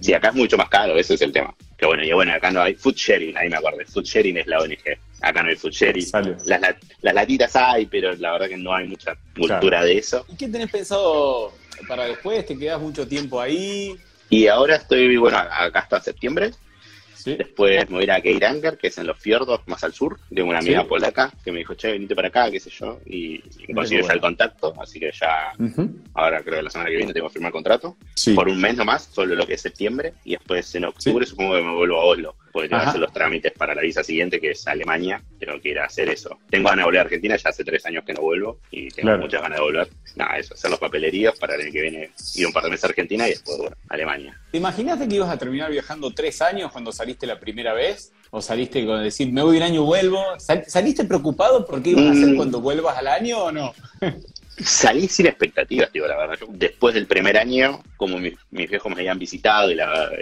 Sí, 0.00 0.12
acá 0.12 0.28
es 0.28 0.34
mucho 0.34 0.56
más 0.56 0.68
caro, 0.68 0.96
ese 0.96 1.14
es 1.14 1.22
el 1.22 1.32
tema. 1.32 1.54
Que 1.76 1.86
bueno, 1.86 2.02
y 2.02 2.12
bueno, 2.12 2.32
acá 2.32 2.50
no 2.50 2.60
hay 2.60 2.74
food 2.74 2.94
sharing, 2.94 3.36
ahí 3.36 3.48
me 3.48 3.56
acuerdo. 3.56 3.78
Food 3.86 4.04
sharing 4.04 4.36
es 4.36 4.46
la 4.46 4.58
ONG. 4.58 4.98
acá 5.20 5.42
no 5.42 5.48
hay 5.48 5.56
food 5.56 5.70
sharing. 5.70 6.06
Las, 6.46 6.60
las, 7.00 7.14
latitas 7.14 7.54
hay, 7.56 7.86
pero 7.86 8.14
la 8.16 8.32
verdad 8.32 8.48
que 8.48 8.56
no 8.56 8.74
hay 8.74 8.88
mucha 8.88 9.16
cultura 9.36 9.84
de 9.84 9.98
eso. 9.98 10.24
¿Y 10.28 10.36
qué 10.36 10.48
tenés 10.48 10.70
pensado 10.70 11.52
para 11.86 12.04
después? 12.06 12.44
¿Te 12.46 12.58
quedas 12.58 12.80
mucho 12.80 13.06
tiempo 13.06 13.40
ahí? 13.40 13.96
Y 14.30 14.46
ahora 14.48 14.76
estoy, 14.76 15.16
bueno, 15.16 15.38
acá 15.38 15.80
hasta 15.80 16.00
septiembre. 16.00 16.50
Después 17.36 17.88
me 17.88 17.96
voy 17.96 18.02
a 18.02 18.04
ir 18.04 18.10
a 18.12 18.20
Geiranger, 18.20 18.78
que 18.78 18.88
es 18.88 18.98
en 18.98 19.06
los 19.06 19.18
fiordos, 19.18 19.60
más 19.66 19.82
al 19.84 19.92
sur. 19.92 20.18
Tengo 20.34 20.48
una 20.48 20.58
amiga 20.58 20.84
polaca 20.84 21.32
que 21.44 21.52
me 21.52 21.58
dijo, 21.58 21.74
che, 21.74 21.92
venite 21.92 22.14
para 22.14 22.28
acá, 22.28 22.50
qué 22.50 22.60
sé 22.60 22.70
yo. 22.70 23.00
Y, 23.06 23.42
y 23.66 23.74
consigues 23.74 24.06
ya 24.06 24.14
el 24.14 24.20
contacto. 24.20 24.74
Así 24.80 25.00
que 25.00 25.10
ya, 25.12 25.52
ahora 26.14 26.42
creo 26.42 26.56
que 26.56 26.62
la 26.62 26.70
semana 26.70 26.90
que 26.90 26.96
viene 26.96 27.12
tengo 27.12 27.28
que 27.28 27.34
firmar 27.34 27.52
contrato. 27.52 27.96
Por 28.34 28.48
un 28.48 28.60
mes 28.60 28.76
nomás, 28.76 29.08
solo 29.12 29.34
lo 29.34 29.46
que 29.46 29.54
es 29.54 29.60
septiembre. 29.60 30.14
Y 30.24 30.32
después 30.32 30.74
en 30.74 30.84
octubre 30.84 31.26
supongo 31.26 31.54
que 31.54 31.62
me 31.62 31.74
vuelvo 31.74 32.00
a 32.00 32.04
Oslo 32.04 32.34
porque 32.58 32.68
tengo 32.68 32.82
que 32.82 32.88
hacer 32.88 33.00
los 33.00 33.12
trámites 33.12 33.52
para 33.52 33.72
la 33.72 33.82
visa 33.82 34.02
siguiente, 34.02 34.40
que 34.40 34.50
es 34.50 34.66
Alemania. 34.66 35.22
Tengo 35.48 35.62
que 35.62 35.70
ir 35.70 35.78
a 35.78 35.86
hacer 35.86 36.10
eso. 36.10 36.38
Tengo 36.50 36.68
ganas 36.68 36.82
de 36.82 36.84
volver 36.84 36.98
a 36.98 37.02
Argentina, 37.04 37.36
ya 37.36 37.48
hace 37.48 37.64
tres 37.64 37.86
años 37.86 38.04
que 38.04 38.12
no 38.12 38.20
vuelvo 38.20 38.58
y 38.70 38.88
tengo 38.88 39.16
muchas 39.16 39.40
ganas 39.40 39.58
de 39.58 39.64
volver. 39.64 39.88
Nada, 40.14 40.36
eso, 40.36 40.52
hacer 40.52 40.70
los 40.70 40.78
papeleríos 40.78 41.38
para 41.38 41.54
el 41.54 41.62
año 41.62 41.72
que 41.72 41.80
viene 41.80 42.10
ir 42.34 42.46
un 42.46 42.52
par 42.52 42.64
de 42.64 42.70
meses 42.70 42.84
a 42.84 42.88
Argentina 42.88 43.26
y 43.26 43.30
después, 43.30 43.56
bueno, 43.56 43.76
Alemania. 43.88 44.38
¿Te 44.50 44.58
imaginaste 44.58 45.08
que 45.08 45.14
ibas 45.14 45.30
a 45.30 45.38
terminar 45.38 45.70
viajando 45.70 46.12
tres 46.12 46.42
años 46.42 46.70
cuando 46.70 46.92
saliste 46.92 47.26
la 47.26 47.40
primera 47.40 47.72
vez? 47.72 48.12
¿O 48.30 48.42
saliste 48.42 48.84
con 48.84 49.02
decir, 49.02 49.32
me 49.32 49.42
voy 49.42 49.56
un 49.56 49.62
año, 49.62 49.84
vuelvo? 49.84 50.22
¿Saliste 50.38 51.04
preocupado 51.04 51.64
por 51.64 51.82
qué 51.82 51.90
ibas 51.90 52.04
a 52.04 52.10
hacer 52.10 52.28
mm. 52.28 52.36
cuando 52.36 52.60
vuelvas 52.60 52.98
al 52.98 53.06
año 53.06 53.44
o 53.44 53.52
no? 53.52 53.72
salí 54.64 55.08
sin 55.08 55.26
expectativas, 55.26 55.92
digo, 55.92 56.06
la 56.06 56.16
verdad. 56.16 56.38
después 56.50 56.94
del 56.94 57.06
primer 57.06 57.36
año, 57.36 57.82
como 57.96 58.18
mis, 58.18 58.34
viejos 58.50 58.90
me 58.90 59.00
habían 59.00 59.18
visitado 59.18 59.70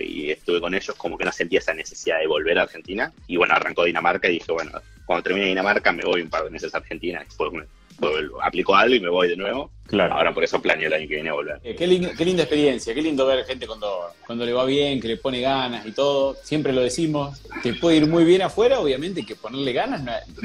y, 0.01 0.31
estuve 0.31 0.61
con 0.61 0.75
ellos, 0.75 0.95
como 0.97 1.17
que 1.17 1.25
no 1.25 1.33
sentía 1.33 1.59
esa 1.59 1.75
necesidad 1.75 2.19
de 2.19 2.27
volver 2.27 2.59
a 2.59 2.63
Argentina. 2.63 3.13
Y 3.27 3.37
bueno, 3.37 3.55
arrancó 3.55 3.85
Dinamarca 3.85 4.29
y 4.29 4.35
dije, 4.35 4.53
bueno, 4.53 4.73
cuando 5.05 5.23
termine 5.23 5.47
Dinamarca 5.47 5.93
me 5.93 6.05
voy 6.05 6.23
un 6.23 6.31
par 6.31 6.45
de 6.45 6.51
meses 6.51 6.75
a 6.75 6.79
Argentina. 6.79 7.23
Después 7.25 7.51
aplico 8.43 8.75
algo 8.75 8.95
y 8.95 9.01
me 9.01 9.09
voy 9.09 9.29
de 9.29 9.37
nuevo. 9.37 9.71
Claro. 9.87 10.15
Ahora 10.15 10.35
por 10.35 10.43
eso 10.43 10.61
planeo 10.61 10.89
el 10.89 10.95
año 10.95 11.09
que 11.09 11.15
viene 11.15 11.31
a 11.31 11.35
volver. 11.35 11.61
Eh, 11.63 11.77
qué, 11.77 11.87
linda 11.87 12.43
experiencia, 12.43 12.93
qué 12.93 13.01
lindo 13.01 13.25
ver 13.25 13.45
gente 13.45 13.67
cuando, 13.67 14.11
cuando 14.27 14.45
le 14.45 14.53
va 14.53 14.65
bien, 14.65 15.01
que 15.01 15.09
le 15.09 15.17
pone 15.17 15.41
ganas 15.41 15.87
y 15.87 15.93
todo. 15.93 16.37
Siempre 16.43 16.73
lo 16.73 16.83
decimos, 16.83 17.41
te 17.63 17.75
puede 17.75 17.99
ir 17.99 18.07
muy 18.07 18.25
bien 18.25 18.43
afuera, 18.43 18.81
obviamente 18.81 19.25
que 19.25 19.37
ponerle 19.37 19.73
ganas. 19.73 20.03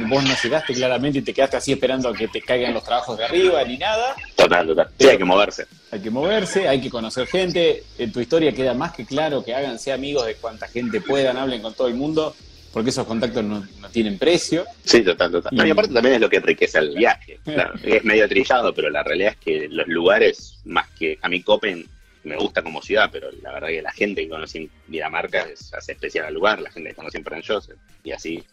vos 0.07 0.23
no 0.23 0.33
llegaste 0.43 0.73
claramente 0.73 1.19
y 1.19 1.21
te 1.23 1.33
quedaste 1.33 1.57
así 1.57 1.71
esperando 1.71 2.09
a 2.09 2.13
que 2.13 2.27
te 2.27 2.41
caigan 2.41 2.73
los 2.73 2.83
trabajos 2.83 3.17
de 3.17 3.25
arriba 3.25 3.63
ni 3.63 3.77
nada. 3.77 4.15
Total, 4.35 4.67
total. 4.67 4.89
Sí, 4.99 5.07
hay 5.07 5.17
que 5.17 5.25
moverse. 5.25 5.65
Hay 5.91 5.99
que 5.99 6.11
moverse, 6.11 6.67
hay 6.67 6.79
que 6.79 6.89
conocer 6.89 7.25
gente. 7.27 7.83
En 7.97 8.11
tu 8.11 8.19
historia 8.19 8.53
queda 8.53 8.73
más 8.75 8.93
que 8.93 9.05
claro 9.05 9.43
que 9.43 9.55
háganse 9.55 9.91
amigos 9.91 10.25
de 10.27 10.35
cuanta 10.35 10.67
gente 10.67 11.01
puedan, 11.01 11.37
hablen 11.37 11.61
con 11.61 11.73
todo 11.73 11.87
el 11.87 11.95
mundo 11.95 12.35
porque 12.73 12.89
esos 12.89 13.05
contactos 13.05 13.43
no, 13.43 13.63
tienen 13.91 14.17
precio. 14.17 14.65
Sí, 14.83 15.01
total, 15.01 15.31
total. 15.31 15.67
Y, 15.67 15.69
aparte 15.69 15.93
también 15.93 16.15
es 16.15 16.21
lo 16.21 16.29
que 16.29 16.37
enriquece 16.37 16.79
el 16.79 16.95
viaje. 16.95 17.39
es 17.83 18.03
medio 18.03 18.27
trillado, 18.27 18.73
pero 18.73 18.89
la 18.89 19.03
realidad 19.03 19.31
es 19.31 19.37
que 19.37 19.67
los 19.69 19.87
lugares, 19.87 20.59
más 20.65 20.87
que 20.97 21.19
a 21.21 21.29
mí 21.29 21.41
Copen 21.41 21.85
me 22.23 22.37
gusta 22.37 22.61
como 22.61 22.81
ciudad, 22.81 23.09
pero 23.11 23.31
la 23.41 23.53
verdad 23.53 23.69
que 23.69 23.81
la 23.81 23.91
gente 23.91 24.23
que 24.23 24.29
conoce 24.29 24.69
Dinamarca 24.87 25.43
es, 25.43 25.73
hace 25.73 25.93
especial 25.93 26.25
al 26.25 26.33
lugar, 26.33 26.61
la 26.61 26.71
gente 26.71 26.89
que 26.89 26.95
conoce 26.95 27.17
en 27.17 27.43
Joseph, 27.43 27.77
y 28.03 28.11
así 28.11 28.43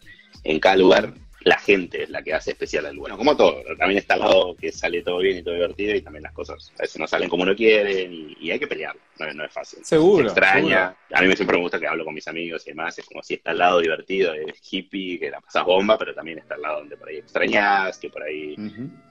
en 0.43 0.59
cada 0.59 0.77
lugar 0.77 1.13
la 1.41 1.57
gente 1.57 2.03
es 2.03 2.09
la 2.09 2.21
que 2.21 2.33
hace 2.33 2.51
especial 2.51 2.85
al 2.85 2.97
bueno, 2.97 3.17
como 3.17 3.35
todo, 3.35 3.63
también 3.77 3.99
está 3.99 4.15
al 4.15 4.21
lado 4.21 4.55
que 4.55 4.71
sale 4.71 5.01
todo 5.01 5.19
bien 5.19 5.37
y 5.37 5.43
todo 5.43 5.53
divertido 5.53 5.95
y 5.95 6.01
también 6.01 6.23
las 6.23 6.33
cosas 6.33 6.73
a 6.77 6.81
veces 6.81 6.99
no 6.99 7.07
salen 7.07 7.29
como 7.29 7.43
uno 7.43 7.55
quiere 7.55 8.03
y, 8.03 8.51
hay 8.51 8.59
que 8.59 8.67
pelear, 8.67 8.95
no, 9.19 9.45
es 9.45 9.51
fácil. 9.51 9.85
Seguro. 9.85 10.25
extraña, 10.25 10.95
a 11.13 11.21
mí 11.21 11.27
me 11.27 11.35
siempre 11.35 11.55
me 11.55 11.63
gusta 11.63 11.79
que 11.79 11.87
hablo 11.87 12.03
con 12.03 12.13
mis 12.13 12.27
amigos 12.27 12.65
y 12.65 12.71
demás, 12.71 12.97
es 12.97 13.05
como 13.05 13.23
si 13.23 13.35
está 13.35 13.51
al 13.51 13.59
lado 13.59 13.79
divertido, 13.79 14.33
es 14.33 14.59
hippie, 14.69 15.19
que 15.19 15.29
la 15.29 15.39
pasas 15.39 15.65
bomba, 15.65 15.97
pero 15.97 16.13
también 16.13 16.39
está 16.39 16.55
al 16.55 16.61
lado 16.61 16.79
donde 16.79 16.97
por 16.97 17.09
ahí 17.09 17.17
extrañas, 17.17 17.97
que 17.99 18.09
por 18.09 18.23
ahí, 18.23 18.55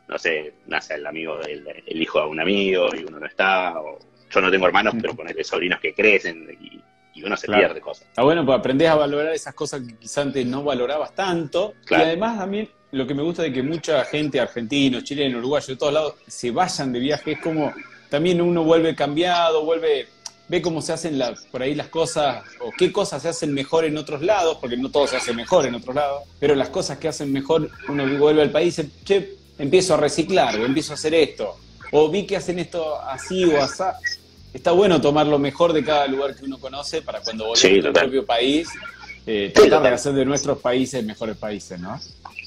no 0.09 0.19
sé, 0.19 0.55
nace 0.67 0.95
el 0.95 1.07
amigo, 1.07 1.41
el 1.41 2.03
hijo 2.03 2.21
de 2.21 2.27
un 2.27 2.41
amigo 2.41 2.89
y 2.95 3.05
uno 3.05 3.21
no 3.21 3.27
está, 3.27 3.81
o 3.81 3.99
yo 4.31 4.41
no 4.41 4.51
tengo 4.51 4.67
hermanos, 4.67 4.95
pero 5.01 5.15
ponerle 5.15 5.45
sobrinos 5.45 5.81
que 5.81 5.95
crecen 5.95 6.49
y 6.61 6.81
y 7.19 7.25
uno 7.25 7.37
se 7.37 7.49
pierde 7.49 7.81
cosas. 7.81 8.07
Está 8.09 8.23
bueno, 8.23 8.47
pues 8.47 8.59
aprendés 8.59 8.89
a 8.89 8.95
valorar 8.95 9.35
esas 9.35 9.55
cosas 9.55 9.83
que 9.83 9.97
quizás 9.97 10.27
antes 10.27 10.47
no 10.47 10.63
valorabas 10.63 11.15
tanto. 11.15 11.75
Y 11.91 11.95
además 11.95 12.39
también 12.39 12.69
lo 12.93 13.07
que 13.07 13.15
me 13.15 13.23
gusta 13.23 13.43
de 13.43 13.53
que 13.53 13.63
mucha 13.63 14.05
gente, 14.05 14.41
argentinos, 14.41 15.05
chilenos, 15.05 15.41
uruguayos, 15.41 15.67
de 15.67 15.77
todos 15.77 15.93
lados, 15.93 16.15
se 16.27 16.51
vayan 16.51 16.93
de 16.93 17.01
viaje, 17.01 17.33
es 17.33 17.41
como 17.41 17.73
también 18.09 18.41
uno 18.41 18.65
vuelve 18.65 18.95
cambiado, 18.95 19.65
vuelve, 19.65 20.09
ve 20.49 20.63
cómo 20.63 20.81
se 20.81 20.93
hacen 20.93 21.21
por 21.51 21.63
ahí 21.63 21.75
las 21.75 21.89
cosas, 21.89 22.43
o 22.61 22.71
qué 22.71 22.91
cosas 22.91 23.21
se 23.21 23.29
hacen 23.29 23.53
mejor 23.53 23.85
en 23.85 23.99
otros 23.99 24.23
lados, 24.23 24.59
porque 24.59 24.77
no 24.77 24.91
todo 24.91 25.07
se 25.07 25.17
hace 25.17 25.35
mejor 25.35 25.67
en 25.67 25.75
otros 25.75 25.95
lados, 25.95 26.23
pero 26.39 26.55
las 26.55 26.71
cosas 26.71 26.99
que 26.99 27.09
hacen 27.09 27.31
mejor, 27.33 27.69
uno 27.89 28.19
vuelve 28.19 28.43
al 28.43 28.51
país 28.51 28.79
y 28.79 28.83
dice, 28.83 29.05
che, 29.05 29.37
empiezo 29.59 29.95
a 29.95 29.97
reciclar, 29.99 30.59
o 30.59 30.65
empiezo 30.65 30.93
a 30.93 30.95
hacer 30.95 31.13
esto, 31.13 31.57
o 31.93 32.11
vi 32.11 32.27
que 32.27 32.37
hacen 32.37 32.59
esto 32.59 33.01
así 33.01 33.45
o 33.45 33.63
así 33.63 33.83
está 34.53 34.73
bueno 34.73 35.01
tomar 35.01 35.27
lo 35.27 35.39
mejor 35.39 35.73
de 35.73 35.85
cada 35.85 36.07
lugar 36.07 36.35
que 36.35 36.45
uno 36.45 36.59
conoce 36.59 37.03
para 37.03 37.21
cuando 37.21 37.47
volvemos 37.47 37.87
a 37.87 37.93
propio 37.93 38.25
país, 38.25 38.69
eh, 39.27 39.53
tratar 39.55 39.83
de 39.83 39.89
hacer 39.89 40.13
de 40.15 40.25
nuestros 40.25 40.59
países 40.59 41.05
mejores 41.05 41.37
países, 41.37 41.79
¿no? 41.79 41.99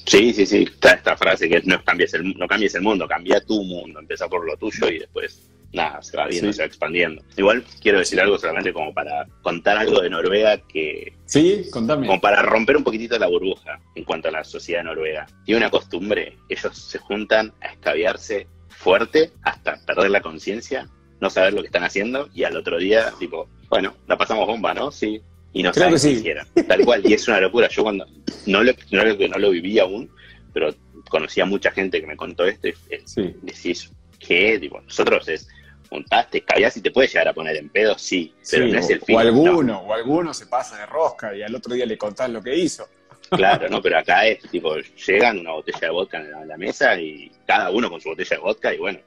Sí, 0.04 0.32
sí, 0.32 0.46
sí, 0.46 0.64
está 0.64 0.94
esta 0.94 1.16
frase 1.16 1.48
que 1.48 1.62
no 1.64 1.82
cambies 1.84 2.12
el, 2.14 2.36
no 2.36 2.48
cambies 2.48 2.74
el 2.74 2.82
mundo, 2.82 3.06
cambia 3.06 3.40
tu 3.40 3.62
mundo, 3.62 4.00
empieza 4.00 4.28
por 4.28 4.44
lo 4.44 4.56
tuyo 4.56 4.88
y 4.88 4.98
después 4.98 5.48
nada, 5.72 6.02
se 6.02 6.16
va 6.16 6.26
viendo, 6.26 6.52
se 6.52 6.62
va 6.62 6.66
expandiendo. 6.66 7.22
Igual 7.36 7.64
quiero 7.80 7.98
decir 7.98 8.20
algo 8.20 8.36
solamente 8.36 8.72
como 8.72 8.92
para 8.92 9.26
contar 9.42 9.78
algo 9.78 10.02
de 10.02 10.10
Noruega 10.10 10.58
que... 10.58 11.14
Sí, 11.24 11.66
contame. 11.70 12.06
Como 12.06 12.20
para 12.20 12.42
romper 12.42 12.76
un 12.76 12.84
poquitito 12.84 13.18
la 13.18 13.28
burbuja 13.28 13.80
en 13.94 14.04
cuanto 14.04 14.28
a 14.28 14.32
la 14.32 14.44
sociedad 14.44 14.84
noruega. 14.84 15.26
Tiene 15.46 15.58
una 15.60 15.70
costumbre, 15.70 16.36
ellos 16.48 16.76
se 16.76 16.98
juntan 16.98 17.54
a 17.62 17.68
escabiarse 17.68 18.48
fuerte 18.82 19.30
hasta 19.42 19.76
perder 19.86 20.10
la 20.10 20.20
conciencia 20.20 20.88
no 21.20 21.30
saber 21.30 21.54
lo 21.54 21.60
que 21.60 21.68
están 21.68 21.84
haciendo 21.84 22.28
y 22.34 22.42
al 22.42 22.56
otro 22.56 22.78
día, 22.78 23.12
tipo, 23.18 23.48
bueno, 23.68 23.94
la 24.08 24.18
pasamos 24.18 24.44
bomba, 24.44 24.74
¿no? 24.74 24.90
Sí. 24.90 25.22
Y 25.52 25.62
no 25.62 25.72
saben 25.72 25.96
qué 26.00 26.10
hicieron. 26.10 26.46
Tal 26.66 26.84
cual. 26.84 27.02
Y 27.08 27.14
es 27.14 27.28
una 27.28 27.40
locura. 27.40 27.68
Yo 27.68 27.84
cuando 27.84 28.06
no 28.46 28.64
lo, 28.64 28.72
no, 28.90 29.04
no 29.04 29.38
lo 29.38 29.50
viví 29.50 29.78
aún, 29.78 30.10
pero 30.52 30.74
conocía 31.08 31.44
mucha 31.44 31.70
gente 31.70 32.00
que 32.00 32.06
me 32.08 32.16
contó 32.16 32.44
esto 32.44 32.68
y 32.68 32.74
sí. 33.04 33.36
decís, 33.42 33.92
¿qué? 34.18 34.58
Tipo, 34.58 34.80
nosotros 34.80 35.28
es 35.28 35.48
juntaste, 35.88 36.40
cabías 36.40 36.76
y 36.78 36.80
te 36.80 36.90
puedes 36.90 37.12
llegar 37.12 37.28
a 37.28 37.34
poner 37.34 37.54
en 37.56 37.68
pedo, 37.68 37.98
sí, 37.98 38.34
pero 38.50 38.66
no 38.66 38.78
es 38.78 38.88
el 38.88 39.02
fin. 39.02 39.14
O 39.14 39.18
alguno, 39.18 39.78
o 39.80 39.92
alguno 39.92 40.32
se 40.32 40.46
pasa 40.46 40.78
de 40.78 40.86
rosca 40.86 41.36
y 41.36 41.42
al 41.42 41.54
otro 41.54 41.74
día 41.74 41.84
le 41.84 41.98
contás 41.98 42.30
lo 42.30 42.42
que 42.42 42.56
hizo. 42.56 42.88
Claro, 43.36 43.68
no, 43.68 43.80
pero 43.80 43.98
acá 43.98 44.26
es 44.26 44.40
tipo, 44.50 44.76
llegan 44.76 45.38
una 45.38 45.52
botella 45.52 45.78
de 45.80 45.90
vodka 45.90 46.18
en 46.18 46.48
la, 46.48 46.56
mesa 46.56 47.00
y 47.00 47.30
cada 47.46 47.70
uno 47.70 47.90
con 47.90 48.00
su 48.00 48.10
botella 48.10 48.36
de 48.36 48.42
vodka 48.42 48.74
y 48.74 48.78
bueno, 48.78 48.98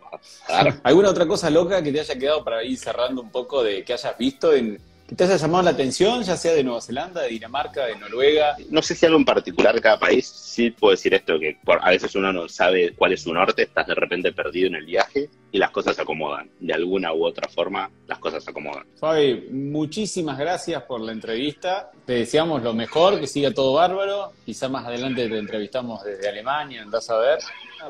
¿Alguna 0.84 1.10
otra 1.10 1.28
cosa 1.28 1.50
loca 1.50 1.84
que 1.84 1.92
te 1.92 2.00
haya 2.00 2.18
quedado 2.18 2.44
para 2.44 2.64
ir 2.64 2.78
cerrando 2.78 3.22
un 3.22 3.30
poco 3.30 3.64
de 3.64 3.84
que 3.84 3.94
hayas 3.94 4.18
visto 4.18 4.54
en, 4.54 4.80
que 5.08 5.16
te 5.16 5.24
haya 5.24 5.38
llamado 5.38 5.64
la 5.64 5.70
atención, 5.72 6.24
ya 6.24 6.36
sea 6.36 6.54
de 6.54 6.64
Nueva 6.64 6.82
Zelanda, 6.82 7.22
de 7.22 7.30
Dinamarca, 7.30 7.86
de 7.86 7.96
Noruega? 7.96 8.56
No 8.70 8.82
sé 8.82 8.96
si 8.96 9.06
algo 9.06 9.20
en 9.20 9.26
particular 9.26 9.76
de 9.76 9.82
cada 9.82 10.00
país, 10.00 10.28
sí 10.28 10.72
puedo 10.72 10.92
decir 10.92 11.14
esto, 11.14 11.40
que 11.40 11.58
a 11.80 11.90
veces 11.92 12.16
uno 12.16 12.34
no 12.34 12.50
sabe 12.50 12.94
cuál 12.96 13.14
es 13.14 13.22
su 13.22 13.34
norte, 13.34 13.64
estás 13.64 13.86
de 13.86 13.96
repente 13.96 14.34
perdido 14.34 14.68
en 14.68 14.76
el 14.76 14.86
viaje 14.86 15.30
y 15.56 15.58
las 15.58 15.72
cosas 15.72 15.96
se 15.96 16.02
acomodan. 16.02 16.50
De 16.60 16.74
alguna 16.74 17.14
u 17.14 17.26
otra 17.26 17.48
forma, 17.48 17.90
las 18.08 18.20
cosas 18.20 18.44
se 18.44 18.52
acomodan. 18.52 18.86
Fabi, 19.00 19.48
muchísimas 19.52 20.38
gracias 20.38 20.84
por 20.84 21.00
la 21.00 21.14
entrevista. 21.14 21.92
Te 22.06 22.12
deseamos 22.12 22.62
lo 22.62 22.74
mejor, 22.74 23.22
que 23.22 23.26
siga 23.26 23.54
todo 23.54 23.72
bárbaro. 23.72 24.34
Quizá 24.46 24.68
más 24.68 24.86
adelante 24.86 25.30
te 25.30 25.38
entrevistamos 25.38 26.04
desde 26.04 26.28
Alemania, 26.28 26.82
andás 26.82 27.10
a 27.10 27.18
ver. 27.20 27.40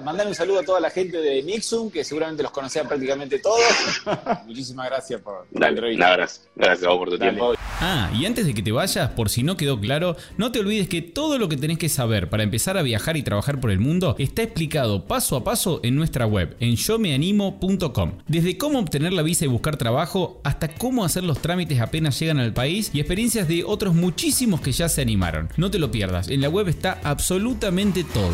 Mandar 0.04 0.28
un 0.28 0.36
saludo 0.36 0.60
a 0.60 0.64
toda 0.64 0.80
la 0.80 0.92
gente 0.92 1.18
de 1.18 1.42
Nixum, 1.42 1.90
que 1.90 2.04
seguramente 2.04 2.44
los 2.44 2.52
conocía 2.52 2.84
prácticamente 2.84 3.40
todos. 3.40 3.64
Muchísimas 4.46 4.88
gracias 4.88 5.22
por 5.22 5.48
la 5.52 5.70
entrevista. 5.70 6.18
gracias. 6.18 6.48
Gracias 6.56 6.88
por 6.88 7.10
tu 7.10 7.18
tiempo. 7.18 7.56
Ah, 7.80 8.12
y 8.14 8.26
antes 8.26 8.46
de 8.46 8.54
que 8.54 8.62
te 8.62 8.72
vayas, 8.72 9.10
por 9.12 9.30
si 9.30 9.42
no 9.42 9.58
quedó 9.58 9.80
claro, 9.80 10.16
no 10.38 10.52
te 10.52 10.60
olvides 10.60 10.88
que 10.88 11.02
todo 11.02 11.40
lo 11.40 11.50
que 11.50 11.58
tenés 11.58 11.78
que 11.78 11.90
saber 11.90 12.30
para 12.30 12.44
empezar 12.44 12.78
a 12.78 12.84
viajar 12.84 13.18
y 13.18 13.24
trabajar 13.24 13.60
por 13.60 13.72
el 13.72 13.80
mundo 13.80 14.16
está 14.20 14.44
explicado 14.44 15.06
paso 15.08 15.36
a 15.36 15.44
paso 15.44 15.80
en 15.84 15.96
nuestra 15.96 16.28
web, 16.28 16.56
en 16.60 16.78
Desde 18.28 18.58
cómo 18.58 18.80
obtener 18.80 19.14
la 19.14 19.22
visa 19.22 19.46
y 19.46 19.48
buscar 19.48 19.78
trabajo, 19.78 20.42
hasta 20.44 20.70
cómo 20.70 21.06
hacer 21.06 21.24
los 21.24 21.42
trámites 21.42 21.80
apenas 21.80 22.20
llegan 22.20 22.40
al 22.40 22.54
país 22.54 22.92
y 22.94 23.00
experiencias 23.00 23.48
de 23.48 23.64
otros 23.64 23.96
muchísimos 23.96 24.62
que 24.62 24.72
ya 24.72 24.90
se 24.90 25.02
animaron. 25.02 25.50
No 25.58 25.72
te 25.72 25.80
lo 25.80 25.92
pierdas, 25.92 26.30
en 26.30 26.42
la 26.42 26.50
web 26.50 26.68
está 26.68 27.00
absolutamente 27.04 28.04
todo. 28.04 28.34